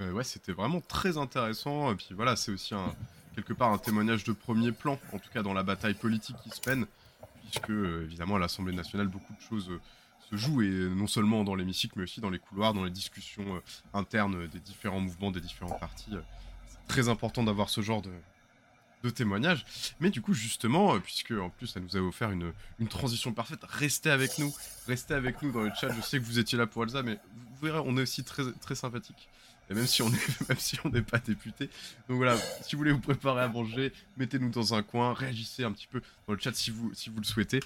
[0.00, 1.94] Euh, ouais, c'était vraiment très intéressant.
[1.94, 2.94] Puis voilà, c'est aussi un,
[3.34, 6.50] quelque part un témoignage de premier plan, en tout cas dans la bataille politique qui
[6.50, 6.86] se peine,
[7.42, 9.80] puisque euh, évidemment à l'Assemblée nationale, beaucoup de choses euh,
[10.30, 13.60] se jouent, et non seulement dans l'hémicycle, mais aussi dans les couloirs, dans les discussions
[13.92, 16.12] internes des différents mouvements, des différents partis.
[16.68, 18.12] c'est très important d'avoir ce genre de,
[19.02, 19.66] de témoignages.
[19.98, 23.58] Mais du coup, justement, puisque en plus ça nous a offert une, une, transition parfaite,
[23.64, 24.54] restez avec nous,
[24.86, 25.92] restez avec nous dans le chat.
[25.92, 28.44] Je sais que vous étiez là pour Elsa, mais vous verrez, on est aussi très,
[28.60, 29.28] très sympathique
[29.70, 31.70] et même si on est, même si on n'est pas député.
[32.08, 35.72] Donc voilà, si vous voulez vous préparer à manger, mettez-nous dans un coin, réagissez un
[35.72, 37.60] petit peu dans le chat si vous, si vous le souhaitez.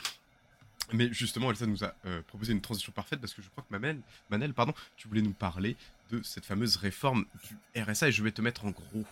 [0.92, 3.72] Mais justement, Elsa nous a euh, proposé une transition parfaite parce que je crois que
[3.72, 3.98] Manel,
[4.28, 5.76] Manel, pardon, tu voulais nous parler
[6.10, 9.04] de cette fameuse réforme du RSA et je vais te mettre en gros.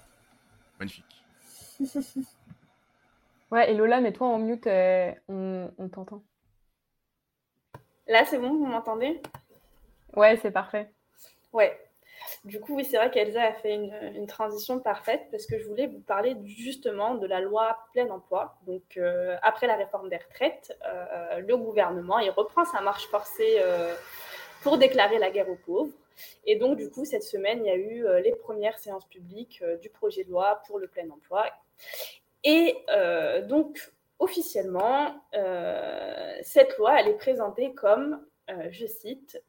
[0.79, 1.25] Magnifique.
[3.51, 6.23] ouais, et Lola, mets-toi en mute, euh, on, on t'entend.
[8.07, 9.23] Là, c'est bon, vous m'entendez?
[10.15, 10.93] Ouais, c'est parfait.
[11.55, 11.82] Ouais,
[12.45, 15.87] du coup, oui, c'est vrai qu'Elsa a fait une, transition parfaite parce que je voulais
[15.87, 18.57] vous parler justement de la loi plein emploi.
[18.67, 23.59] Donc, euh, après la réforme des retraites, euh, le gouvernement il reprend sa marche forcée
[23.61, 23.95] euh,
[24.63, 25.93] pour déclarer la guerre aux pauvres.
[26.45, 29.89] Et donc, du coup, cette semaine, il y a eu les premières séances publiques du
[29.89, 31.47] projet de loi pour le plein emploi.
[32.45, 32.77] Et
[33.49, 33.79] donc,
[34.19, 35.15] officiellement,
[36.43, 38.25] cette loi, elle est présentée comme,
[38.71, 39.43] je cite,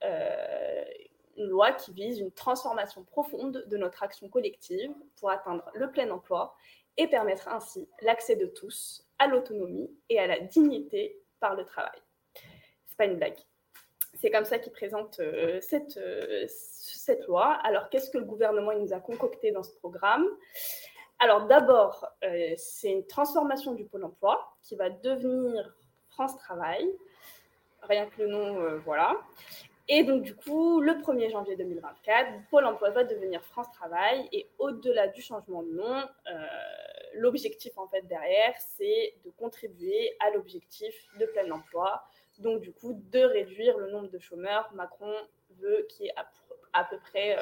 [1.37, 6.09] une loi qui vise une transformation profonde de notre action collective pour atteindre le plein
[6.11, 6.55] emploi
[6.97, 11.99] et permettre ainsi l'accès de tous à l'autonomie et à la dignité par le travail.
[12.87, 13.37] C'est pas une blague.
[14.15, 17.57] C'est comme ça qu'il présente euh, cette, euh, cette loi.
[17.63, 20.25] Alors, qu'est-ce que le gouvernement il nous a concocté dans ce programme?
[21.19, 25.75] Alors, d'abord, euh, c'est une transformation du pôle emploi qui va devenir
[26.09, 26.87] France Travail.
[27.81, 29.17] Rien que le nom, voilà.
[29.89, 34.29] Et donc, du coup, le 1er janvier 2024, Pôle emploi va devenir France Travail.
[34.31, 36.47] Et au-delà du changement de nom, euh,
[37.15, 42.01] l'objectif, en fait, derrière, c'est de contribuer à l'objectif de plein emploi.
[42.39, 44.71] Donc, du coup, de réduire le nombre de chômeurs.
[44.73, 45.13] Macron
[45.59, 46.13] veut qu'il y ait
[46.71, 47.37] à, peu près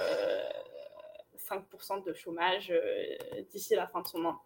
[1.37, 4.39] 5% euh, de chômage euh, d'ici la fin de son mandat.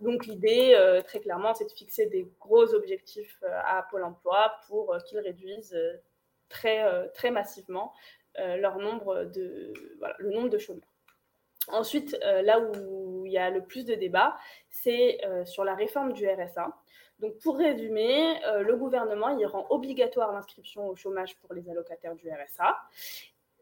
[0.00, 0.76] Donc, l'idée,
[1.06, 5.76] très clairement, c'est de fixer des gros objectifs à Pôle emploi pour qu'il réduise
[6.50, 7.94] très, euh, très massivement
[8.38, 9.72] euh, leur nombre de,
[10.18, 10.92] le nombre de chômeurs.
[11.68, 14.36] Ensuite, euh, là où il y a le plus de débats,
[14.68, 16.76] c'est sur la réforme du RSA.
[17.20, 22.76] Donc, pour résumer, le gouvernement rend obligatoire l'inscription au chômage pour les allocataires du RSA.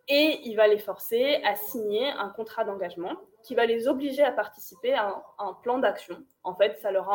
[0.07, 4.33] et il va les forcer à signer un contrat d'engagement qui va les obliger à
[4.33, 6.25] participer à un, plan d'action.
[6.45, 7.09] En fait, ça leur,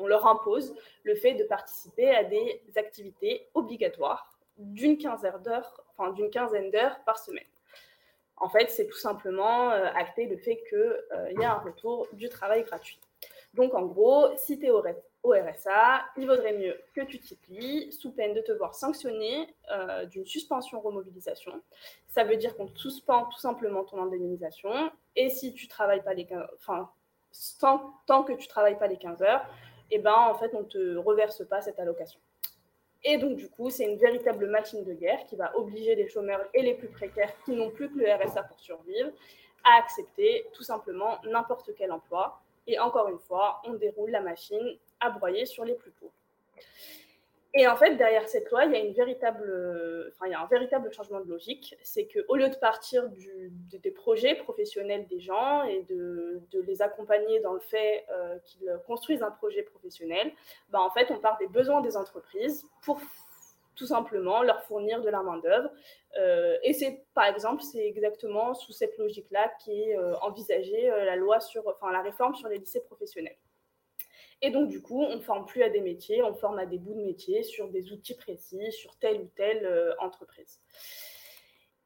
[0.00, 0.74] on leur impose
[1.04, 6.98] le fait de participer à des activités obligatoires d'une quinzaine d'heures, enfin, d'une quinzaine d'heures
[7.04, 7.44] par semaine.
[8.38, 12.06] En fait, c'est tout simplement euh, acter le fait qu'il euh, y a un retour
[12.12, 13.00] du travail gratuit.
[13.54, 14.82] Donc, en gros, si tu es au,
[15.24, 20.04] RSA, il vaudrait mieux que tu t'y plies, sous peine de te voir sanctionné euh,
[20.04, 21.52] d'une suspension remobilisation.
[22.06, 24.92] Ça veut dire qu'on te suspend tout simplement ton indemnisation.
[25.16, 26.90] Et si tu travailles pas les 15, enfin,
[28.06, 29.44] tant, que tu travailles pas les 15 heures,
[29.90, 32.20] eh ben, en fait, on ne te reverse pas cette allocation.
[33.08, 36.44] Et donc, du coup, c'est une véritable machine de guerre qui va obliger les chômeurs
[36.52, 39.10] et les plus précaires qui n'ont plus que le RSA pour survivre
[39.62, 42.40] à accepter tout simplement n'importe quel emploi.
[42.66, 46.12] Et encore une fois, on déroule la machine à broyer sur les plus pauvres.
[47.58, 51.74] Et en fait, derrière cette loi, il y a, a un véritable changement de logique.
[51.82, 57.40] C'est qu'au lieu de partir des projets professionnels des gens et de, de les accompagner
[57.40, 60.32] dans le fait euh, qu'ils construisent un projet professionnel,
[60.68, 63.00] bah, en fait, on part des besoins des entreprises pour
[63.74, 65.70] tout simplement leur fournir de la main-d'œuvre.
[66.18, 71.40] Euh, et c'est, par exemple, c'est exactement sous cette logique-là qu'est euh, envisagée la loi
[71.40, 73.36] sur, enfin, la réforme sur les lycées professionnels.
[74.42, 76.78] Et donc, du coup, on ne forme plus à des métiers, on forme à des
[76.78, 80.60] bouts de métiers sur des outils précis, sur telle ou telle euh, entreprise.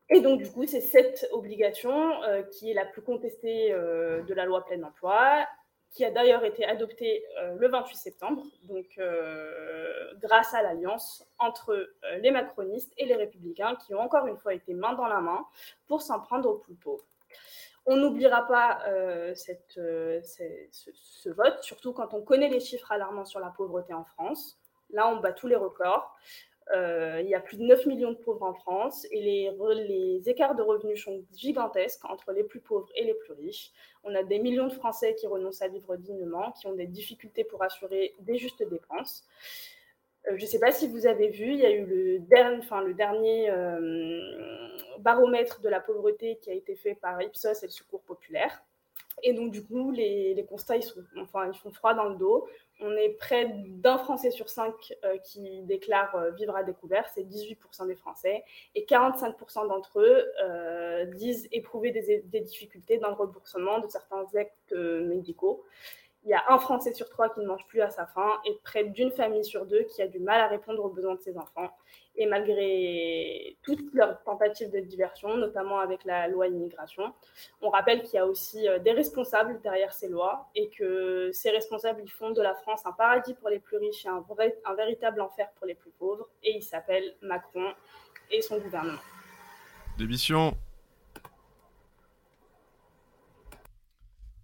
[0.09, 4.35] Et donc, du coup, c'est cette obligation euh, qui est la plus contestée euh, de
[4.35, 5.47] la loi plein emploi,
[5.93, 7.25] qui a d'ailleurs été adoptée
[7.59, 8.87] le 28 septembre, donc
[10.21, 11.91] grâce à l'alliance entre
[12.21, 15.45] les macronistes et les républicains, qui ont encore une fois été main dans la main
[15.89, 17.09] pour s'en prendre aux plus pauvres.
[17.87, 19.35] On n'oubliera pas euh,
[19.79, 24.59] euh, ce, vote, surtout quand on connaît les chiffres alarmants sur la pauvreté en France.
[24.91, 26.15] Là, on bat tous les records.
[26.75, 29.51] Euh, il y a plus de 9 millions de pauvres en France et les,
[29.87, 33.73] les, écarts de revenus sont gigantesques entre les plus pauvres et les plus riches.
[34.05, 37.43] On a des millions de Français qui renoncent à vivre dignement, qui ont des difficultés
[37.43, 39.27] pour assurer des justes dépenses.
[40.29, 42.19] Euh, je ne sais pas si vous avez vu, il y a eu le,
[42.95, 44.21] dernier, euh,
[44.99, 48.63] baromètre de la pauvreté qui a été fait par Ipsos et le Secours populaire.
[49.23, 52.17] Et donc, du coup, les, les constats, ils, sont, enfin, ils font froid dans le
[52.17, 52.49] dos.
[52.81, 57.87] On est près d'un Français sur cinq euh, qui déclare vivre à découvert, c'est 18%
[57.87, 58.43] des Français.
[58.75, 64.73] Et 45% d'entre eux disent éprouver des, des, difficultés dans le remboursement de certains actes
[64.73, 65.65] médicaux
[66.25, 68.59] il y a un Français sur trois qui ne mange plus à sa faim et
[68.63, 71.39] près d'une famille sur deux qui a du mal à répondre aux besoins de ses
[71.39, 71.71] enfants.
[72.17, 77.15] Et malgré toutes leurs tentatives de diversion, notamment avec la loi immigration,
[77.63, 81.51] on rappelle qu'il y a aussi euh, des responsables derrière ces lois et que ces
[81.51, 84.23] responsables ils font de la France un paradis pour les plus riches et un,
[84.67, 86.29] un véritable enfer pour les plus pauvres.
[86.43, 87.73] Et il s'appelle Macron
[88.31, 89.01] et son gouvernement.
[89.97, 90.53] Démission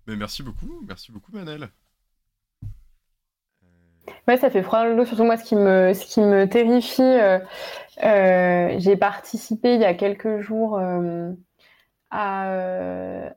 [0.07, 1.69] Merci beaucoup, merci beaucoup Manel.
[4.28, 5.05] Ouais, ça fait froid dans le dos.
[5.05, 7.39] Surtout moi, ce qui me, ce qui me terrifie, euh,
[8.05, 11.33] euh, j'ai participé il y a quelques jours euh,
[12.11, 12.49] à,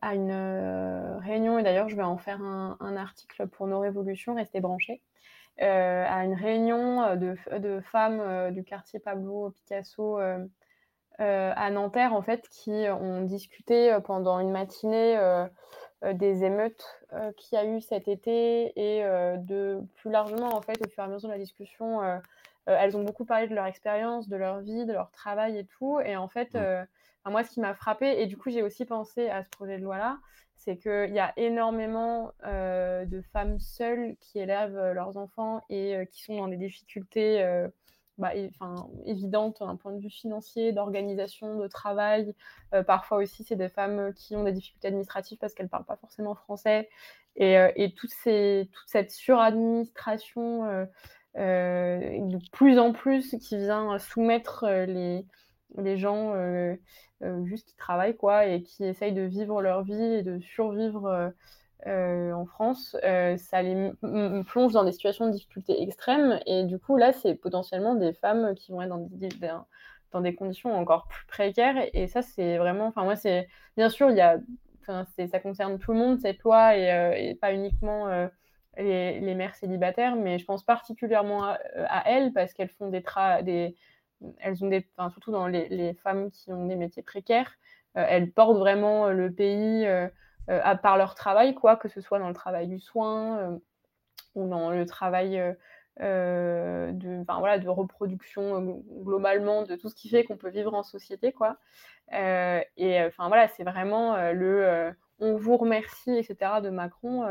[0.01, 4.35] à, une réunion, et d'ailleurs, je vais en faire un, un, article pour nos révolutions,
[4.35, 5.01] restez branchés,
[5.59, 10.19] à une réunion de, de femmes du quartier Pablo Picasso
[11.19, 15.45] à Nanterre, en fait, qui ont discuté pendant une matinée euh,
[16.13, 20.61] des émeutes euh, qu'il y a eu cet été et euh, de plus largement, en
[20.61, 22.01] fait, au fur et à mesure de la discussion,
[22.65, 25.99] elles ont beaucoup parlé de leur expérience, de leur vie, de leur travail et tout.
[26.01, 26.55] Et en fait,
[27.25, 29.83] moi, ce qui m'a frappé, et du coup, j'ai aussi pensé à ce projet de
[29.83, 30.19] loi-là,
[30.55, 36.37] c'est qu'il y a énormément de femmes seules qui élèvent leurs enfants et qui sont
[36.37, 37.43] dans des difficultés
[38.19, 42.35] bah, enfin, évidente d'un point de vue financier, d'organisation, de travail.
[42.73, 45.85] Euh, parfois aussi, c'est des femmes qui ont des difficultés administratives parce qu'elles ne parlent
[45.85, 46.89] pas forcément français.
[47.37, 50.85] Et, euh, toute cette suradministration euh,
[51.37, 55.25] de plus en plus qui vient soumettre les,
[55.77, 56.33] les gens
[57.45, 61.31] juste qui travaillent quoi, et qui essayent de vivre leur vie et de survivre
[61.87, 63.91] euh, en France, euh, ça les
[64.47, 66.39] plonge dans des situations de difficulté extrêmes.
[66.45, 71.07] Et du coup, là, c'est potentiellement des femmes qui vont être dans des, conditions encore
[71.07, 71.77] plus précaires.
[71.93, 72.87] Et, ça, c'est vraiment.
[72.87, 73.47] Enfin, moi, c'est.
[73.77, 74.37] Bien sûr, y a.
[74.85, 78.07] Ça concerne tout le monde, cette loi, et, euh, pas uniquement
[78.77, 83.03] les, mères célibataires, mais je pense particulièrement à, elles parce qu'elles font des.
[83.43, 83.75] des
[84.39, 84.85] elles ont des.
[85.11, 87.53] Surtout dans les, femmes qui ont des métiers précaires,
[87.93, 89.87] elles portent vraiment le pays.
[90.49, 93.57] Euh, à part leur travail, quoi, que ce soit dans le travail du soin euh,
[94.35, 95.41] ou dans le travail
[95.99, 101.33] de, voilà, de reproduction globalement de tout ce qui fait qu'on peut vivre en société.
[101.33, 101.57] Quoi.
[102.11, 106.61] et enfin voilà, c'est vraiment le on vous remercie, etc.
[106.63, 107.23] de Macron.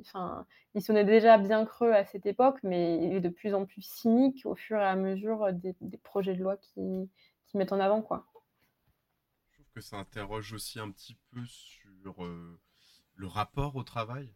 [0.00, 3.66] Enfin, il sonnait déjà bien creux à cette époque, mais il est de plus en
[3.66, 7.10] plus cynique au fur et à mesure des, projets de loi qui,
[7.46, 8.00] qui mettent en avant.
[8.00, 8.24] Quoi
[9.78, 12.60] que ça interroge aussi un petit peu sur euh,
[13.14, 14.32] le rapport au travail.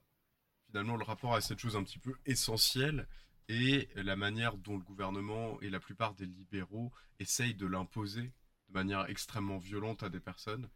[0.66, 3.06] Finalement, le rapport à cette chose un petit peu essentielle
[3.48, 8.32] et la manière dont le gouvernement et la plupart des libéraux essayent de l'imposer
[8.68, 10.68] de manière extrêmement violente à des personnes.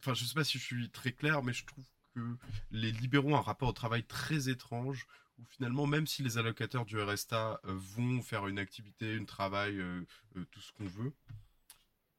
[0.00, 1.84] Enfin, je ne sais pas si je suis très clair, mais je trouve
[2.14, 2.36] que
[2.70, 5.06] les libéraux ont un rapport au travail très étrange
[5.38, 9.78] où finalement, même si les allocataires du RSTA euh, vont faire une activité, un travail,
[9.78, 10.04] euh,
[10.50, 11.14] tout ce qu'on veut,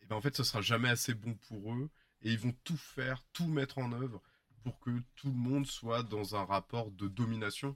[0.10, 1.89] ben, en fait, ce sera jamais assez bon pour eux
[2.22, 4.22] et ils vont tout faire, tout mettre en œuvre
[4.64, 7.76] pour que tout le monde soit dans un rapport de domination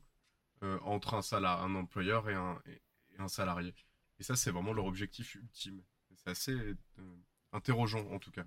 [0.64, 2.82] euh, entre un, salarié, un employeur et un, et,
[3.20, 3.74] un salarié.
[4.20, 5.82] Et ça, c'est vraiment leur objectif ultime.
[6.15, 6.76] C'est assez euh,
[7.52, 8.44] interrogeant, en tout cas.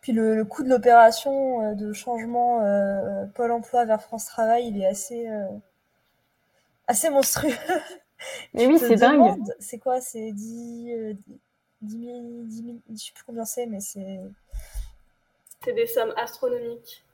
[0.00, 2.60] Puis le, coût de l'opération euh, de changement
[3.34, 5.28] Pôle emploi vers France Travail, il est assez,
[6.86, 7.50] assez monstrueux.
[8.54, 9.40] Mais oui, c'est dingue.
[9.58, 10.00] C'est quoi?
[10.00, 11.16] C'est 10,
[11.82, 14.20] 10 000, 10 000, je sais plus combien c'est, mais c'est.
[15.64, 17.04] C'est des sommes astronomiques.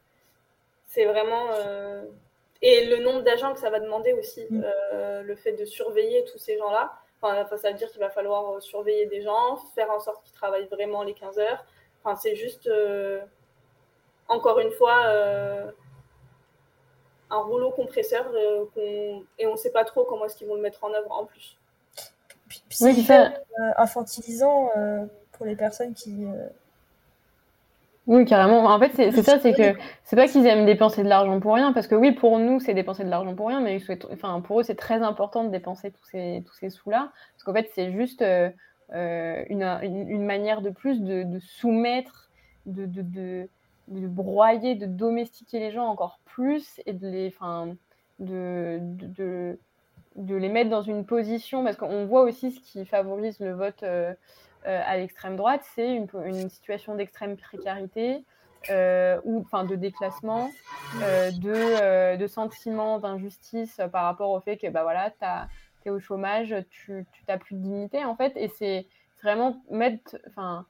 [0.87, 1.49] C'est vraiment.
[1.53, 2.05] Euh,
[2.63, 4.65] et le nombre d'agents que ça va demander aussi, mm.
[4.65, 6.93] euh, le fait de surveiller tous ces gens-là.
[7.21, 10.35] Enfin, ça veut dire qu'il va falloir euh, surveiller des gens, faire en sorte qu'ils
[10.35, 11.65] travaillent vraiment les 15 heures.
[12.03, 12.71] Enfin, c'est juste,
[14.29, 15.73] encore une fois,
[17.31, 20.63] un rouleau compresseur euh, et on ne sait pas trop comment est-ce qu'ils vont le
[20.63, 21.57] mettre en œuvre en plus.
[22.69, 26.27] Puis, c'est hyper euh, infantilisant euh, pour les personnes qui.
[28.07, 28.65] Oui, carrément.
[28.67, 31.73] En fait, c'est ça, c'est que c'est pas qu'ils aiment dépenser de l'argent pour rien,
[31.73, 33.81] parce que oui, pour nous, c'est dépenser de l'argent pour rien, mais
[34.13, 37.53] enfin, pour eux, c'est très important de dépenser tous ces, tous ces sous-là, parce qu'en
[37.53, 38.59] fait, c'est juste une,
[39.83, 42.31] une, manière de plus de, de soumettre,
[42.67, 43.49] de, de,
[43.89, 47.35] de broyer, de domestiquer les gens encore plus et de les,
[48.19, 49.59] de, de,
[50.17, 53.83] de, les mettre dans une position, parce qu'on voit aussi ce qui favorise le vote
[53.83, 54.13] euh,
[54.67, 58.25] euh, à l'extrême droite, c'est une, situation d'extrême précarité.
[58.71, 60.51] Euh, ou enfin de déclassement,
[60.99, 65.13] de, de sentiment d'injustice par rapport au fait que bah voilà,
[65.83, 68.89] tu es au chômage, tu n'as plus de dignité en fait, et c'est
[69.23, 70.67] vraiment mettre, enfin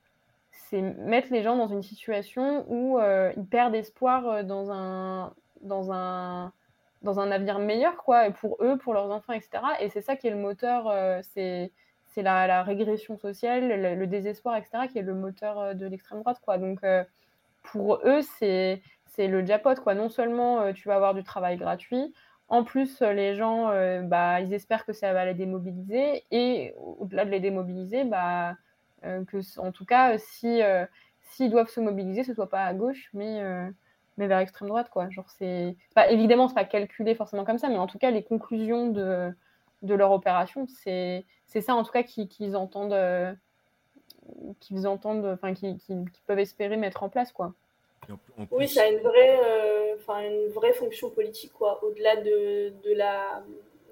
[0.50, 2.98] c'est mettre les gens dans une situation où
[3.34, 5.32] ils perdent espoir dans un,
[5.62, 6.52] dans un,
[7.06, 9.62] dans un avenir meilleur, quoi, pour eux, pour leurs enfants, etc.
[9.80, 11.72] Et c'est ça qui est le moteur, euh, c'est
[12.16, 16.58] la, régression sociale, le, désespoir, etc., qui est le moteur de l'extrême droite, quoi.
[16.58, 16.80] Donc,
[17.62, 18.82] pour eux, c'est
[19.18, 19.94] le jackpot, quoi.
[19.94, 22.14] Non seulement tu vas avoir du travail gratuit,
[22.48, 23.70] en plus, les gens,
[24.04, 28.54] bah, ils espèrent que ça va les démobiliser, et au-delà de les démobiliser, bah,
[29.04, 30.86] euh, que, en tout cas, si euh,
[31.22, 33.70] s'ils doivent se mobiliser, ce soit pas à gauche, mais euh,
[34.16, 35.08] mais vers l'extrême droite, quoi.
[35.10, 38.22] Genre, c'est pas évidemment, c'est pas calculé forcément comme ça, mais en tout cas, les
[38.22, 39.32] conclusions de,
[39.82, 43.36] de leur opération, c'est c'est ça en tout cas qu'ils entendent,
[44.60, 45.78] qu'ils entendent, enfin, qu'ils
[46.26, 47.54] peuvent espérer mettre en place, quoi.
[48.50, 49.38] Oui, ça a une vraie,
[49.96, 51.82] enfin, une vraie fonction politique, quoi.
[51.84, 53.42] Au-delà de, de la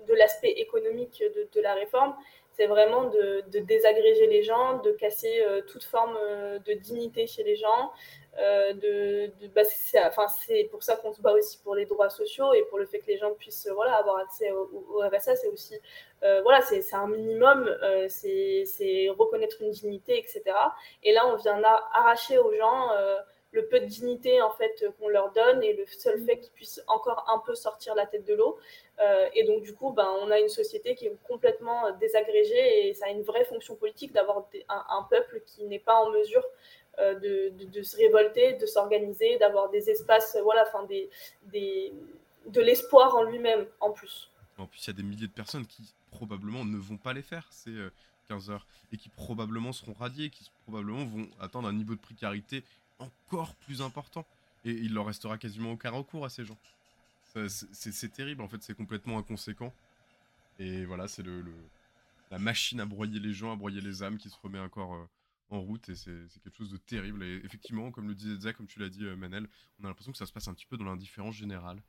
[0.06, 2.14] de l'aspect économique de, de, la réforme,
[2.52, 7.42] c'est vraiment de, désagréger les gens, de casser euh, toute forme euh, de dignité chez
[7.42, 7.92] les gens.
[8.38, 12.10] Euh, de, bah, c'est, enfin, c'est pour ça qu'on se bat aussi pour les droits
[12.10, 15.36] sociaux et pour le fait que les gens puissent voilà, avoir accès au, RSA.
[15.36, 15.78] C'est aussi
[16.42, 17.70] voilà, c'est, un minimum,
[18.08, 20.42] c'est, c'est reconnaître une dignité, etc.
[21.02, 21.60] Et là, on vient
[21.92, 22.90] arracher aux gens
[23.54, 26.82] le peu de dignité en fait qu'on leur donne et le seul fait qu'ils puissent
[26.88, 28.58] encore un peu sortir la tête de l'eau.
[29.00, 32.94] Euh, et donc du coup, ben, on a une société qui est complètement désagrégée et
[32.94, 36.44] ça a une vraie fonction politique d'avoir un, peuple qui n'est pas en mesure
[36.98, 41.10] euh, de, se révolter, de s'organiser, d'avoir des espaces, voilà, enfin des,
[41.52, 41.92] des,
[42.46, 44.30] de l'espoir en lui-même en plus.
[44.58, 47.22] En plus, il y a des milliers de personnes qui probablement ne vont pas les
[47.22, 47.72] faire, ces
[48.28, 52.00] 15 euh, heures, et qui probablement seront radiées, qui probablement vont atteindre un niveau de
[52.00, 52.62] précarité
[52.98, 54.24] encore plus important.
[54.64, 56.56] Et il leur restera quasiment aucun recours à ces gens.
[57.72, 59.72] C'est terrible, en fait, c'est complètement inconséquent.
[60.60, 61.44] Et voilà, c'est le,
[62.30, 65.08] la machine à broyer les gens, à broyer les âmes qui se remet encore euh,
[65.54, 65.88] en route.
[65.88, 66.12] Et c'est
[66.42, 67.24] quelque chose de terrible.
[67.24, 69.48] Et effectivement, comme le disait Zach, comme tu l'as dit, euh, Manel,
[69.80, 71.80] on a l'impression que ça se passe un petit peu dans l'indifférence générale.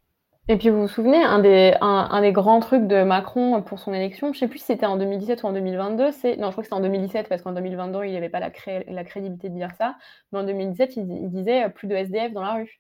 [0.48, 3.94] Et puis vous vous souvenez, un des, un, des grands trucs de Macron pour son
[3.96, 6.62] élection, je sais plus si c'était en 2017 ou en 2022, c'est non, je crois
[6.62, 8.52] que c'était en 2017 parce qu'en 2022 il n'y avait pas la,
[8.88, 9.98] la crédibilité de dire ça,
[10.32, 12.80] mais en 2017 il, il, disait euh, plus de SDF dans la rue.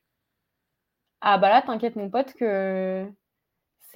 [1.22, 3.08] Ah bah là, t'inquiète mon pote que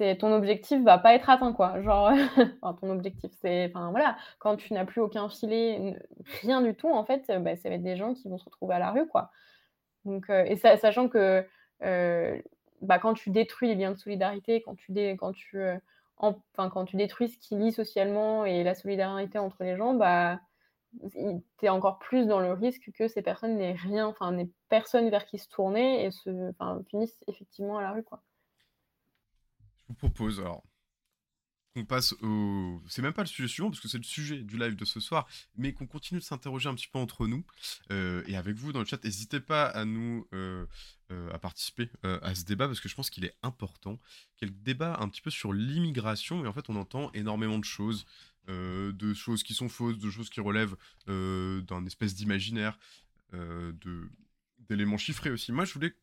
[0.00, 1.80] c'est ton objectif va pas être atteint quoi.
[1.82, 2.10] Genre
[2.80, 4.16] ton objectif c'est enfin voilà.
[4.38, 5.96] Quand tu n'as plus aucun filet
[6.42, 8.74] rien du tout en fait bah, ça va être des gens qui vont se retrouver
[8.74, 9.30] à la rue quoi.
[10.04, 11.46] Donc et sachant que
[12.82, 15.62] bah, quand tu détruis les liens de solidarité quand tu dé, quand tu
[16.16, 20.40] enfin quand tu détruis ce qui lie socialement et la solidarité entre les gens bah
[21.58, 25.08] tu es encore plus dans le risque que ces personnes n'aient rien, enfin, n'aient personne
[25.10, 26.52] vers qui se tourner et se,
[26.88, 28.22] finissent effectivement à la rue, quoi.
[29.90, 30.64] Vous propose, alors,
[31.74, 32.80] qu'on passe au.
[32.88, 35.00] C'est même pas le sujet suivant, parce que c'est le sujet du live de ce
[35.00, 37.44] soir, mais qu'on continue de s'interroger un petit peu entre nous
[37.90, 39.02] euh, et avec vous dans le chat.
[39.04, 40.26] N'hésitez pas à nous.
[40.32, 40.64] Euh,
[41.12, 43.98] euh, à participer à ce débat, parce que je pense qu'il est important.
[44.36, 48.06] Quel débat un petit peu sur l'immigration, et en fait, on entend énormément de choses.
[48.46, 50.76] De choses qui sont fausses, de choses qui relèvent
[51.06, 52.78] d'un espèce d'imaginaire,
[53.34, 53.72] euh,
[54.68, 55.52] d'éléments chiffrés aussi.
[55.52, 55.94] Moi, je voulais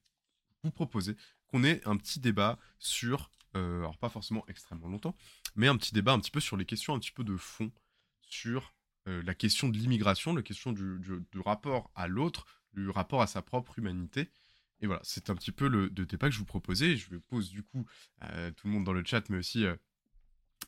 [0.64, 1.16] vous proposer
[1.48, 5.16] qu'on ait un petit débat sur, alors pas forcément extrêmement longtemps,
[5.56, 7.72] mais un petit débat un petit peu sur les questions un petit peu de fond,
[8.22, 8.74] sur
[9.06, 11.00] la question de l'immigration, la question du,
[11.44, 14.30] rapport à l'autre, du rapport à sa propre humanité.
[14.82, 16.98] Et voilà, c'est un petit peu le, débat que je vous proposais.
[16.98, 17.86] Je pose du coup
[18.22, 19.66] à tout le monde dans le chat, mais aussi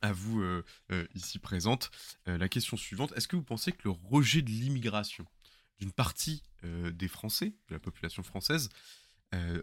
[0.02, 1.92] à vous euh, euh, ici présente
[2.28, 3.14] euh, la question suivante.
[3.16, 5.26] Est-ce que vous pensez que le rejet de l'immigration
[5.80, 8.68] d'une partie des Français, de la population française,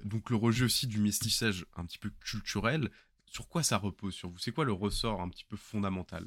[0.04, 2.90] donc le rejet aussi du mestissage un petit peu culturel,
[3.26, 4.38] sur quoi ça repose sur vous?
[4.38, 6.26] C'est quoi le ressort un petit peu fondamental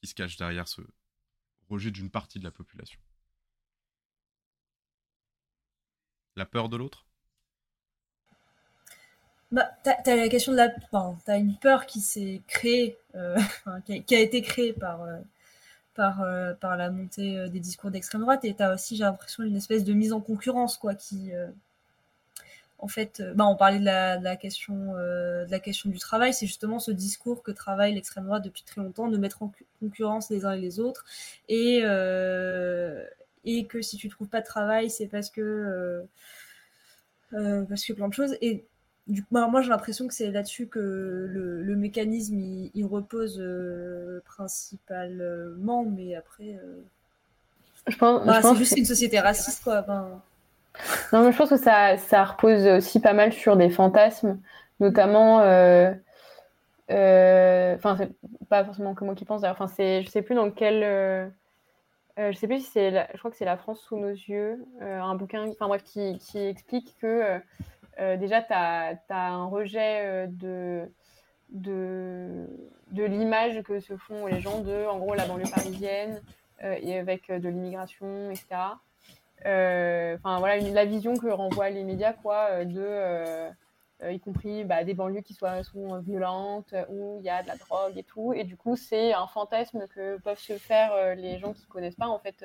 [0.00, 0.80] qui se cache derrière ce
[1.68, 3.00] rejet d'une partie de la population?
[6.36, 7.06] La peur de l'autre?
[9.50, 13.38] Bah, t'as, as la question de la, enfin, une peur qui s'est créée, euh,
[14.06, 15.18] qui, a, été créée par euh,
[15.98, 19.94] euh, la montée des discours d'extrême droite, et t'as aussi, j'ai l'impression, une espèce de
[19.94, 21.30] mise en concurrence, quoi, qui,
[22.78, 26.32] en fait, bah, on parlait de la, de la question de la question du travail,
[26.32, 30.30] c'est justement ce discours que travaille l'extrême droite depuis très longtemps, de mettre en concurrence
[30.30, 31.04] les uns et les autres,
[31.48, 31.82] et
[33.44, 36.04] et que si tu trouves pas de travail, c'est parce que
[37.30, 38.36] parce que plein de choses.
[38.40, 38.64] Et
[39.30, 40.78] bah, moi, j'ai l'impression que c'est là-dessus que
[41.30, 46.82] le, mécanisme il, repose euh, principalement, mais après, euh,
[47.86, 49.84] je pense, bah, c'est juste une société raciste, quoi.
[51.12, 54.38] Non, mais je pense que ça, ça, repose aussi pas mal sur des fantasmes,
[54.80, 55.40] notamment.
[55.40, 55.92] Euh,
[56.88, 58.10] enfin, c'est
[58.48, 59.44] pas forcément que moi qui pense.
[59.44, 60.80] Enfin, c'est, je sais plus dans quel.
[62.16, 65.14] je sais plus si c'est, je crois que c'est La France sous nos yeux, un
[65.14, 67.40] bouquin, enfin bref, qui, qui explique que
[68.00, 70.88] euh, déjà, tu as, un rejet euh, de,
[71.50, 72.46] de,
[72.92, 76.20] de l'image que se font les gens de, en gros, la banlieue parisienne,
[76.62, 78.46] euh, et avec de l'immigration, etc.
[79.40, 83.48] Enfin, voilà, la vision que renvoient les médias, quoi, de.
[84.10, 85.60] y compris bah, des banlieues qui soient,
[86.00, 88.32] violentes, où il y a de la drogue et tout.
[88.32, 92.08] Et du coup, c'est un fantasme que peuvent se faire les gens qui connaissent pas,
[92.08, 92.44] en fait,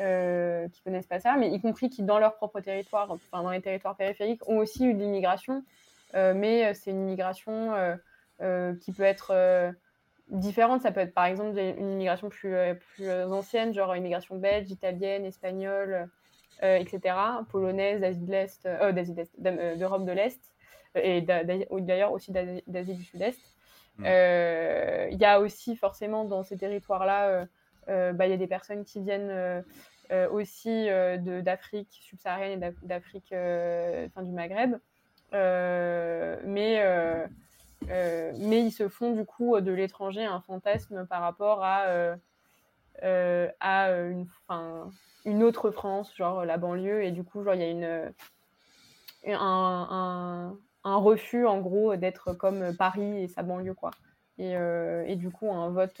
[0.00, 3.50] euh, qui connaissent pas ça, mais y compris qui, dans leur propre territoire, enfin dans
[3.50, 5.64] les territoires périphériques, ont aussi eu de l'immigration.
[6.14, 7.72] Euh, mais euh, c'est une immigration
[8.80, 9.74] qui peut être
[10.32, 10.82] différente.
[10.82, 12.54] Ça peut être par exemple une immigration plus,
[12.94, 16.08] plus ancienne, genre immigration belge, italienne, espagnole,
[16.62, 17.14] etc.,
[17.50, 18.68] polonaise, d'Asie de l'Est,
[19.78, 20.40] d'Europe de l'Est,
[20.94, 23.40] et d'ailleurs aussi d'Asie du Sud-Est.
[23.98, 24.04] Mmh.
[25.12, 27.46] Il y a aussi forcément dans ces territoires-là
[27.88, 29.62] euh, bah, il y a des personnes qui viennent euh,
[30.12, 30.88] euh, aussi
[31.42, 34.76] d'Afrique subsaharienne et d'Afrique, enfin du Maghreb.
[35.32, 36.82] mais
[37.88, 42.16] mais ils se font du coup de l'étranger un fantasme par rapport à,
[43.02, 44.26] à une,
[45.24, 48.12] une autre France, genre la banlieue, et du coup, genre, il y a une,
[49.34, 53.92] un, refus, en gros, d'être comme Paris et sa banlieue, quoi.
[54.38, 56.00] Et, du coup, un vote,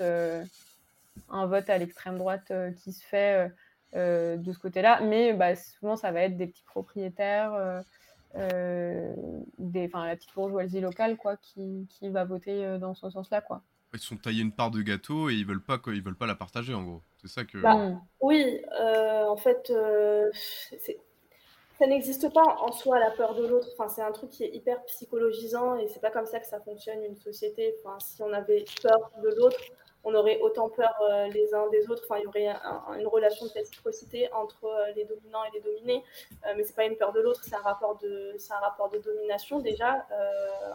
[1.28, 3.48] un vote à l'extrême droite euh, qui se fait euh,
[3.96, 5.00] euh, de ce côté-là.
[5.02, 7.82] Mais bah, souvent, ça va être des petits propriétaires.
[8.34, 13.40] Des, la petite bourgeoisie locale quoi, qui, qui va voter dans ce sens-là.
[13.40, 13.62] quoi.
[13.94, 16.34] Ils sont taillés une part de gâteau et ils veulent pas ils veulent pas la
[16.34, 17.02] partager en gros.
[17.20, 17.58] C'est ça que.
[17.58, 19.72] Bah, oui, en fait,
[21.78, 23.68] ça n'existe pas en soi la peur de l'autre.
[23.72, 26.60] Enfin, c'est un truc qui est hyper psychologisant et c'est pas comme ça que ça
[26.60, 27.74] fonctionne une société.
[27.80, 29.58] Enfin, si on avait peur de l'autre,
[30.04, 32.02] on aurait autant peur euh, les uns des autres.
[32.08, 32.56] Enfin, il y aurait
[32.98, 36.02] une relation de réciprocité entre euh, les dominants et les dominés.
[36.46, 38.90] Euh, mais c'est pas une peur de l'autre, c'est un rapport de, c'est un rapport
[38.90, 40.06] de domination déjà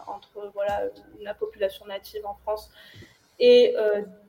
[0.06, 0.82] entre voilà
[1.20, 2.70] la population native en France
[3.38, 3.74] et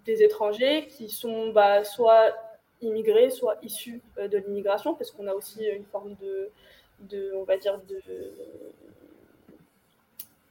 [0.05, 2.35] des étrangers qui sont bah, soit
[2.81, 6.51] immigrés, soit issus de l'immigration, parce qu'on a aussi une forme de,
[6.99, 8.01] de on va dire de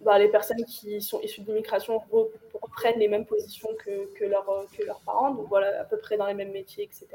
[0.01, 2.01] bah, les personnes qui sont issues d'immigration
[2.63, 4.25] reprennent les mêmes positions que, que,
[4.77, 7.07] que, leurs parents, donc voilà, à peu près dans les mêmes métiers, etc.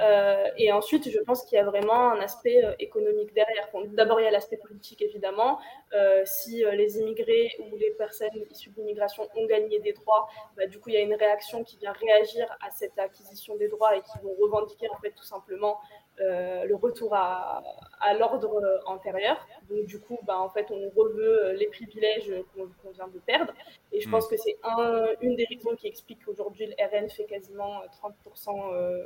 [0.00, 3.68] Euh, et ensuite, je pense qu'il y a vraiment un aspect euh, économique derrière.
[3.88, 5.58] D'abord, il y a l'aspect politique, évidemment.
[5.92, 10.78] Euh, si les immigrés ou les personnes issues d'immigration ont gagné des droits, bah, du
[10.78, 14.00] coup, il y a une réaction qui vient réagir à cette acquisition des droits et
[14.00, 15.78] qui vont revendiquer, en fait, tout simplement
[16.20, 17.62] euh, le retour à,
[18.00, 19.46] à l'ordre antérieur.
[19.70, 23.52] Donc, du coup, bah, en fait, on reveut euh, les privilèges qu'on vient de perdre.
[23.92, 24.30] Et je pense mm.
[24.30, 29.02] que c'est un, une des raisons qui explique qu'aujourd'hui, le RN fait quasiment 30% euh,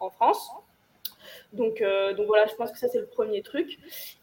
[0.00, 0.50] en France.
[1.52, 1.82] Donc,
[2.16, 3.78] donc voilà, je pense que ça, c'est le premier truc.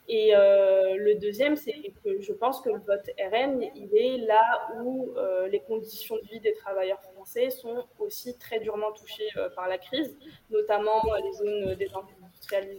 [0.07, 1.73] Et le deuxième, c'est
[2.03, 5.13] que je pense que le vote RN, il est là où
[5.49, 10.17] les conditions de vie des travailleurs français sont aussi très durement touchées par la crise,
[10.49, 11.87] notamment les zones des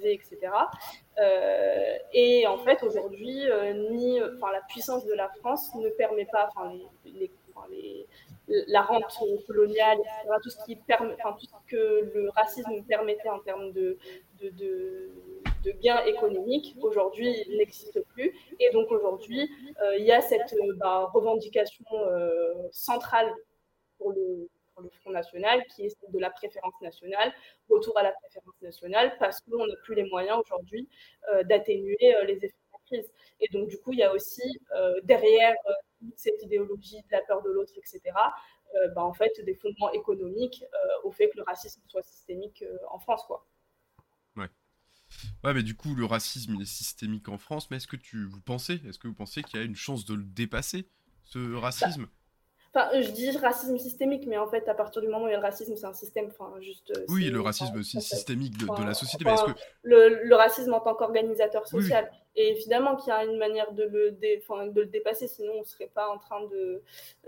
[0.05, 0.53] etc.
[1.19, 6.27] Euh, et en fait, aujourd'hui, euh, ni, enfin, la puissance de la France ne permet
[6.27, 6.73] pas, enfin,
[7.05, 7.31] les,
[8.69, 9.05] la rente
[9.47, 9.99] coloniale,
[10.43, 13.99] tout ce qui permet, enfin, tout ce que le racisme permettait en termes de,
[14.41, 15.11] de, de,
[15.65, 18.33] de gains économiques, aujourd'hui n'existe plus.
[18.61, 19.51] Et donc aujourd'hui,
[19.83, 21.85] euh, il y a cette bah, revendication
[22.71, 23.31] centrale
[23.99, 24.49] pour le,
[24.81, 27.33] le Front National, qui est de la préférence nationale,
[27.69, 30.89] retour à la préférence nationale, parce qu'on n'a plus les moyens aujourd'hui
[31.33, 33.13] euh, d'atténuer euh, les effets de la crise.
[33.41, 35.55] Et donc, du coup, il y a aussi euh, derrière
[36.15, 38.01] cette idéologie de la peur de l'autre, etc.,
[38.95, 40.63] bah, en fait, des fondements économiques
[41.03, 43.47] au fait que le racisme soit systémique en France, quoi.
[44.37, 45.55] Ouais.
[45.55, 47.71] Mais du coup, le racisme est systémique en France.
[47.71, 50.05] Mais est-ce que tu vous pensez, est-ce que vous pensez qu'il y a une chance
[50.05, 50.91] de le dépasser,
[51.25, 52.09] ce racisme?
[52.75, 55.35] Enfin, je dis racisme systémique, mais en fait, à partir du moment où il y
[55.35, 56.29] a le racisme, c'est un système.
[56.29, 56.91] Enfin, juste.
[56.97, 59.25] Euh, oui, le racisme systémique de, la société.
[59.25, 59.59] mais que...
[59.83, 62.11] le, le, racisme en tant qu'organisateur social.
[62.37, 65.65] Et finalement, qu'il y a une manière de le, de le dépasser, sinon on ne
[65.65, 66.83] serait pas en train de,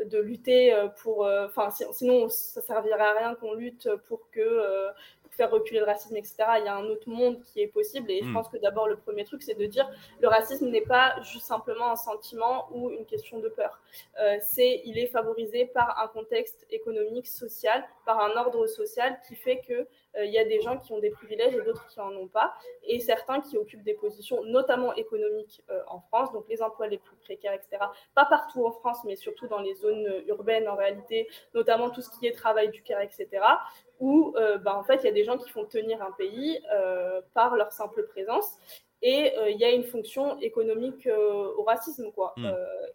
[0.04, 1.24] de lutter euh, pour.
[1.24, 4.90] Euh, enfin, sinon, ça servirait à rien qu'on lutte pour que
[5.30, 6.36] faire reculer le racisme, etc.
[6.58, 8.10] Il y a un autre monde qui est possible.
[8.10, 8.34] Et je hmm.
[8.34, 9.88] pense que d'abord, le premier truc, c'est de dire
[10.20, 13.80] le racisme n'est pas juste simplement un sentiment ou une question de peur.
[14.20, 19.34] Euh, c'est, il est favorisé par un contexte économique, social, par un ordre social qui
[19.34, 19.86] fait que
[20.16, 22.52] euh, y a des gens qui ont des privilèges et d'autres qui en ont pas,
[22.82, 26.98] et certains qui occupent des positions, notamment économiques euh, en France, donc les emplois les
[26.98, 27.84] plus précaires, etc.
[28.14, 32.10] Pas partout en France, mais surtout dans les zones urbaines en réalité, notamment tout ce
[32.10, 33.40] qui est travail du cœur, etc
[34.00, 36.58] où euh, bah, en fait il y a des gens qui font tenir un pays
[36.72, 38.56] euh, par leur simple présence
[39.02, 42.50] et euh, il y a une fonction économique au racisme quoi hmm.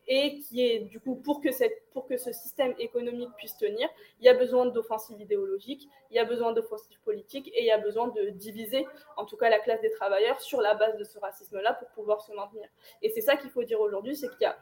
[0.07, 3.87] et qui est du coup pour que cette pour que ce système économique puisse tenir
[4.19, 7.71] il y a besoin d'offensives idéologiques il y a besoin d'offensives politiques et il y
[7.71, 8.85] a besoin de diviser
[9.17, 11.87] en tout cas la classe des travailleurs sur la base de ce racisme là pour
[11.89, 12.67] pouvoir se maintenir
[13.01, 14.57] et c'est ça qu'il faut dire aujourd'hui c'est qu'il y a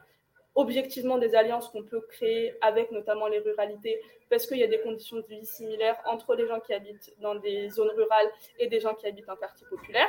[0.54, 4.00] objectivement des alliances qu'on peut créer avec notamment les ruralités,
[4.30, 7.34] parce qu'il y a des conditions de vie similaires entre les gens qui habitent dans
[7.34, 10.08] des zones rurales et des gens qui habitent en quartier populaire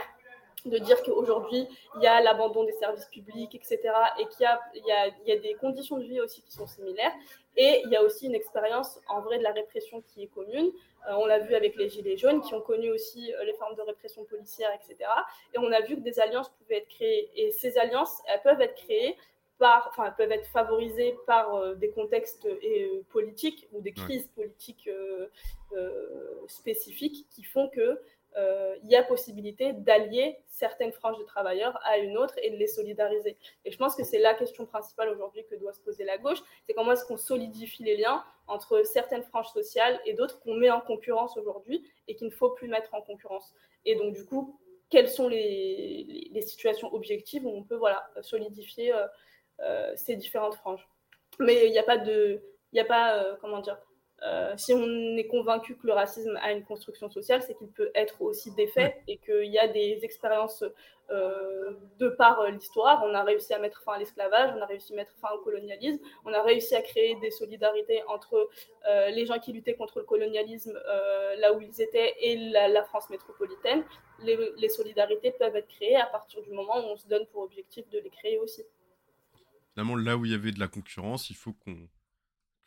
[0.65, 3.81] de dire qu'aujourd'hui, il y a l'abandon des services publics, etc.,
[4.19, 6.41] et qu'il y a, il y, a, il y a des conditions de vie aussi
[6.41, 7.13] qui sont similaires,
[7.55, 10.71] et il y a aussi une expérience en vrai de la répression qui est commune.
[11.07, 13.75] Euh, on l'a vu avec les Gilets jaunes, qui ont connu aussi euh, les formes
[13.75, 15.09] de répression policière, etc.,
[15.53, 18.61] et on a vu que des alliances pouvaient être créées, et ces alliances, elles peuvent
[18.61, 19.15] être créées
[19.57, 24.89] par, enfin, peuvent être favorisées par euh, des contextes euh, politiques ou des crises politiques
[24.89, 25.27] euh,
[26.47, 27.99] spécifiques qui font que
[28.83, 32.67] il y a possibilité d'allier certaines franges de travailleurs à une autre et de les
[32.67, 33.37] solidariser.
[33.63, 36.39] Et je pense que c'est la question principale aujourd'hui que doit se poser la gauche,
[36.67, 40.69] c'est comment est-ce qu'on solidifie les liens entre certaines franges sociales et d'autres qu'on met
[40.69, 43.53] en concurrence aujourd'hui et qu'il ne faut plus mettre en concurrence.
[43.85, 44.59] Et donc du coup,
[44.89, 49.07] quelles sont les, les, situations objectives où on peut voilà, solidifier euh,
[49.95, 50.87] ces différentes franges.
[51.39, 52.41] Mais il n'y a pas de,
[52.71, 53.77] il n'y a pas, euh, comment dire,
[54.23, 57.91] euh, si on est convaincu que le racisme a une construction sociale, c'est qu'il peut
[57.95, 60.63] être aussi défait et qu'il y a des expériences
[61.09, 63.03] de par l'histoire.
[63.05, 65.37] On a réussi à mettre fin à l'esclavage, on a réussi à mettre fin au
[65.37, 68.49] colonialisme, on a réussi à créer des solidarités entre
[69.11, 70.73] les gens qui luttaient contre le colonialisme
[71.37, 73.83] là où ils étaient et la, France métropolitaine.
[74.23, 77.43] Les, les, solidarités peuvent être créées à partir du moment où on se donne pour
[77.43, 78.65] objectif de les créer aussi
[79.75, 81.89] finalement, là où il y avait de la concurrence, il faut qu'on,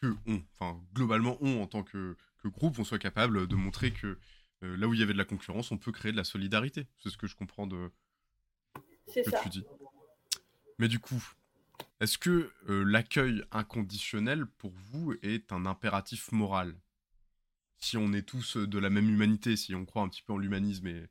[0.02, 4.18] que on, enfin, globalement, on, en tant que, groupe, on soit capable de montrer que
[4.62, 6.86] euh, là où il y avait de la concurrence, on peut créer de la solidarité.
[6.98, 7.90] C'est ce que je comprends de
[9.06, 9.64] ce que tu dis.
[10.78, 11.22] Mais du coup,
[12.00, 16.78] est-ce que euh, l'accueil inconditionnel pour vous est un impératif moral?
[17.78, 20.38] Si on est tous de la même humanité, si on croit un petit peu en
[20.38, 21.08] l'humanisme et,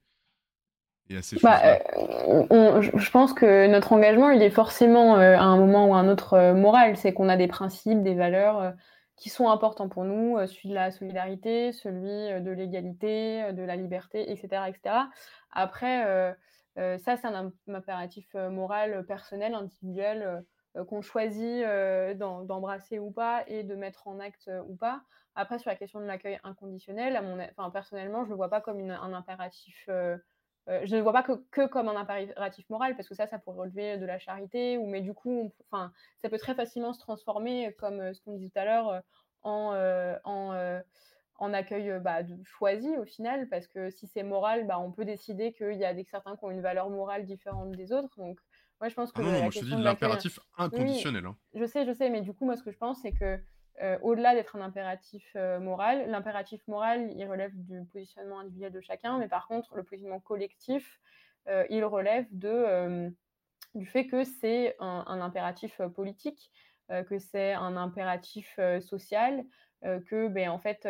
[1.09, 5.35] et à ces Bah, euh, on- je pense que notre engagement, il est forcément euh,
[5.35, 6.97] à un moment ou à un autre euh, moral.
[6.97, 8.73] C'est qu'on a des principes, des valeurs
[9.15, 14.31] qui sont importants pour nous, celui de la solidarité, celui de l'égalité, de la liberté,
[14.31, 15.09] etc., etc.
[15.51, 16.03] Après,
[16.75, 20.43] ça, c'est un, im- un impératif moral, personnel, individuel,
[20.87, 21.65] qu'on choisit
[22.15, 25.01] d'embrasser ou pas et de mettre en acte ou pas.
[25.33, 28.49] Après, sur la question de l'accueil inconditionnel, à mon, a- enfin, personnellement, je le vois
[28.51, 29.89] pas comme une- un impératif.
[30.67, 33.27] Euh, euh, je ne vois pas que, que comme un impératif moral, parce que ça,
[33.27, 36.93] ça pourrait relever de la charité, ou mais du coup, on- ça peut très facilement
[36.93, 38.99] se transformer, comme euh, ce qu'on disait tout à l'heure, euh,
[39.43, 40.79] en, euh, en, euh,
[41.39, 44.91] en accueil euh, bah, de- choisi au final, parce que si c'est moral, bah, on
[44.91, 48.09] peut décider qu'il y a des, certains qui ont une valeur morale différente des autres.
[48.17, 48.39] Donc,
[48.81, 51.25] moi, je pense que Ah non, non, moi je te dis l'impératif inconditionnel.
[51.25, 51.35] hein.
[51.53, 53.39] je sais, je sais, mais du coup, moi, ce que je pense, c'est que
[53.81, 58.81] euh, au-delà d'être un impératif euh, moral, l'impératif moral, il relève du positionnement individuel de
[58.81, 60.99] chacun, mais par contre, le positionnement collectif,
[61.47, 66.51] euh, il relève du fait que c'est un, impératif politique,
[66.89, 69.45] que c'est un impératif social,
[69.83, 70.87] que, ben, en fait,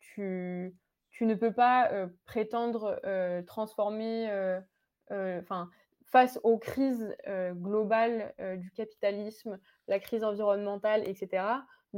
[0.00, 0.74] tu,
[1.20, 2.98] ne peux pas prétendre
[3.46, 4.58] transformer,
[6.06, 7.14] face aux crises
[7.52, 11.44] globales du capitalisme, la crise environnementale, etc.,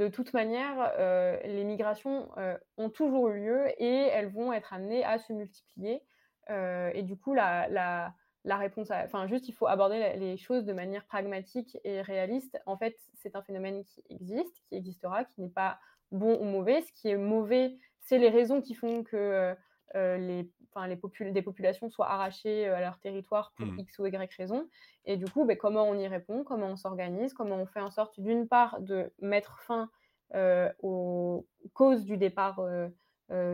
[0.01, 4.73] de toute manière, euh, les migrations euh, ont toujours eu lieu et elles vont être
[4.73, 6.03] amenées à se multiplier.
[6.49, 8.15] Euh, et du coup, la,
[8.47, 12.59] réponse, enfin, juste, il faut aborder les choses de manière pragmatique et réaliste.
[12.65, 15.79] En fait, c'est un phénomène qui existe, qui existera, qui n'est pas
[16.13, 16.81] bon ou mauvais.
[16.81, 19.55] Ce qui est mauvais, c'est les raisons qui font que
[19.97, 20.51] euh, les,
[20.87, 23.81] les popul- des populations soient arrachées euh, à leur territoire pour Mhm.
[23.81, 24.69] X ou Y raison.
[25.05, 27.91] Et du coup, ben, comment on y répond, comment on s'organise, comment on fait en
[27.91, 29.91] sorte, d'une part, de mettre fin
[30.35, 32.89] euh, aux causes du départ euh,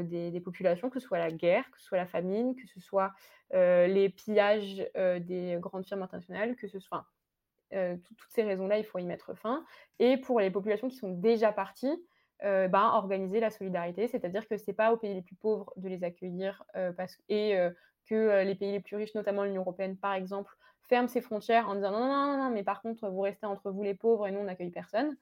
[0.03, 2.81] des, des populations, que ce soit la guerre, que ce soit la famine, que ce
[2.81, 3.13] soit
[3.53, 7.07] les pillages des grandes firmes internationales, que ce soit...
[7.71, 9.65] tout- toutes ces raisons-là, il faut y mettre fin.
[9.99, 11.97] Et pour les populations qui sont déjà parties,
[12.45, 15.89] euh, ben, organiser la solidarité, c'est-à-dire que c'est pas aux pays les plus pauvres de
[15.89, 17.71] les accueillir euh, parce, et euh,
[18.09, 20.53] que les pays les plus riches, notamment l'Union européenne par exemple,
[20.83, 23.71] ferment ses frontières en disant non, non, non, non, mais par contre, vous restez entre
[23.71, 25.17] vous les pauvres et nous, on n'accueille personne.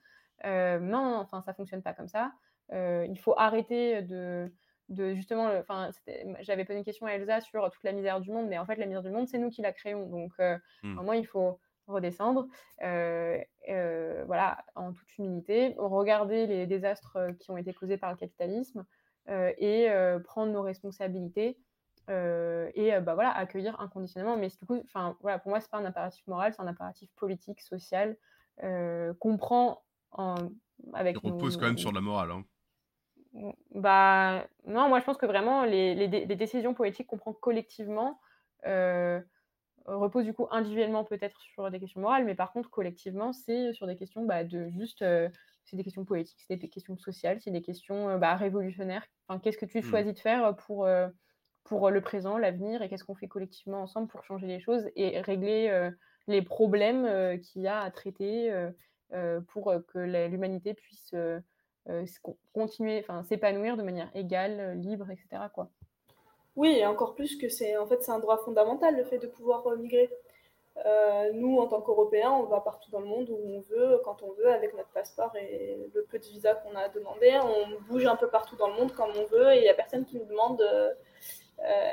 [0.44, 2.32] Non, non, enfin, ça fonctionne pas comme ça.
[2.72, 4.52] Il faut arrêter de,
[4.90, 5.90] de justement, enfin,
[6.40, 8.76] j'avais posé une question à Elsa sur toute la misère du monde, mais en fait,
[8.76, 10.06] la misère du monde, c'est nous qui la créons.
[10.10, 10.32] Donc,
[10.82, 10.96] Hmm.
[10.96, 12.46] vraiment, il faut redescendre,
[12.82, 13.38] euh,
[13.68, 18.16] euh, voilà, en toute humilité, regarder les désastres euh, qui ont été causés par le
[18.16, 18.84] capitalisme
[19.28, 19.88] euh, et
[20.24, 21.58] prendre nos responsabilités
[22.08, 24.36] et bah, voilà, accueillir inconditionnellement.
[24.36, 24.82] Mais du coup,
[25.20, 28.16] voilà, pour moi, c'est pas un impératif moral, c'est un impératif politique, social,
[28.60, 29.82] qu'on prend
[30.12, 30.34] en,
[30.92, 32.30] avec Il repose nos- quand même sur de la morale.
[32.30, 32.44] hein.
[33.74, 37.32] bah, non, moi je pense que vraiment les, les dé- les décisions politiques qu'on prend
[37.32, 38.20] collectivement
[38.66, 39.20] euh,
[39.86, 43.86] reposent du coup individuellement peut-être sur des questions morales, mais par contre collectivement c'est sur
[43.86, 45.28] des questions bah, de juste, euh,
[45.64, 49.06] c'est des questions politiques, c'est des questions sociales, c'est des questions euh, bah, révolutionnaires.
[49.28, 49.82] Enfin, qu'est-ce que tu Mm.
[49.82, 51.08] choisis de faire pour, euh,
[51.64, 55.20] pour le présent, l'avenir, et qu'est-ce qu'on fait collectivement ensemble pour changer les choses et
[55.20, 55.90] régler
[56.26, 58.52] les problèmes qu'il y a à traiter
[59.48, 61.14] pour que l'humanité puisse
[62.52, 65.48] continuer, enfin s'épanouir de manière égale, libre, etc.
[65.54, 65.70] Quoi.
[66.56, 69.26] Oui, et encore plus que c'est en fait c'est un droit fondamental le fait de
[69.26, 70.10] pouvoir euh, migrer.
[70.86, 74.22] Euh, nous, en tant qu'Européens, on va partout dans le monde où on veut, quand
[74.24, 77.38] on veut, avec notre passeport et le peu de visa qu'on a demandé.
[77.44, 79.74] On bouge un peu partout dans le monde comme on veut et il n'y a
[79.74, 80.92] personne qui nous demande euh,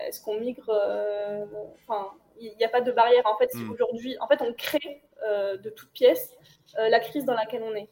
[0.08, 0.70] est-ce qu'on migre.
[0.70, 1.46] euh,
[1.88, 3.26] Enfin, il n'y a pas de barrière.
[3.28, 3.72] En fait, si Mm.
[3.72, 5.04] aujourd'hui, en fait, on crée
[5.64, 6.36] de toutes pièces
[6.78, 7.90] la crise dans laquelle on est.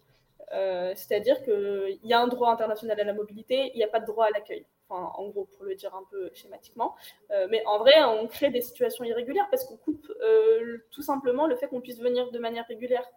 [0.96, 4.06] C'est-à-dire qu'il y a un droit international à la mobilité, il n'y a pas de
[4.08, 4.66] droit à l'accueil.
[4.90, 6.96] En gros, pour le dire un peu schématiquement.
[7.32, 11.46] Euh, mais en vrai, on crée des situations irrégulières parce qu'on coupe euh, tout simplement
[11.46, 13.08] le fait qu'on puisse venir de manière régulière.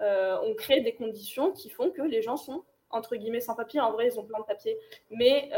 [0.00, 3.80] Euh, on crée des conditions qui font que les gens sont entre guillemets sans papier.
[3.80, 4.76] En vrai, ils ont plein de papiers,
[5.10, 5.50] mais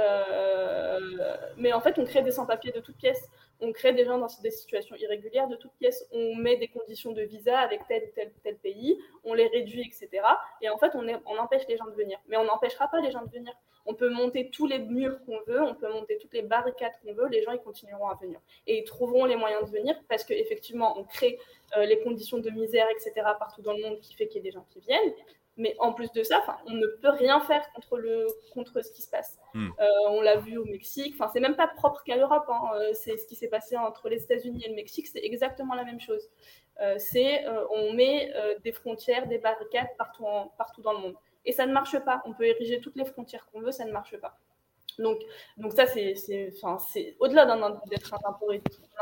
[1.56, 3.28] mais en fait, on crée des sans papiers de toutes pièces.
[3.60, 6.06] On crée des gens dans des situations irrégulières de toutes pièces.
[6.12, 8.98] On met des conditions de visa avec tel ou tel pays.
[9.24, 10.22] On les réduit, etc.
[10.60, 12.18] Et en fait, on empêche les gens de venir.
[12.28, 13.52] Mais on n'empêchera pas les gens de venir.
[13.86, 17.12] On peut monter tous les murs qu'on veut, on peut monter toutes les barricades qu'on
[17.12, 18.40] veut, les gens ils continueront à venir.
[18.66, 21.38] Et ils trouveront les moyens de venir parce qu'effectivement, on crée
[21.76, 23.12] euh, les conditions de misère, etc.
[23.38, 25.12] partout dans le monde qui fait qu'il y ait des gens qui viennent.
[25.56, 29.02] Mais en plus de ça, on ne peut rien faire contre, le, contre ce qui
[29.02, 29.38] se passe.
[29.54, 29.68] Mm.
[29.68, 32.70] Euh, on l'a vu au Mexique, enfin, c'est même pas propre qu'à l'Europe, hein.
[32.74, 35.84] Euh, c'est ce qui s'est passé entre les États-Unis et le Mexique, c'est exactement la
[35.84, 36.28] même chose.
[36.80, 38.32] Euh, c'est euh, on met
[38.64, 41.14] des frontières, des barricades partout, en, partout dans le monde.
[41.44, 42.22] Et ça ne marche pas.
[42.24, 44.38] On peut ériger toutes les frontières qu'on veut, ça ne marche pas.
[44.98, 45.18] Donc,
[45.56, 46.14] donc ça, c'est,
[46.56, 48.34] enfin, c'est au-delà d'un, d'être un,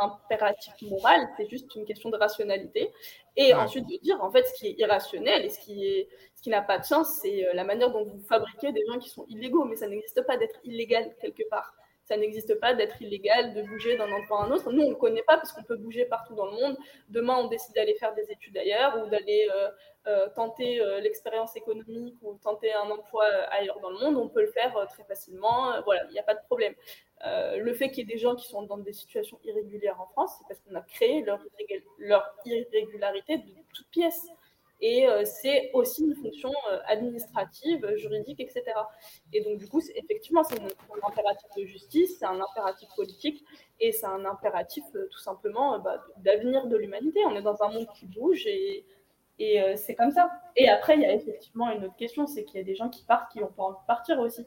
[0.00, 2.90] impératif moral, c'est juste une question de rationalité.
[3.36, 6.42] Et ensuite de dire, en fait, ce qui est irrationnel et ce qui, est, ce
[6.42, 9.08] qui n'a pas de sens, c'est euh, la manière dont vous fabriquez des gens qui
[9.08, 9.64] sont illégaux.
[9.64, 11.72] Mais ça n'existe pas d'être illégal quelque part
[12.04, 14.72] ça n'existe pas d'être illégal, de bouger d'un endroit à un autre.
[14.72, 16.76] Nous, on ne le connaît pas parce qu'on peut bouger partout dans le monde.
[17.08, 19.70] Demain, on décide d'aller faire des études ailleurs ou d'aller euh,
[20.08, 24.16] euh, tenter euh, l'expérience économique ou tenter un emploi ailleurs dans le monde.
[24.16, 25.80] On peut le faire très facilement.
[25.84, 26.74] voilà, il n'y a pas de problème.
[27.24, 30.32] le fait qu'il y ait des gens qui sont dans des situations irrégulières en France,
[30.38, 31.40] c'est parce qu'on a créé leur,
[31.98, 34.26] leur irrégularité de toutes pièces
[34.82, 38.64] et euh, c'est aussi une fonction euh, administrative, juridique, etc.
[39.32, 43.44] Et donc, du coup, effectivement, c'est un, impératif de justice, c'est un impératif politique,
[43.78, 47.20] et c'est un impératif euh, tout simplement bah, d'avenir de l'humanité.
[47.26, 48.84] On est dans un monde qui bouge, et,
[49.74, 50.30] c'est comme ça.
[50.54, 52.88] Et après, il y a effectivement une autre question, c'est qu'il y a des gens
[52.88, 54.46] qui partent qui n'ont pas envie de partir aussi.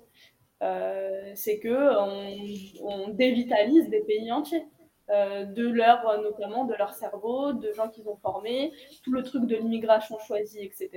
[0.62, 4.66] c'est que on dévitalise des pays entiers.
[5.12, 8.74] Euh, de leur, notamment de leur cerveau, de gens qu'ils ont formés,
[9.04, 10.90] tout le truc de l'immigration choisie, etc.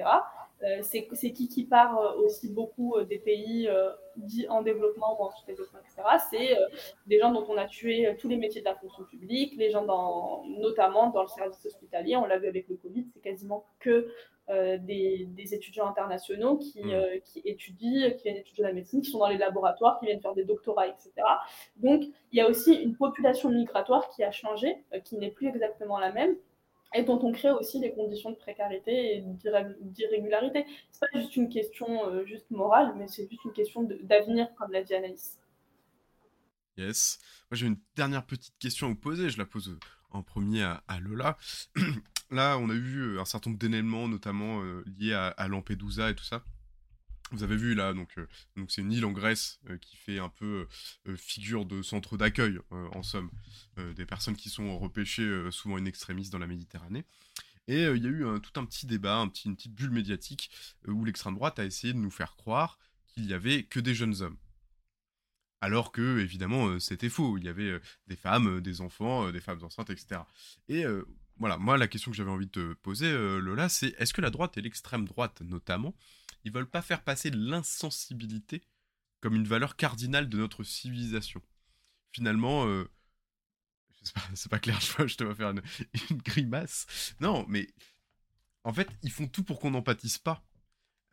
[0.62, 3.68] Euh, c'est qui qui part euh, aussi beaucoup des pays
[4.16, 6.02] dits en développement ou en sous-développement, etc.
[6.30, 6.56] C'est
[7.06, 9.84] des gens dont on a tué tous les métiers de la fonction publique, les gens
[9.84, 14.08] dans, notamment dans le service hospitalier, on l'a vu avec le Covid, c'est quasiment que
[14.50, 16.90] euh, des, étudiants internationaux qui, mm.
[16.90, 20.22] euh, qui, étudient, qui viennent étudier la médecine, qui sont dans les laboratoires, qui viennent
[20.22, 21.12] faire des doctorats, etc.
[21.76, 25.48] Donc, il y a aussi une population migratoire qui a changé, euh, qui n'est plus
[25.48, 26.34] exactement la même,
[26.94, 29.24] et dont on crée aussi des conditions de précarité et
[29.82, 30.64] d'irrégularité.
[30.92, 34.72] Ce n'est pas juste une question juste morale, mais c'est juste une question d'avenir, comme
[34.72, 35.38] l'a dit Anaïs.
[36.78, 37.18] Yes.
[37.50, 39.28] Moi, j'ai une dernière petite question à vous poser.
[39.28, 39.78] Je la pose
[40.10, 41.36] en premier à, à Lola.
[42.30, 46.14] là, on a eu euh, un certain nombre d'événements, notamment euh, liés à, Lampedusa et
[46.14, 46.44] tout ça.
[47.30, 48.26] Vous avez vu là, donc euh,
[48.68, 50.66] c'est une île en Grèce qui fait un peu
[51.16, 53.30] figure de centre d'accueil, en somme,
[53.76, 57.04] des personnes qui sont repêchées souvent in extremis dans la Méditerranée.
[57.66, 60.50] Et il y a eu tout un petit débat, une petite bulle médiatique
[60.86, 62.78] où l'extrême droite a essayé de nous faire croire
[63.08, 64.38] qu'il y avait que des jeunes hommes.
[65.60, 67.36] Alors que, évidemment, c'était faux.
[67.36, 70.22] Il y avait des femmes, des enfants, des femmes enceintes, etc.
[70.70, 70.86] Et
[71.38, 74.20] voilà, moi, la question que j'avais envie de te poser, euh, Lola, c'est est-ce que
[74.20, 75.94] la droite et l'extrême droite, notamment,
[76.44, 78.62] ils veulent pas faire passer l'insensibilité
[79.20, 81.40] comme une valeur cardinale de notre civilisation?
[82.10, 82.90] Finalement, euh,
[84.34, 85.50] c'est pas, clair, je, te vois faire
[86.10, 87.14] une, grimace.
[87.20, 87.68] Non, mais
[88.64, 90.44] en fait, ils font tout pour qu'on n'empathise pas.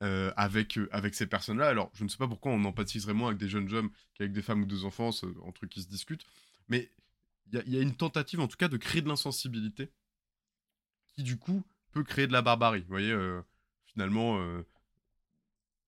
[0.03, 1.69] Euh, avec, avec ces personnes-là.
[1.69, 4.41] Alors, je ne sais pas pourquoi on empathiserait moins avec des jeunes hommes qu'avec des
[4.41, 5.11] femmes ou des enfants,
[5.41, 6.25] entre qui se discutent,
[6.67, 6.91] mais
[7.47, 9.89] il y, y, a une tentative, en tout cas, de créer de l'insensibilité
[11.15, 12.81] qui du coup peut créer de la barbarie.
[12.81, 13.41] Vous voyez, euh,
[13.85, 14.65] finalement, euh,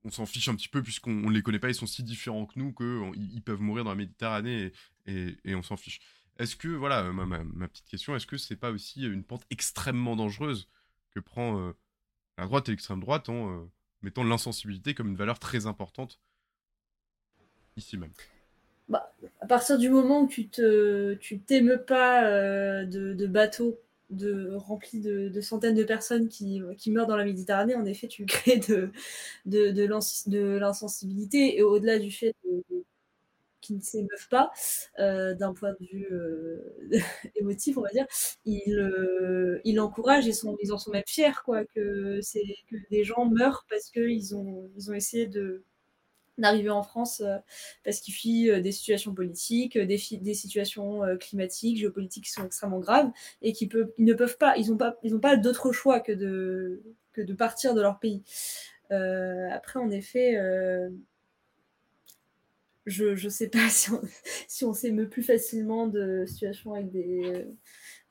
[0.03, 2.45] on s'en fiche un petit peu puisqu'on ne les connaît pas, ils sont si différents
[2.45, 4.71] que nous qu'ils peuvent mourir dans la Méditerranée
[5.05, 5.99] et, on s'en fiche.
[6.39, 10.69] Est-ce que, voilà, ma, petite question, est-ce que c'est pas aussi une pente extrêmement dangereuse
[11.11, 11.73] que prend euh,
[12.37, 13.67] la droite et l'extrême droite en
[14.01, 16.19] mettant l'insensibilité comme une valeur très importante
[17.75, 18.11] ici même?
[18.87, 21.39] Bah, à partir du moment où tu te tu
[21.85, 23.77] pas de, de bateaux
[24.55, 28.91] rempli de, centaines de personnes qui, meurent dans la Méditerranée, en effet, tu crées de,
[29.45, 32.35] l'insensibilité et au-delà du fait
[33.61, 34.51] qu'ils ne s'émeuvent pas,
[34.99, 36.59] euh, d'un point de vue euh,
[37.35, 38.05] émotif, on va dire,
[38.45, 42.19] ils, euh, encouragent et sont, ils en sont même fiers, quoi, que,
[42.89, 45.63] des gens meurent parce qu'ils ont, ils ont essayé de
[46.37, 47.37] d'arriver en France euh,
[47.83, 52.79] parce qu'ils fuient euh, des situations politiques, euh, des, situations climatiques, géopolitiques qui sont extrêmement
[52.79, 53.11] graves
[53.41, 56.81] et qui ils ne peuvent pas, ils n'ont pas, pas d'autre choix que de,
[57.13, 58.23] que de partir de leur pays.
[58.89, 60.37] après, en effet,
[62.85, 63.67] je ne sais pas
[64.47, 67.45] si on s'émeut plus facilement de situations avec des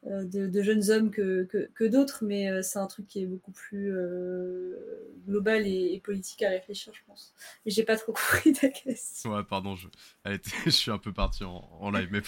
[0.08, 3.50] euh, de, jeunes hommes que, que, d'autres, mais euh, c'est un truc qui est beaucoup
[3.50, 7.34] plus euh, global et, politique à réfléchir, je pense.
[7.64, 9.32] Mais j'ai pas trop compris ta question.
[9.32, 9.88] Ouais, pardon, je,
[10.64, 12.20] je suis un peu parti en, live, mais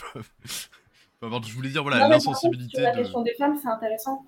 [1.22, 2.80] je voulais dire, voilà, l'insensibilité.
[2.80, 4.24] La question des femmes, c'est intéressant.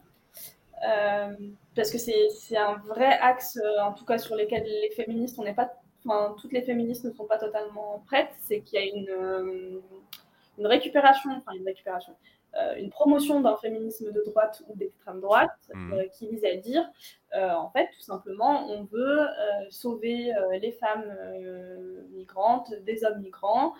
[1.74, 5.54] parce que c'est un vrai axe, en tout cas sur lesquels les féministes, on n'est
[5.54, 5.72] pas,
[6.04, 8.30] enfin, toutes les féministes ne sont pas totalement prêtes.
[8.42, 9.80] C'est qu'il y a une,
[10.56, 12.14] une récupération, enfin une récupération,
[12.76, 15.92] une promotion d'un féminisme de droite ou d'extrême droite mmh.
[15.92, 16.88] euh, qui vise à dire,
[17.34, 19.20] euh, en fait, tout simplement, on veut
[19.70, 21.04] sauver les femmes
[22.12, 23.74] migrantes des hommes migrants,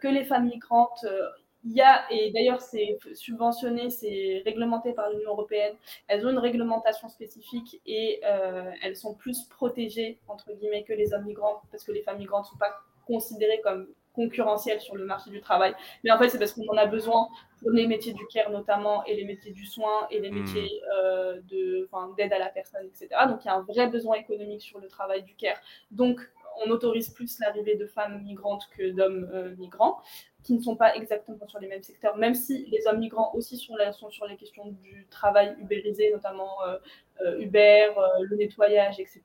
[0.00, 1.04] que les femmes migrantes
[1.64, 5.74] il y a, et d'ailleurs c'est subventionné, c'est réglementé par l'Union européenne,
[6.08, 8.20] elles ont une réglementation spécifique et
[8.82, 12.44] elles sont plus protégées, entre guillemets, que les hommes migrants, parce que les femmes migrantes
[12.46, 12.74] ne sont pas
[13.06, 15.74] considérées comme concurrentiel sur le marché du travail.
[16.04, 17.28] Mais en fait, c'est parce qu'on en a besoin
[17.60, 20.34] pour les métiers du care notamment, et les métiers du soin, et les Hmm.
[20.34, 23.08] métiers euh, de, d'aide à la personne, etc.
[23.28, 25.58] Donc, il y a un vrai besoin économique sur le travail du care.
[25.90, 26.20] Donc,
[26.64, 30.02] on autorise plus l'arrivée de femmes migrantes que d'hommes euh, migrants
[30.42, 33.56] qui ne sont pas exactement sur les mêmes secteurs, même si les hommes migrants aussi
[33.56, 36.78] sont, là, sont sur les questions du travail ubérisé, notamment euh,
[37.38, 39.22] Uber, euh, le nettoyage, etc.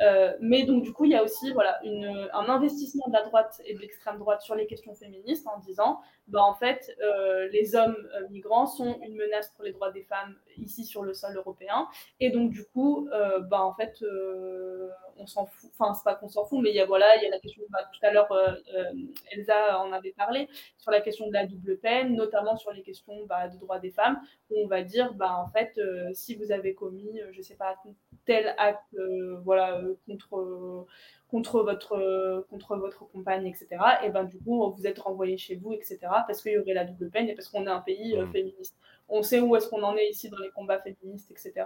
[0.00, 3.60] Euh, mais donc, du coup, il y a aussi voilà, un investissement de la droite
[3.64, 7.76] et de l'extrême droite sur les questions féministes en disant, bah, en fait, euh, les
[7.76, 11.36] hommes euh, migrants sont une menace pour les droits des femmes ici sur le sol
[11.36, 11.86] européen.
[12.20, 14.88] Et donc, du coup, euh, bah, en fait, euh,
[15.18, 15.70] on s'en fout.
[15.78, 17.38] Enfin, c'est pas qu'on s'en fout, mais il y a, voilà, il y a la
[17.38, 18.92] question, bah, tout à l'heure, euh, euh,
[19.32, 23.24] Elsa en avait parlé, sur la question de la double peine, notamment sur les questions
[23.26, 24.20] bah, de droits des femmes,
[24.50, 27.76] où on va dire, en fait, euh, si vous avez commis, euh, je sais pas,
[28.24, 30.86] tel acte euh, voilà, euh, contre,
[31.28, 33.68] contre, votre, contre votre compagne, etc.,
[34.04, 36.84] et ben du coup, vous êtes renvoyé chez vous, etc., parce qu'il y aurait la
[36.84, 38.32] double peine et parce qu'on est un pays Mm.
[38.32, 38.76] féministe.
[39.08, 41.64] On sait où est-ce qu'on en est ici dans les combats féministes, etc.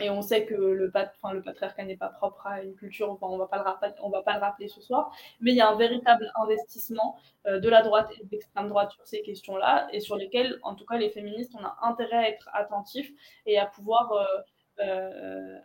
[0.00, 3.26] Et on sait que le, pat le patriarcat n'est pas propre à une culture, enfin,
[3.26, 7.16] on ne va pas le rappeler ce soir, mais il y a un véritable investissement
[7.46, 10.76] euh, de la droite et de l'extrême droite sur ces questions-là, et sur lesquelles, en
[10.76, 13.10] tout cas, les féministes, on a intérêt à être attentifs
[13.44, 14.24] et à pouvoir euh,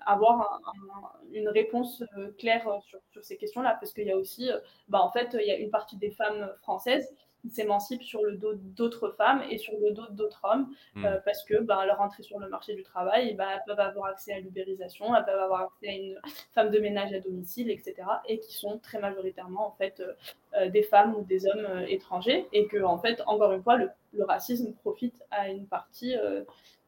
[0.05, 4.17] avoir un, un, une réponse euh, claire sur, sur ces questions-là, parce qu'il y a
[4.17, 8.03] aussi, euh, bah, en fait, il y a une partie des femmes françaises qui s'émancipent
[8.03, 11.05] sur le dos d'autres femmes et sur le dos d'autres hommes, Mm.
[11.05, 14.05] euh, parce que bah, leur entrée sur le marché du travail, bah, elles peuvent avoir
[14.11, 16.17] accès à l'ubérisation, elles peuvent avoir accès à une
[16.53, 17.95] femme de ménage à domicile, etc.,
[18.29, 20.13] et qui sont très majoritairement en fait euh,
[20.57, 23.75] euh, des femmes ou des hommes euh, étrangers, et que en fait, encore une fois,
[23.75, 26.43] le, le racisme profite à une partie euh, euh,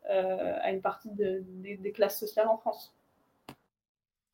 [0.10, 2.96] à une partie de, des, des, classes sociales en France.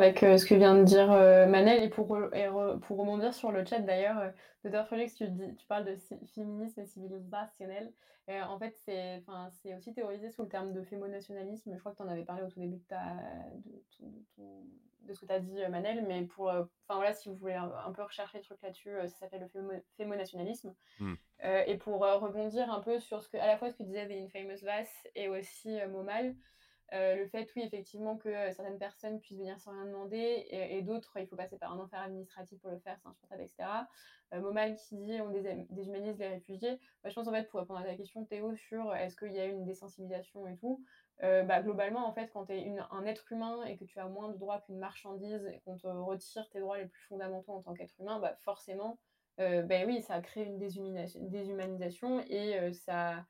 [0.02, 3.36] Avec euh, ce que vient de dire euh, Manel, et pour, et re, pour rebondir
[3.36, 4.32] sur le chat d'ailleurs, euh,
[4.66, 4.88] Dr.
[4.88, 5.96] Felix, tu, dis, tu parles de
[6.34, 7.94] féminisme civilisationnel.
[8.28, 11.72] en fait, c'est aussi théorisé sous le terme de fémonationalisme.
[11.76, 13.16] Je crois que tu en avais parlé au tout début de, ta,
[13.64, 14.08] de,
[14.40, 14.44] de,
[15.04, 16.04] de ce que tu as dit, Manel.
[16.08, 19.18] Mais pour, enfin voilà, si vous voulez un, un peu rechercher le truc là-dessus, ça
[19.20, 20.74] s'appelle le fémo, fémonationalisme.
[21.00, 21.14] Mm.
[21.44, 24.12] Et pour rebondir un peu sur ce que, à la fois ce que disait The
[24.12, 26.36] Infamous Vass et aussi Momal.
[26.94, 30.82] Euh, le fait, oui, effectivement, que euh, certaines personnes puissent venir sans rien demander et,
[30.82, 33.88] d'autres, il faut passer par un enfer administratif pour le faire, c'est insupportable, etc.
[34.34, 36.80] Euh, Momal qui dit on dés déshumanise les réfugiés.
[37.04, 39.40] Bah, je pense, en fait, pour répondre à ta question, Théo, sur est-ce qu'il y
[39.40, 40.84] a une désensibilisation et tout,
[41.22, 44.30] bah, globalement, en fait, quand tu es un être humain et que tu as moins
[44.30, 47.74] de droits qu'une marchandise et qu'on te retire tes droits les plus fondamentaux en tant
[47.74, 48.98] qu'être humain, bah, forcément,
[49.38, 53.26] ben oui, ça crée une déshumanisation et ça,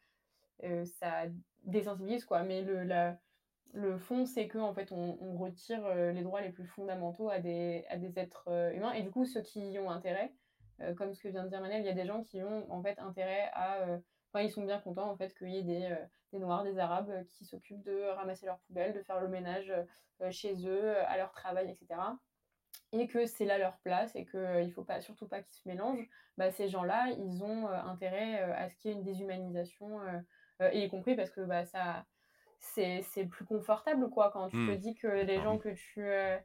[0.86, 1.26] ça
[1.64, 2.44] désensibilise, quoi.
[2.44, 3.18] Mais le, la
[3.73, 7.86] le fond, c'est que en fait, on, retire les droits les plus fondamentaux à des,
[7.90, 8.91] à des êtres humains.
[8.94, 10.34] Et du coup, ceux qui y ont intérêt,
[10.98, 12.82] comme ce que vient de dire Manel, il y a des gens qui ont en
[12.82, 13.86] fait intérêt à.
[14.34, 15.95] Enfin, ils sont bien contents en fait qu'il y ait des,
[16.32, 19.73] des Noirs, des Arabes qui s'occupent de ramasser leurs poubelles, de faire le ménage
[20.30, 21.99] chez eux, à leur travail, etc.
[22.93, 25.68] Et que c'est là leur place et qu'il ne faut pas, surtout pas qu'ils se
[25.68, 26.07] mélangent.
[26.38, 29.99] Bah, ces gens-là, ils ont intérêt à ce qu'il y ait une déshumanisation,
[30.59, 32.05] et y compris parce que bah, ça
[32.59, 34.68] c'est plus confortable quoi quand tu mmh.
[34.68, 36.38] te dis que les gens que tu euh,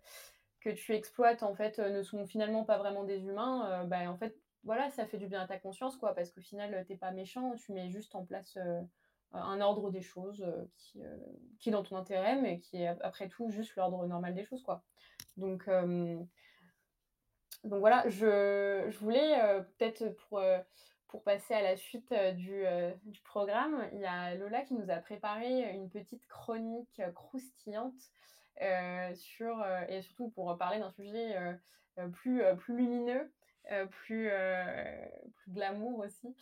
[0.60, 4.10] que tu exploites en fait euh, ne sont finalement pas vraiment des humains euh, bah,
[4.10, 6.96] en fait voilà ça fait du bien à ta conscience quoi parce qu'au final t'es
[6.96, 8.80] pas méchant tu mets juste en place euh,
[9.32, 10.44] un ordre des choses
[10.76, 11.00] qui,
[11.58, 14.62] qui est dans ton intérêt mais qui est après tout juste l'ordre normal des choses
[14.62, 14.82] quoi
[15.36, 15.68] donc
[17.64, 19.38] donc voilà je, je voulais
[19.78, 20.40] peut-être pour
[21.08, 24.74] pour passer à la suite euh, du, euh, du, programme, il y a Lola qui
[24.74, 27.94] nous a préparé une petite chronique croustillante
[28.62, 31.36] euh, sur, et surtout pour parler d'un sujet
[32.12, 33.32] plus, plus lumineux,
[33.90, 34.30] plus,
[35.34, 36.34] plus glamour aussi.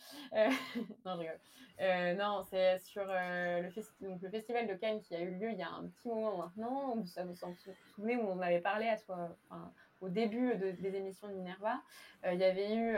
[1.05, 1.39] non, je rigole.
[2.17, 3.63] non, c'est sur le,
[4.01, 6.37] donc, le, festival de Cannes qui a eu lieu il y a un petit moment
[6.37, 6.95] maintenant.
[6.95, 7.53] Vous vous en
[7.95, 11.81] souvenez où on avait parlé à soi, enfin, au début de, des émissions de Minerva.
[12.25, 12.95] il y avait eu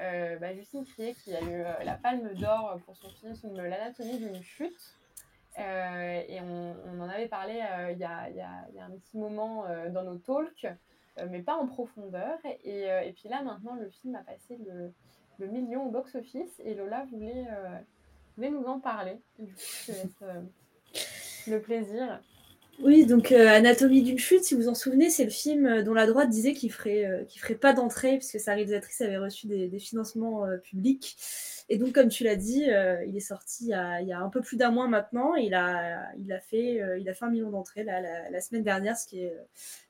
[0.00, 4.18] euh, bah, Justine Crier qui a eu euh, la palme d'or pour son film L'anatomie
[4.18, 4.96] d'une chute.
[5.56, 9.16] Euh, et on, on, en avait parlé il y, y, a, y, a, un petit
[9.16, 10.66] moment dans nos talks,
[11.30, 12.38] mais pas en profondeur.
[12.64, 14.92] Et, et, puis là, maintenant, le film a passé le,
[15.38, 17.46] le million au box-office et Lola voulait,
[18.36, 19.20] voulait, nous en parler.
[19.38, 20.22] Je laisse
[21.46, 22.20] le plaisir.
[22.82, 25.94] Oui, donc euh, Anatomie d'une chute, si vous en souvenez, c'est le film euh, dont
[25.94, 29.78] la droite disait qu'il ferait, euh, ferait pas d'entrée puisque sa réalisatrice avait reçu des,
[29.78, 31.16] financements euh, publics.
[31.70, 34.42] Et donc, comme tu l'as dit, euh, il est sorti il y, a, un peu
[34.42, 35.34] plus d'un mois maintenant.
[35.34, 38.98] Il a, il a fait, euh, il a fait un million d'entrées la, semaine dernière,
[38.98, 39.34] ce qui est,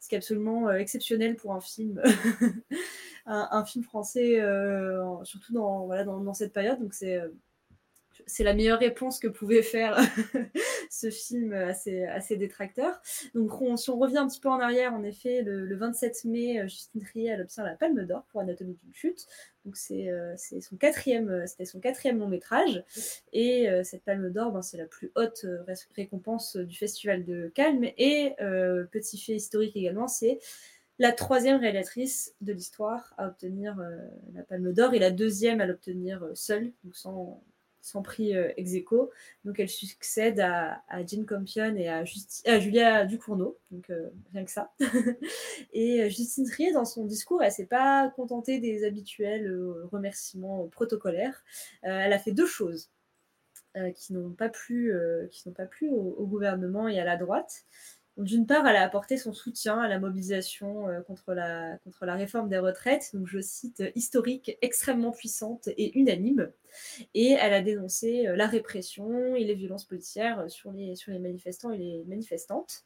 [0.01, 2.01] ce qui est absolument euh, exceptionnel pour un film,
[3.26, 4.40] un, film français,
[5.24, 6.78] surtout dans, voilà, dans, cette période.
[6.78, 7.20] Donc c'est
[8.26, 9.98] c'est la meilleure réponse que pouvait faire
[11.01, 12.07] ce film à ses.
[13.35, 16.25] Donc, on- si on revient un petit peu en arrière, en effet, le, le 27
[16.25, 19.27] mai, euh, Justine Triet elle obtient la Palme d'Or pour Anatomie d'une chute.
[19.65, 22.85] Donc, c'est euh, son quatrième, euh, c'était son quatrième long métrage.
[23.33, 27.91] Et cette Palme d'Or, ben, c'est la plus haute ré- récompense du Festival de Cannes.
[27.99, 28.35] Et
[28.93, 30.39] petit fait historique également, c'est
[30.99, 33.77] la troisième réalisatrice de l'histoire à obtenir
[34.35, 37.43] la Palme d'Or et la deuxième à l'obtenir seule, donc sans,
[37.85, 39.11] sans prix euh, ex aequo.
[39.44, 44.51] Donc elle succède à, à Jane Campion et à, Julia Ducournau, donc euh, rien que
[44.51, 44.73] ça.
[45.74, 49.55] et euh, Justine Trier, dans son discours, elle s'est pas contentée des habituels
[49.93, 51.44] remerciements protocolaires.
[51.82, 52.90] Elle a fait deux choses.
[53.97, 54.94] qui n'ont pas plu,
[55.55, 57.66] pas plu au gouvernement et à la droite.
[58.16, 61.78] D'une part, elle a apporté son soutien à la mobilisation euh, contre, la,
[62.15, 66.53] réforme des retraites, donc je cite, euh, historique, extrêmement puissante et unanime.
[67.12, 71.78] Et elle a dénoncé euh, la répression et les violences policières sur les, manifestants et
[71.78, 72.85] les manifestantes.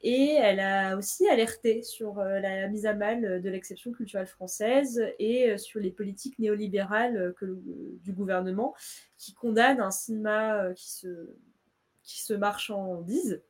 [0.00, 5.56] Et elle a aussi alerté sur la mise à mal de l'exception culturelle française et
[5.56, 8.74] sur les politiques néolibérales du gouvernement
[9.16, 11.08] qui condamnent un cinéma qui se,
[12.02, 13.42] qui se marchandise.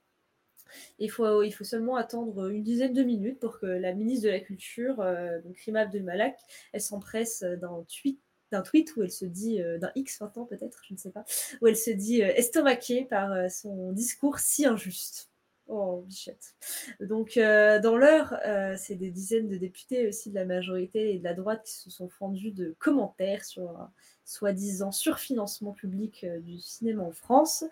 [0.99, 4.31] Il faut, il faut seulement attendre une dizaine de minutes pour que la ministre de
[4.31, 6.39] la Culture, euh, donc Rima Abdul-Malak,
[6.73, 8.21] elle s'empresse d'un tweet
[8.53, 11.25] d'un tweet où elle se dit, euh, d'un X maintenant peut-être, je ne sais pas,
[11.63, 15.31] où elle se dit euh, estomaquée par euh, son discours si injuste.
[15.69, 16.55] Oh, bichette.
[17.01, 21.19] Donc, euh, dans l'heure, euh, c'est des dizaines de députés aussi de la majorité et
[21.19, 23.89] de la droite qui se sont fendus de commentaires sur
[24.25, 27.65] soi-disant surfinancement public euh, du cinéma en France.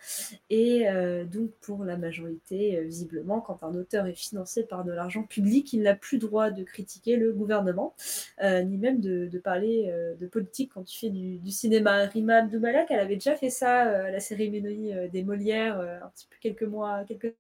[0.51, 4.93] Et euh, donc, pour la majorité, euh, visiblement, quand un auteur est financé par de
[4.93, 7.95] l'argent public, il n'a plus droit de critiquer le gouvernement,
[8.43, 12.07] ni même de, parler de politique quand il fait du, cinéma.
[12.07, 16.37] Rima Abdoumalak, elle avait déjà fait ça à la cérémonie des Molières, un petit peu
[16.41, 17.35] quelques mois, quelques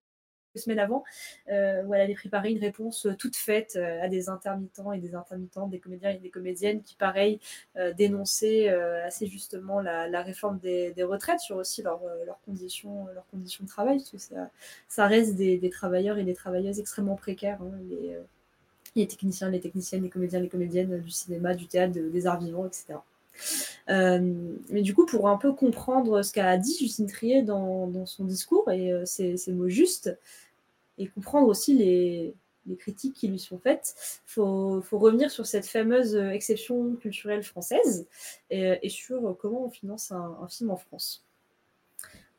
[0.59, 1.05] semaines avant,
[1.51, 4.99] euh, où elle avait préparé une réponse euh, toute faite euh, à des intermittents et
[4.99, 7.41] des intermittentes, des comédiens et des comédiennes qui, pareil,
[7.97, 12.01] dénonçaient assez justement la, réforme des, retraites sur aussi leurs
[12.45, 14.51] conditions, leurs conditions de travail, parce que ça,
[14.89, 17.61] ça reste des, travailleurs et des travailleuses extrêmement précaires.
[17.63, 17.73] hein,
[18.97, 22.41] les, techniciens, les techniciennes, les comédiens, les comédiennes du cinéma, du théâtre, de- des arts
[22.41, 22.99] vivants, etc.
[23.89, 28.25] Euh, mais du coup, pour un peu comprendre ce qu'a dit Justine Trier dans, son
[28.25, 30.17] discours et euh, ses, mots justes,
[30.99, 32.35] et comprendre aussi les,
[32.79, 33.97] critiques qui lui sont faites,
[34.29, 38.07] il faut, revenir sur cette fameuse euh, exception culturelle française
[38.51, 41.25] et, et sur comment on finance un, film en France.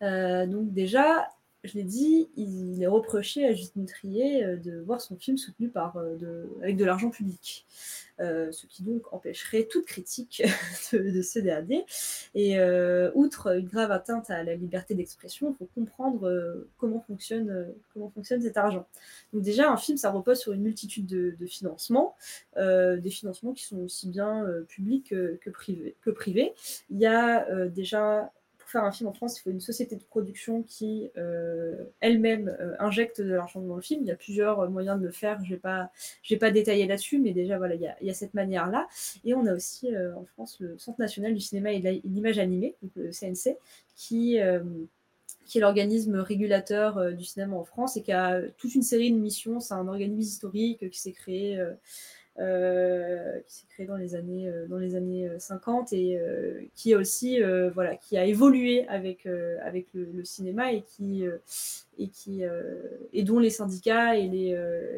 [0.01, 1.29] Euh, donc déjà,
[1.63, 5.69] je l'ai dit, il est reproché à Justine Trier euh, de voir son film soutenu
[5.69, 7.67] par, euh, de, avec de l'argent public,
[8.19, 10.41] euh, ce qui donc empêcherait toute critique
[10.91, 11.85] de, de ce dernier.
[12.33, 12.59] Et
[13.13, 18.41] outre une grave atteinte à la liberté d'expression, il faut comprendre comment, fonctionne, comment fonctionne
[18.41, 18.87] cet argent.
[19.33, 22.15] Donc déjà, un film, ça repose sur une multitude de, financements,
[22.55, 26.53] des financements qui sont aussi bien publics que, privés.
[26.89, 28.31] Il y a déjà
[28.71, 32.75] faire un film en France, il faut une société de production qui euh, elle-même euh,
[32.79, 34.01] injecte de l'argent dans le film.
[34.03, 35.43] Il y a plusieurs moyens de le faire.
[35.43, 35.91] Je vais pas,
[36.39, 38.87] pas détailler là-dessus, mais déjà voilà, il y a, cette manière-là.
[39.25, 42.39] Et on a aussi euh, en France le Centre national du cinéma et de l'image
[42.39, 43.57] animée, donc le CNC,
[43.95, 44.39] qui
[45.45, 49.17] qui est l'organisme régulateur du cinéma en France et qui a toute une série de
[49.17, 49.59] missions.
[49.59, 51.61] C'est un organisme historique qui s'est créé,
[52.39, 56.61] euh, qui s'est créé dans les années, euh, dans les années euh, 50 et euh,
[56.75, 57.39] qui a aussi,
[57.73, 59.27] voilà, qui a évolué avec,
[59.63, 61.23] avec le, cinéma et qui,
[61.97, 62.43] et qui,
[63.13, 64.49] et dont les syndicats et les,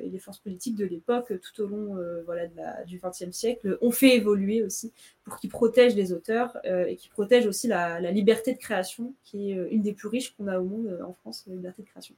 [0.03, 2.47] et les forces politiques de l'époque, tout au long, voilà,
[2.85, 4.91] du XXe siècle, ont fait évoluer aussi
[5.23, 9.51] pour qu'ils protègent les auteurs et qui protègent aussi la, la liberté de création, qui
[9.51, 12.15] est une des plus riches qu'on a au monde en France, la liberté de création.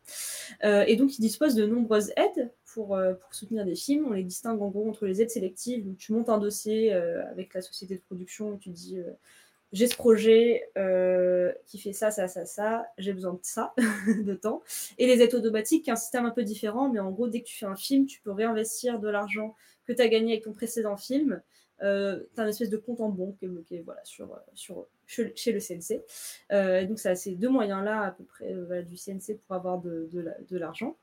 [0.64, 4.06] Et donc, ils disposent de nombreuses aides pour, euh, pour soutenir des films.
[4.06, 7.26] On les distingue en gros entre les aides sélectives, où tu montes un dossier euh,
[7.32, 9.12] avec la société de production et tu dis euh,
[9.72, 10.70] j'ai ce projet
[11.66, 13.74] qui fait ça, ça, ça, ça, j'ai besoin de ça,
[14.24, 14.62] de temps.
[14.98, 17.42] Et les aides automatiques, qui est un système un peu différent, mais en gros, dès
[17.42, 20.44] que tu fais un film, tu peux réinvestir de l'argent que tu as gagné avec
[20.44, 21.42] ton précédent film.
[21.82, 24.86] Euh, tu as une espèce de compte en banque qui est bloqué voilà, sur, sur,
[25.08, 26.88] chez le CNC.
[26.88, 28.54] Donc, ça a ces deux moyens-là, à peu près,
[28.84, 30.96] du CNC pour avoir de l'argent.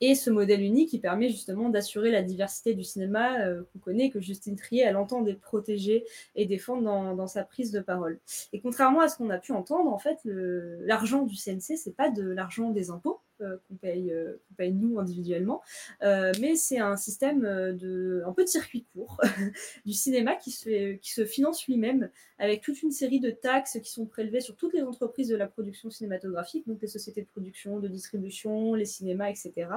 [0.00, 4.10] Et ce modèle unique, il permet justement d'assurer la diversité du cinéma euh, qu'on connaît,
[4.10, 8.18] que Justine Trier, elle entend protéger et défendre dans, dans, sa prise de parole.
[8.52, 12.10] Et contrairement à ce qu'on a pu entendre, en fait, l'argent du CNC, c'est pas
[12.10, 15.62] de l'argent des impôts, qu'on paye, euh, paye, nous individuellement,
[16.02, 19.20] euh, mais c'est un système de un peu de circuit court
[19.84, 23.90] du cinéma qui se, qui se finance lui-même avec toute une série de taxes qui
[23.90, 27.80] sont prélevées sur toutes les entreprises de la production cinématographique, donc les sociétés de production,
[27.80, 29.68] de distribution, les cinémas, etc.,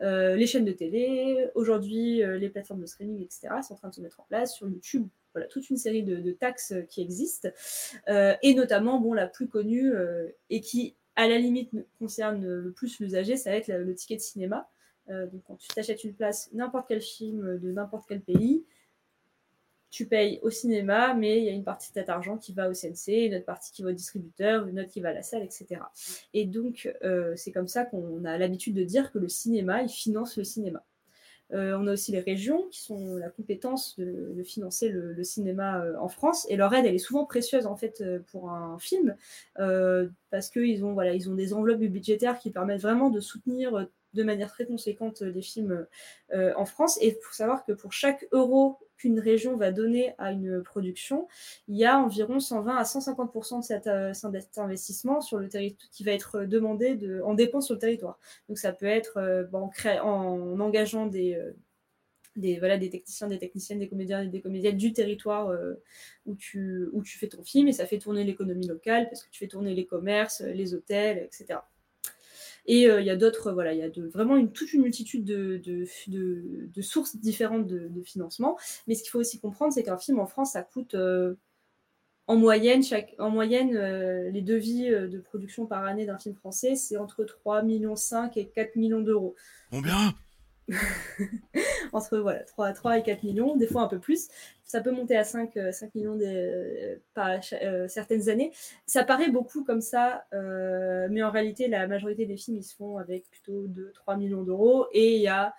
[0.00, 4.00] les chaînes de télé, aujourd'hui les plateformes de streaming, etc., sont en train de se
[4.00, 7.48] mettre en place sur YouTube, voilà, toute une série de, taxes qui existent,
[8.08, 12.72] euh, et notamment, bon, la plus connue, euh, et qui à la limite concerne le
[12.72, 14.68] plus l'usager, ça va être le, ticket de cinéma.
[15.10, 18.64] Euh, donc quand tu t'achètes une place, n'importe quel film de n'importe quel pays,
[19.90, 22.70] tu payes au cinéma, mais il y a une partie de cet argent qui va
[22.70, 25.22] au CNC, une autre partie qui va au distributeur, une autre qui va à la
[25.22, 25.82] salle, etc.
[26.32, 29.90] Et donc, euh, c'est comme ça qu'on a l'habitude de dire que le cinéma, il
[29.90, 30.82] finance le cinéma.
[31.52, 35.96] Euh, on a aussi les régions qui sont la compétence de, financer le, cinéma euh,
[35.98, 36.46] en France.
[36.48, 39.16] Et leur aide elle est souvent précieuse en fait euh, pour un film
[40.30, 40.94] parce qu'ils ont
[41.34, 45.86] des enveloppes budgétaires qui permettent vraiment de soutenir de manière très conséquente des films
[46.32, 46.98] en France.
[47.00, 51.26] Et il faut savoir que pour chaque euro qu'une région va donner à une production,
[51.66, 54.12] il y a environ 120 à 150% de cet, euh,
[54.56, 58.18] investissement sur le territoire qui va être demandé de, en dépenses sur le territoire.
[58.48, 61.50] Donc ça peut être euh, bon, en, en, engageant des, euh,
[62.36, 65.52] des, voilà, des techniciens, des techniciennes, des comédiens et des comédiennes du territoire
[66.38, 69.40] tu, où tu fais ton film et ça fait tourner l'économie locale parce que tu
[69.40, 71.58] fais tourner les commerces, les hôtels, etc.
[72.66, 75.84] Et euh, il y a d'autres, voilà, il y a vraiment toute une multitude de,
[76.80, 78.56] sources différentes de, financement.
[78.86, 81.34] Mais ce qu'il faut aussi comprendre, c'est qu'un film en France, ça coûte euh,
[82.26, 86.76] en moyenne, chaque, en moyenne euh, les devis de production par année d'un film français,
[86.76, 87.94] c'est entre 3,5 millions
[88.36, 89.34] et 4 millions d'euros.
[89.70, 90.14] Combien?
[91.92, 94.28] entre voilà, 3, 3 et 4 millions, des fois un peu plus.
[94.64, 98.52] Ça peut monter à 5, 5 euh, millions de, euh, par euh, certaines années.
[98.86, 102.74] Ça paraît beaucoup comme ça, euh, mais en réalité, la majorité des films, ils se
[102.74, 104.86] font avec plutôt 2, 3 millions d'euros.
[104.92, 105.54] Et il y a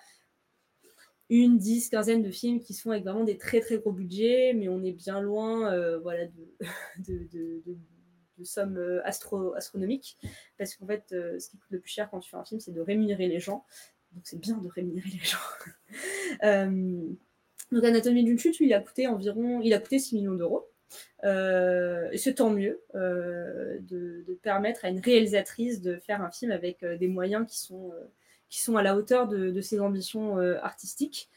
[1.30, 4.54] une dix, quinzaine de films qui se font avec vraiment des très très gros budgets,
[4.54, 6.26] mais on est bien loin voilà,
[6.98, 7.64] de,
[8.44, 10.18] sommes astro astronomiques
[10.58, 12.74] parce qu'en fait ce qui coûte le plus cher quand tu fais un film c'est
[12.74, 13.66] de rémunérer les gens
[14.14, 15.38] donc c'est bien de rémunérer les gens.
[16.44, 17.02] euh,
[17.72, 20.70] donc Anatomie d'une chute, il a coûté environ, il a coûté 6 millions d'euros.
[21.24, 26.84] Euh, c'est tant mieux euh, de, permettre à une réalisatrice de faire un film avec
[26.84, 27.92] euh, des moyens qui sont,
[28.50, 31.30] qui sont à la hauteur de, ses ambitions artistiques.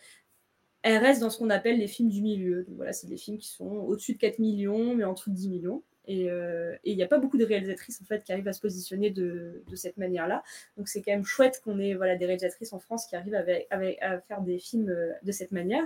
[0.82, 2.64] Elle reste dans ce qu'on appelle les films du milieu.
[2.64, 5.36] Donc voilà, c'est des films qui sont au-dessus de 4 millions, mais en dessous de
[5.36, 5.82] 10 millions.
[6.06, 8.60] Et euh, il n'y a pas beaucoup de réalisatrices en fait qui arrivent à se
[8.60, 10.42] positionner de, cette manière-là.
[10.76, 14.20] Donc c'est quand même chouette qu'on ait voilà des réalisatrices en France qui arrivent à
[14.20, 15.84] faire des films euh, de cette manière.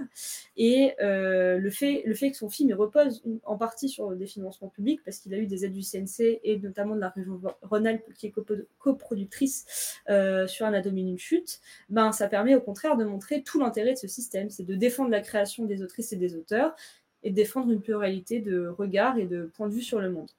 [0.57, 4.27] Et euh, le fait le fait que son film il repose en partie sur des
[4.27, 7.41] financements publics parce qu'il a eu des aides du CNC et notamment de la région
[7.63, 8.35] Rhône-Alpes qui est
[8.79, 13.93] coproductrice euh, sur Anatomie d'une chute, ben ça permet au contraire de montrer tout l'intérêt
[13.93, 16.75] de ce système, c'est de défendre la création des autrices et des auteurs
[17.23, 20.31] et défendre une pluralité de regards et de points de vue sur le monde.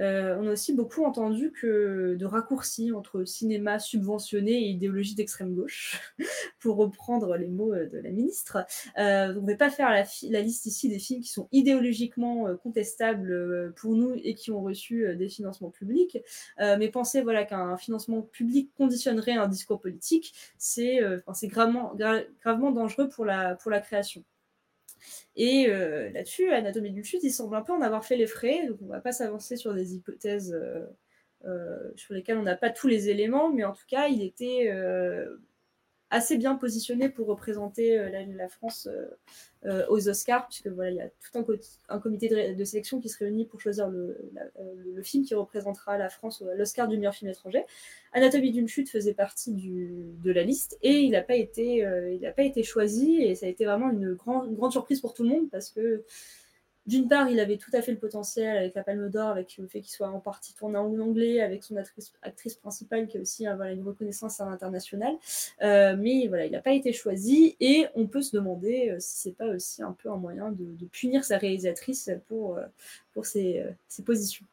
[0.00, 5.54] Euh, on a aussi beaucoup entendu que de raccourcis entre cinéma subventionné et idéologie d'extrême
[5.54, 6.14] gauche,
[6.60, 8.58] pour reprendre les mots de la ministre.
[8.98, 12.56] Euh, on ne va pas faire la, liste ici des films qui sont idéologiquement euh,
[12.56, 16.18] contestables pour nous et qui ont reçu des financements publics,
[16.60, 22.20] euh, mais penser voilà qu'un financement public conditionnerait un discours politique, c'est euh, gravement, gra
[22.42, 24.24] gravement dangereux pour la création.
[25.36, 28.66] Et euh, là-dessus, Anatomie d'une chute, il semble un peu en avoir fait les frais,
[28.68, 30.86] donc on ne va pas s'avancer sur des hypothèses euh,
[31.46, 34.72] euh, sur lesquelles on n'a pas tous les éléments, mais en tout cas, il était
[36.14, 38.88] assez bien positionné pour représenter euh, la, France
[39.66, 41.44] euh, aux Oscars, puisque voilà, il y a tout
[41.88, 44.16] un, comité de, sélection qui se réunit pour choisir le,
[45.02, 47.64] film qui représentera la France à l'Oscar du meilleur film étranger.
[48.12, 52.16] Anatomie d'une chute faisait partie de la liste et il n'a pas été, euh,
[52.62, 54.16] choisi et ça a été vraiment une,
[54.46, 56.04] une grande surprise pour tout le monde parce que
[56.86, 59.66] d'une part, il avait tout à fait le potentiel avec la Palme d'Or, avec le
[59.66, 63.46] fait qu'il soit en partie tourné en anglais, avec son actrice, principale qui a aussi
[63.46, 65.14] voilà, une reconnaissance à l'international.
[65.62, 69.16] Euh, mais voilà, il n'a pas été choisi et on peut se demander euh, si
[69.16, 72.66] c'est pas aussi un peu un moyen de, punir sa réalisatrice pour, euh,
[73.14, 73.64] pour ses
[74.04, 74.44] positions.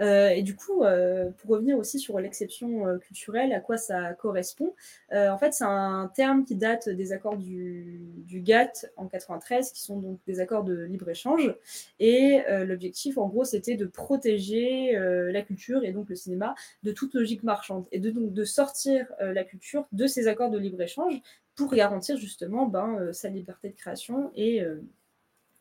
[0.00, 4.12] Euh, et du coup, euh, pour revenir aussi sur l'exception euh, culturelle, à quoi ça
[4.14, 4.74] correspond,
[5.12, 9.98] en fait, c'est un terme qui date des accords du, GATT en 93, qui sont
[9.98, 11.54] donc des accords de libre-échange.
[12.00, 17.14] Et l'objectif, en gros, c'était de protéger la culture et donc le cinéma de toute
[17.14, 21.20] logique marchande et de, donc, de sortir la culture de ces accords de libre-échange
[21.54, 24.62] pour garantir justement ben, sa liberté de création et,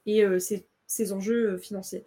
[0.06, 2.04] et ses ces enjeux euh, financiers.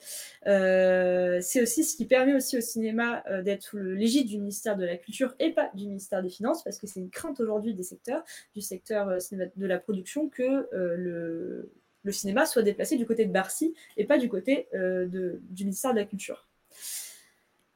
[0.47, 4.77] Euh, c'est aussi ce qui permet aussi au cinéma euh, d'être sous l'égide du ministère
[4.77, 7.75] de la Culture et pas du ministère des Finances, parce que c'est une crainte aujourd'hui
[7.75, 8.23] des secteurs,
[8.55, 9.19] du secteur euh,
[9.57, 11.71] de la production, que le,
[12.11, 16.07] cinéma soit déplacé du côté de Bercy et pas du côté du ministère de la
[16.07, 16.49] Culture.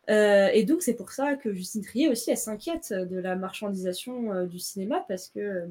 [0.09, 4.59] Et donc c'est pour ça que Justine Trier aussi, elle s'inquiète de la marchandisation du
[4.59, 5.69] cinéma, parce que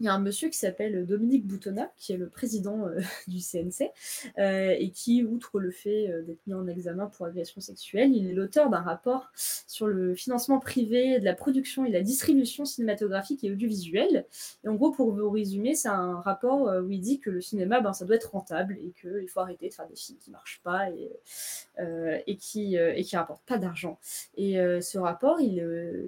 [0.00, 3.38] il y a un monsieur qui s'appelle Dominique Boutonnat, qui est le président euh, du
[3.40, 3.90] CNC,
[4.38, 8.28] euh, et qui, outre le fait euh, d'être mis en examen pour agression sexuelle, il
[8.28, 13.44] est l'auteur d'un rapport sur le financement privé de la production et la distribution cinématographique
[13.44, 14.26] et audiovisuelle.
[14.64, 17.80] Et en gros, pour vous résumer, c'est un rapport où il dit que le cinéma,
[17.80, 20.60] ben, ça doit être rentable et qu'il faut arrêter de faire des films qui marchent
[20.62, 23.98] pas et, qui qui rapportent pas d'argent.
[24.36, 25.58] Et ce rapport, il,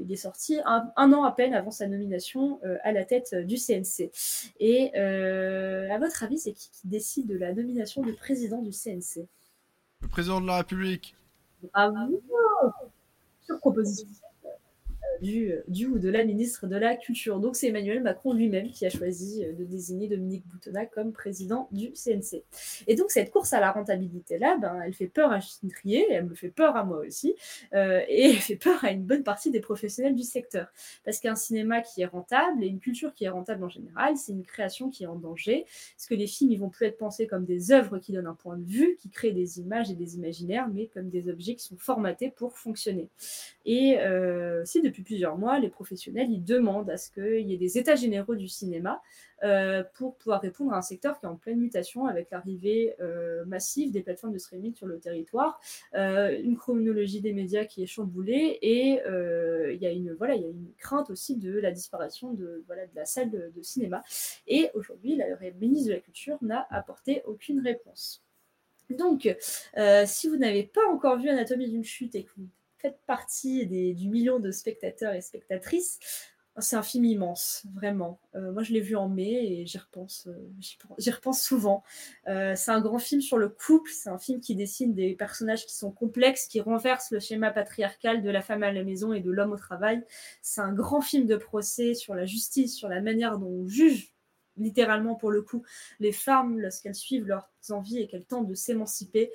[0.09, 3.66] est sorti un, un an à peine avant sa nomination à la tête du CNC.
[4.61, 8.71] Et euh, à votre avis, c'est qui qui décide de la nomination du président du
[8.71, 9.27] CNC
[10.01, 11.17] Le président de la République.
[11.73, 12.23] Bravo
[13.45, 14.07] Sur proposition
[15.21, 17.41] du, ou de la ministre de la Culture.
[17.41, 21.69] Donc c'est Emmanuel Macron lui-même qui a choisi euh, de désigner Dominique Boutonnat comme président
[21.73, 22.43] du CNC.
[22.87, 26.27] Et donc cette course à la rentabilité-là, ben, elle fait peur à Justine Trier, elle
[26.27, 27.35] me fait peur à moi aussi,
[27.75, 30.69] euh, et elle fait peur à une bonne partie des professionnels du secteur.
[31.05, 34.33] Parce qu'un cinéma qui est rentable et une culture qui est rentable en général, c'est
[34.33, 35.65] une création qui est en danger.
[35.97, 38.35] Parce que les films, ils vont plus être pensés comme des œuvres qui donnent un
[38.35, 41.65] point de vue, qui créent des images et des imaginaires, mais comme des objets qui
[41.65, 43.09] sont formatés pour fonctionner.
[43.65, 47.59] Et euh, si depuis plusieurs mois, les professionnels, ils demandent à ce qu'il y ait
[47.59, 49.01] des états généraux du cinéma
[49.45, 53.45] euh, pour pouvoir répondre à un secteur qui est en pleine mutation avec l'arrivée euh,
[53.45, 55.61] massive des plateformes de streaming sur le territoire,
[55.95, 59.01] euh, une chronologie des médias qui est chamboulée et
[59.73, 62.65] il y a une voilà il y a une crainte aussi de la disparition de
[62.67, 64.03] voilà de la salle de, cinéma.
[64.47, 65.27] Et aujourd'hui, la
[65.59, 68.23] ministre de la Culture n'a apporté aucune réponse.
[68.91, 69.35] Donc,
[70.07, 72.49] si vous n'avez pas encore vu Anatomie d'une chute et que vous
[73.07, 75.99] partie des, du million de spectateurs et spectatrices,
[76.59, 78.19] c'est un film immense, vraiment.
[78.35, 80.49] Euh, moi, je l'ai vu en mai et j'y repense, euh,
[80.99, 81.83] j'y repense souvent.
[82.29, 83.91] Euh, c'est un grand film sur le couple.
[83.91, 88.23] C'est un film qui dessine des personnages qui sont complexes, qui renversent le schéma patriarcal
[88.23, 90.03] de la femme à la maison et de l'homme au travail.
[90.41, 94.15] C'est un grand film de procès sur la justice, sur la manière dont on juge,
[94.57, 95.63] littéralement pour le coup,
[96.01, 99.31] les femmes lorsqu'elles suivent leurs envies et qu'elles tentent de s'émanciper.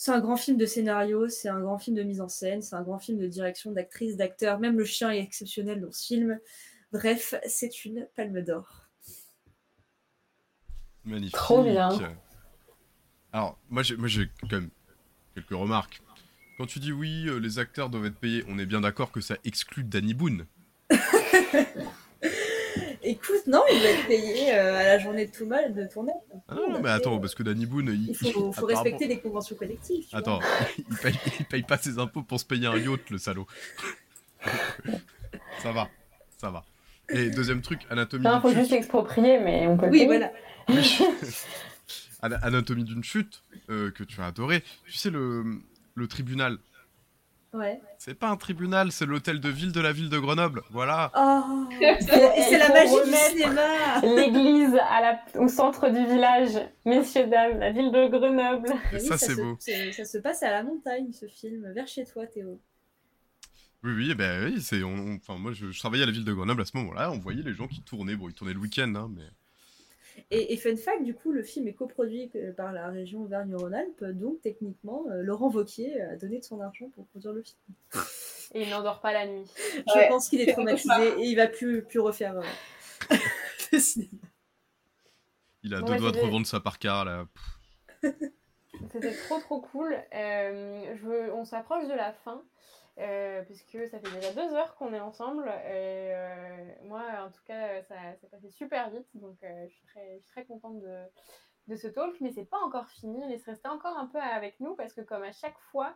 [0.00, 2.76] C'est un grand film de scénario, c'est un grand film de mise en scène, c'est
[2.76, 4.60] un grand film de direction, d'actrice, d'acteur.
[4.60, 6.38] Même le chien est exceptionnel dans ce film.
[6.92, 8.88] Bref, c'est une palme d'or.
[11.04, 11.34] Magnifique.
[11.34, 11.88] Trop bien.
[13.32, 14.70] Alors, moi j'ai, moi, j'ai quand même
[15.34, 16.00] quelques remarques.
[16.58, 19.20] Quand tu dis oui, euh, les acteurs doivent être payés, on est bien d'accord que
[19.20, 20.46] ça exclut Danny Boone.
[23.10, 26.14] Écoute, non, il va être payé euh, à la journée de, tout mal, de tournage.
[26.48, 29.18] Ah non, mais attends, parce que Danny Boone, il, Il faut, faut apparemment- respecter les
[29.18, 30.04] conventions collectives.
[30.04, 30.18] tu vois.
[30.18, 30.40] Attends,
[30.78, 33.46] il paye, il paye pas ses impôts pour se payer un yacht, le salaud.
[35.62, 35.88] ça va,
[36.36, 36.64] ça va.
[37.08, 38.58] Et deuxième truc, anatomie Il d'une faut chute.
[38.58, 40.06] juste l'exproprier, mais on peut le Oui, payer.
[40.06, 40.32] voilà.
[42.42, 44.62] Anatomie d'une chute euh, que tu as adoré.
[44.84, 45.44] Tu sais le
[45.94, 46.58] le tribunal.
[47.54, 47.80] Ouais.
[47.96, 50.62] C'est pas un tribunal, c'est l'hôtel de ville de la ville de Grenoble.
[50.70, 51.10] Voilà.
[51.16, 54.00] Oh, et c'est la magie du cinéma.
[54.02, 54.78] L'église
[55.34, 56.50] au centre du village,
[56.84, 58.68] messieurs, dames, la ville de Grenoble.
[58.92, 59.56] Et Ça, c'est se- beau.
[59.58, 62.60] Ça se passe à la montagne, ce film, vers chez toi, Théo.
[63.82, 64.82] Oui, oui, eh ben oui, c'est.
[64.82, 67.10] on- on- Enfin, moi, je, je travaillais à la ville de Grenoble à ce moment-là.
[67.12, 68.16] On voyait les gens qui tournaient.
[68.16, 69.22] Bon, ils tournaient le week-end, hein, mais.
[70.30, 74.40] Et, et fun fact, du coup, le film est coproduit par la région Auvergne-Rhône-Alpes, donc
[74.42, 78.04] techniquement, euh, Laurent Wauquiez a donné de son argent pour produire le film.
[78.54, 79.44] Et il n'endort pas la nuit.
[79.86, 80.08] Je Ouais.
[80.08, 83.16] pense qu'il est traumatisé et il va plus, plus refaire euh,
[83.72, 84.10] le cinéma.
[85.62, 87.26] Il a Bon, deux bah, doigts de revendre sa parka là.
[88.92, 89.96] C'était trop trop cool.
[90.14, 92.42] Euh, je veux- On s'approche de la fin.
[92.98, 95.48] Euh, puisque ça fait déjà deux heures qu'on est ensemble.
[95.48, 99.06] Et euh, moi, en tout cas, ça, ça passait super vite.
[99.14, 101.04] Donc, euh, je, suis très, je suis très contente de,
[101.68, 102.20] de ce talk.
[102.20, 103.26] Mais c'est pas encore fini.
[103.28, 105.94] Laisse rester encore un peu avec nous parce que, comme à chaque fois,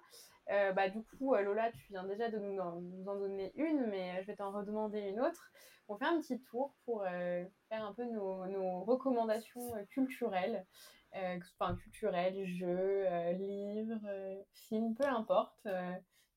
[0.48, 4.20] bah, du coup, Lola, tu viens déjà de nous en, nous en donner une, mais
[4.22, 5.50] je vais t'en redemander une autre.
[5.88, 7.02] On fait un petit tour pour
[7.68, 10.66] faire un peu nos, nos recommandations euh, culturelles.
[11.14, 13.04] euh, que ce soit culturel, jeux,
[13.38, 15.66] livres, films, peu importe.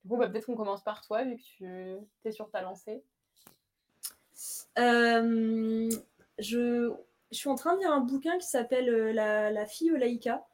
[0.05, 3.01] Du coup, bah, peut-être qu'on commence par toi, vu que tu es sur ta lancée.
[4.77, 5.89] Euh,
[6.37, 6.93] je,
[7.31, 10.45] suis en train de lire un bouquin qui s'appelle euh, la, fille au Laïka,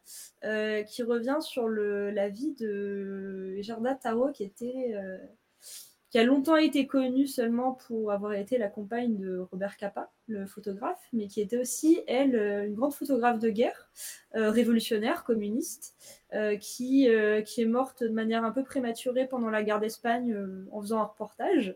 [0.45, 7.27] euh, qui revient sur la vie de Gerda Taro, qui qui a longtemps été connue
[7.27, 12.01] seulement pour avoir été la compagne de Robert Capa, le photographe, mais qui était aussi,
[12.07, 13.89] elle, euh, une grande photographe de guerre,
[14.35, 15.95] euh, révolutionnaire, communiste,
[16.33, 17.09] euh, qui,
[17.45, 20.33] qui est morte de manière un peu prématurée pendant la guerre d'Espagne
[20.71, 21.75] en faisant un reportage.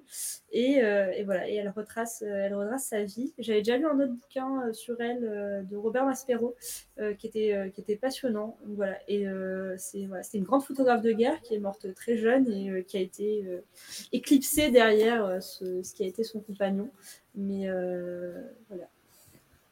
[0.51, 3.33] Et, et voilà, et elle retrace, elle sa vie.
[3.37, 6.55] J'avais déjà lu un autre bouquin sur elle de Robert Maspero,
[7.17, 8.57] qui, était, qui était passionnant.
[8.65, 8.97] Donc, voilà.
[9.09, 9.25] Et
[9.75, 13.01] c'est voilà, une grande photographe de guerre qui est morte très jeune et qui a
[13.01, 13.45] été
[14.13, 16.89] éclipsée derrière ce qui a été son compagnon.
[17.35, 18.85] Mais euh, voilà.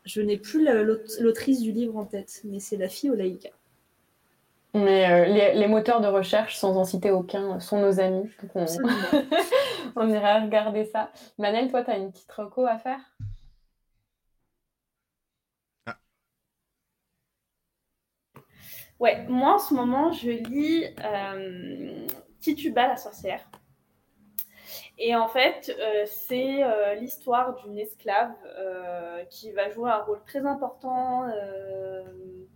[0.05, 3.15] Je n'ai plus la- l'aut- l'autrice du livre en tête, mais c'est la fille au
[3.15, 3.49] Laïka.
[4.75, 8.29] Mais euh, les, les moteurs de recherche, sans en citer aucun, sont nos amis.
[8.41, 8.65] Donc on,
[9.95, 11.11] on ira regarder ça.
[11.37, 12.99] Manel, toi, tu as une petite reco à faire?
[18.99, 22.07] Ouais, moi en ce moment, je lis euh,
[22.39, 23.41] Tituba la sorcière.
[24.97, 30.21] Et en fait, euh, c'est euh, l'histoire d'une esclave euh, qui va jouer un rôle
[30.25, 31.25] très important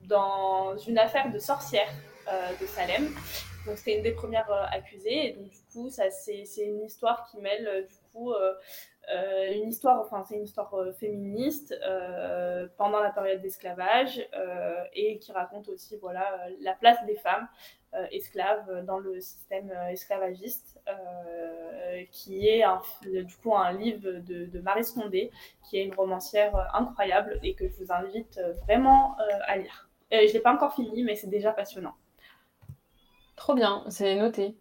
[0.06, 1.90] dans une affaire de sorcière
[2.62, 3.14] de Salem.
[3.66, 5.30] Donc c'était une des premières accusées.
[5.30, 8.34] Et donc du coup, ça c'est une histoire qui mêle du coup
[9.10, 14.28] euh, une histoire, enfin c'est une histoire euh, féministe euh, pendant la période d'esclavage
[14.94, 16.30] et qui raconte aussi voilà
[16.62, 17.48] la place des femmes
[18.12, 20.80] esclaves dans le système esclavagiste,
[22.12, 25.32] qui est un, du coup un livre de, Marie Scondé,
[25.64, 29.16] qui est une romancière incroyable et que je vous invite vraiment
[29.48, 29.90] à lire.
[30.12, 31.96] Je l'ai pas encore fini, mais c'est déjà passionnant.
[33.36, 34.56] Trop bien, c'est noté.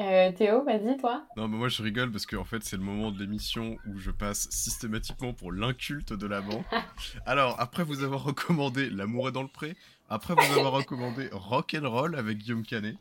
[0.00, 1.26] Euh, Théo, vas-y, toi.
[1.36, 3.98] Non, mais moi je rigole parce que en fait c'est le moment de l'émission où
[3.98, 6.62] je passe systématiquement pour l'inculte de la bande.
[7.26, 9.76] Alors après vous avoir recommandé L'amour est dans le pré,
[10.08, 12.96] après vous avoir recommandé Rock and Roll avec Guillaume Canet,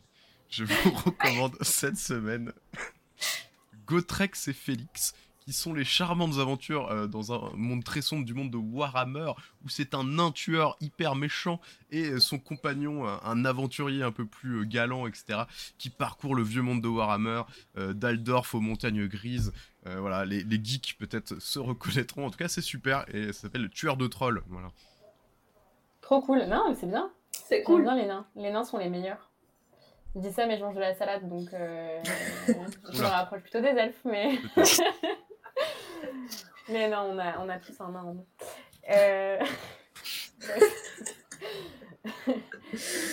[0.50, 2.52] je vous recommande cette semaine
[3.86, 5.14] Gotrex et Félix,
[5.50, 9.32] qui sont les charmantes aventures euh, dans un monde très sombre du monde de Warhammer,
[9.66, 11.60] où c'est un nain tueur hyper méchant
[11.90, 15.46] et euh, son compagnon, un, un aventurier un peu plus euh, galant, etc.,
[15.80, 17.42] qui parcourt le vieux monde de Warhammer,
[17.80, 19.52] euh, d'Aldorf aux montagnes grises.
[19.88, 22.28] Euh, voilà, les, les geeks peut-être se reconnaîtront.
[22.28, 24.44] En tout cas, c'est super et ça s'appelle Tueur de trolls.
[24.50, 24.68] Voilà.
[26.02, 26.46] Trop cool.
[26.48, 27.10] Non, mais c'est bien.
[27.32, 27.82] C'est cool.
[27.82, 28.28] bien les nains.
[28.36, 29.32] Les nains sont les meilleurs.
[30.14, 32.00] Je dis ça, mais je mange de la salade, donc euh,
[32.48, 34.38] je me rapproche plutôt des elfes, mais...
[36.70, 38.26] mais non, on a, on a tous en nous.
[38.90, 39.40] Euh...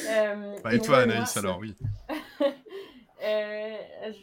[0.08, 1.74] Euh, Bah, et toi, Anaïs, moi, alors oui.
[3.24, 3.76] Euh,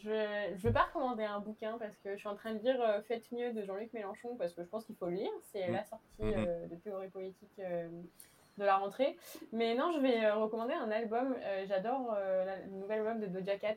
[0.04, 0.10] je
[0.52, 3.02] ne vais pas recommander un bouquin parce que je suis en train de lire euh,
[3.02, 5.32] Faites mieux de Jean-Luc Mélenchon parce que je pense qu'il faut le lire.
[5.52, 5.74] C'est Mm.
[5.74, 6.34] la sortie Mhm.
[6.48, 9.18] euh, de théorie politique de la rentrée.
[9.52, 11.36] Mais non, je vais recommander un album.
[11.68, 13.76] J'adore le nouvel album de Doja Cat.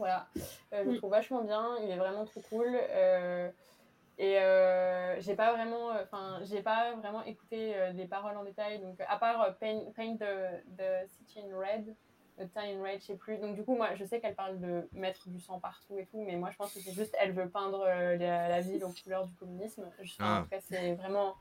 [0.00, 0.26] Voilà,
[0.72, 0.96] Euh, je le Mm.
[0.96, 1.76] trouve vachement bien.
[1.82, 2.68] Il est vraiment trop cool.
[2.74, 3.50] Euh,
[4.18, 8.78] et euh, j'ai pas vraiment, enfin, j'ai pas vraiment écouté euh, les paroles en détail.
[8.80, 11.94] Donc, à part euh, Paint, Paint the, the City in Red,
[12.38, 13.36] The Time in Red, je sais plus.
[13.38, 16.22] Donc, du coup, moi, je sais qu'elle parle de mettre du sang partout et tout,
[16.22, 18.92] mais moi, je pense que c'est juste, elle veut peindre euh, la, la ville aux
[19.02, 19.84] couleurs du communisme.
[20.00, 20.38] Je, enfin, Ah.
[20.40, 21.34] En tout cas, c'est vraiment,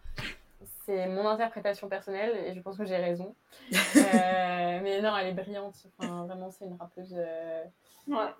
[0.85, 3.35] c'est mon interprétation personnelle et je pense que j'ai raison.
[3.95, 5.75] Euh, mais non, elle est brillante.
[5.97, 7.13] Enfin, vraiment, c'est une rappeuse.
[7.17, 7.63] euh,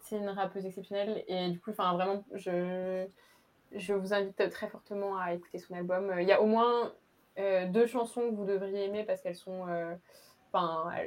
[0.02, 3.08] C'est une rappeuse exceptionnelle et du coup, vraiment, je,
[3.72, 6.14] je vous invite très fortement à écouter son album.
[6.20, 6.94] Il y a au moins
[7.38, 9.96] euh, deux chansons que vous devriez aimer parce qu'elles sont, euh,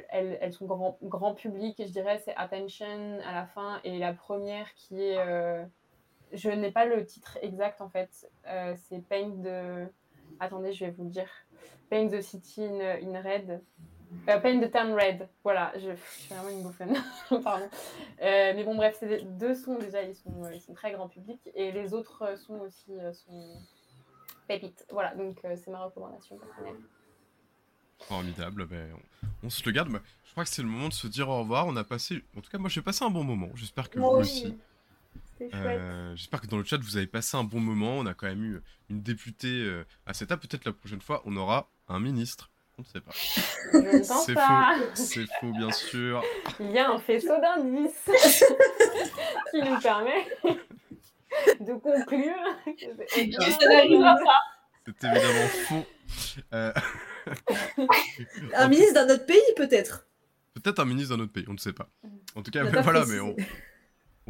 [0.09, 1.75] elles, elles, sont grand, grand public.
[1.79, 5.63] Je dirais c'est Attention à la fin et la première qui est, euh,
[6.31, 8.29] je n'ai pas le titre exact en fait.
[8.75, 9.87] C'est Paint de,
[10.39, 11.29] attendez, je vais vous le dire.
[11.89, 13.61] Paint the City in, in Red.
[14.29, 15.27] Euh, Paint the Town Red.
[15.43, 16.95] Voilà, je, je suis vraiment une bouffonne.
[17.43, 17.65] Pardon.
[18.21, 20.91] Euh, mais bon, bref, c'est des- deux sons déjà, ils sont, euh, ils sont très
[20.91, 21.39] grand public.
[21.55, 23.57] Et les autres euh, sons aussi euh, sont
[24.47, 24.85] pépites.
[24.91, 26.79] Voilà, donc euh, c'est ma recommandation personnelle.
[27.99, 28.65] Formidable.
[28.67, 28.89] Ben,
[29.43, 29.89] on, on se le garde.
[29.89, 31.67] mais Je crois que c'est le moment de se dire au revoir.
[31.67, 33.49] On a passé, en tout cas, moi j'ai passé un bon moment.
[33.55, 34.57] J'espère que Moi vous aussi.
[35.53, 37.97] Euh, J'espère que dans le chat vous avez passé un bon moment.
[37.97, 40.29] On a quand même eu une députée euh, à cette.
[40.29, 42.49] Peut-être la prochaine fois on aura un ministre.
[42.77, 43.11] On ne sait pas.
[43.71, 44.75] Je ne pense pas.
[44.77, 44.91] faux.
[44.95, 46.23] C'est faux, bien sûr.
[46.59, 48.09] Il y a un faisceau d'indices
[49.51, 50.27] qui nous permet
[51.59, 52.35] de conclure
[52.65, 54.41] que c'est Ça n'arrivera pas.
[54.85, 55.85] C'est évidemment faux.
[56.53, 56.73] Euh,
[58.55, 60.07] Un ministre d'un autre pays, peut-être.
[60.53, 61.89] Peut-être un ministre d'un autre pays, on ne sait pas.
[62.35, 63.35] En tout cas, voilà, mais on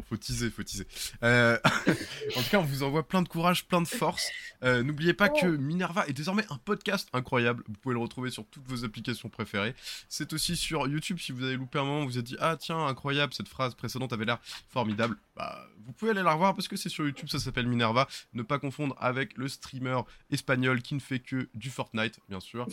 [0.02, 0.86] faut teaser, faut teaser.
[1.22, 1.58] Euh,
[2.36, 4.30] en tout cas, on vous envoie plein de courage, plein de force.
[4.62, 7.62] Euh, N'oubliez pas que Minerva est désormais un podcast incroyable.
[7.68, 9.74] Vous pouvez le retrouver sur toutes vos applications préférées.
[10.08, 11.18] C'est aussi sur YouTube.
[11.20, 13.74] Si vous avez loupé un moment, vous vous êtes dit ah tiens incroyable cette phrase
[13.74, 14.38] précédente avait l'air
[14.68, 15.16] formidable.
[15.36, 17.28] Bah vous pouvez aller la revoir parce que c'est sur YouTube.
[17.28, 18.08] Ça s'appelle Minerva.
[18.32, 20.00] Ne pas confondre avec le streamer
[20.30, 22.66] espagnol qui ne fait que du Fortnite, bien sûr.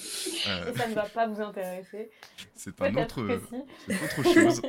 [0.47, 2.09] Euh, ça ne va pas vous intéresser.
[2.55, 3.41] c'est un autre.
[3.87, 4.61] C'est autre chose.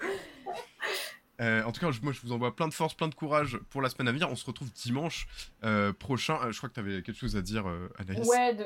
[1.40, 3.80] Euh, en tout cas, moi je vous envoie plein de force, plein de courage pour
[3.82, 4.28] la semaine à venir.
[4.30, 5.26] On se retrouve dimanche
[5.64, 6.38] euh, prochain.
[6.44, 7.64] Euh, je crois que tu avais quelque chose à dire,
[7.98, 8.28] Anaïs.
[8.28, 8.56] Ouais,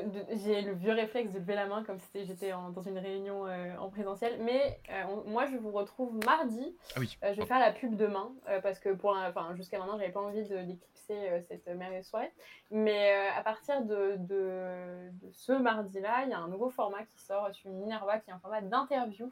[0.43, 3.45] j'ai le vieux réflexe de lever la main comme si j'étais dans une réunion
[3.79, 4.39] en présentiel.
[4.43, 4.79] Mais
[5.09, 6.75] on- moi, je vous retrouve mardi.
[6.95, 7.17] Ah oui.
[7.23, 8.31] Je vais faire la pub demain
[8.61, 9.15] parce que pour
[9.55, 12.31] jusqu'à maintenant, j'avais pas envie de d'éclipser cette merveilleuse soirée.
[12.71, 17.19] Mais à partir de, de, de ce mardi-là, il y a un nouveau format qui
[17.23, 19.31] sort sur Minerva qui est un format d'interview.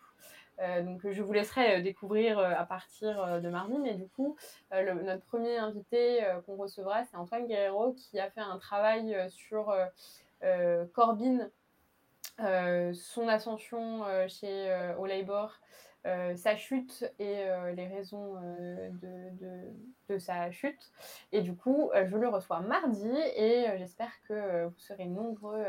[0.63, 4.35] Euh, donc je vous laisserai euh, découvrir euh, à partir de mardi, mais du coup,
[4.71, 9.75] notre premier invité qu'on recevra, c'est Antoine Guerrero qui a fait un travail sur
[10.93, 11.49] Corbyn,
[12.39, 15.05] son ascension chez au
[16.35, 17.45] sa chute et
[17.75, 18.35] les raisons
[19.01, 19.29] de,
[20.09, 20.91] de- sa chute.
[21.31, 25.63] Et du coup, je le reçois mardi et j'espère que vous serez nombreux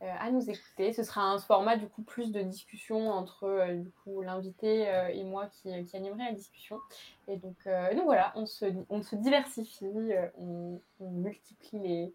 [0.00, 0.92] à nous écouter.
[0.92, 5.08] Ce sera un format du coup plus de discussion entre euh, du coup l'invité euh,
[5.08, 6.78] et moi qui, qui animerai la discussion.
[7.26, 12.14] Et donc, euh, donc voilà, on se, on se diversifie, euh, on, on multiplie les,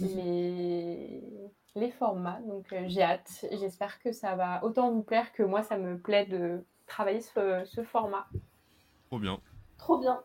[0.00, 1.22] les,
[1.76, 2.40] les formats.
[2.46, 3.46] Donc euh, j'ai hâte.
[3.52, 7.62] J'espère que ça va autant vous plaire que moi, ça me plaît de travailler ce,
[7.64, 8.26] ce format.
[9.06, 9.40] Trop bien.
[9.78, 10.20] Trop bien.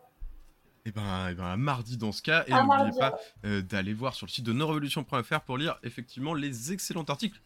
[0.85, 2.43] Et ben, et ben à mardi dans ce cas.
[2.47, 6.73] Et n'oubliez pas euh, d'aller voir sur le site de norevolution.fr pour lire effectivement les
[6.73, 7.39] excellents articles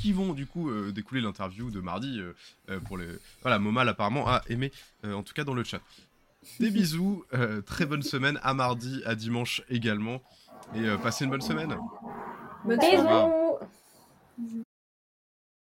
[0.00, 3.08] qui vont du coup euh, découler l'interview de mardi euh, pour les
[3.42, 4.72] voilà Momal apparemment a aimé
[5.04, 5.80] euh, en tout cas dans le chat.
[6.60, 10.22] Des bisous euh, très bonne semaine à mardi à dimanche également
[10.74, 11.76] et euh, passez une bonne semaine.
[12.64, 12.78] Bonne.
[12.78, 14.62] Bisous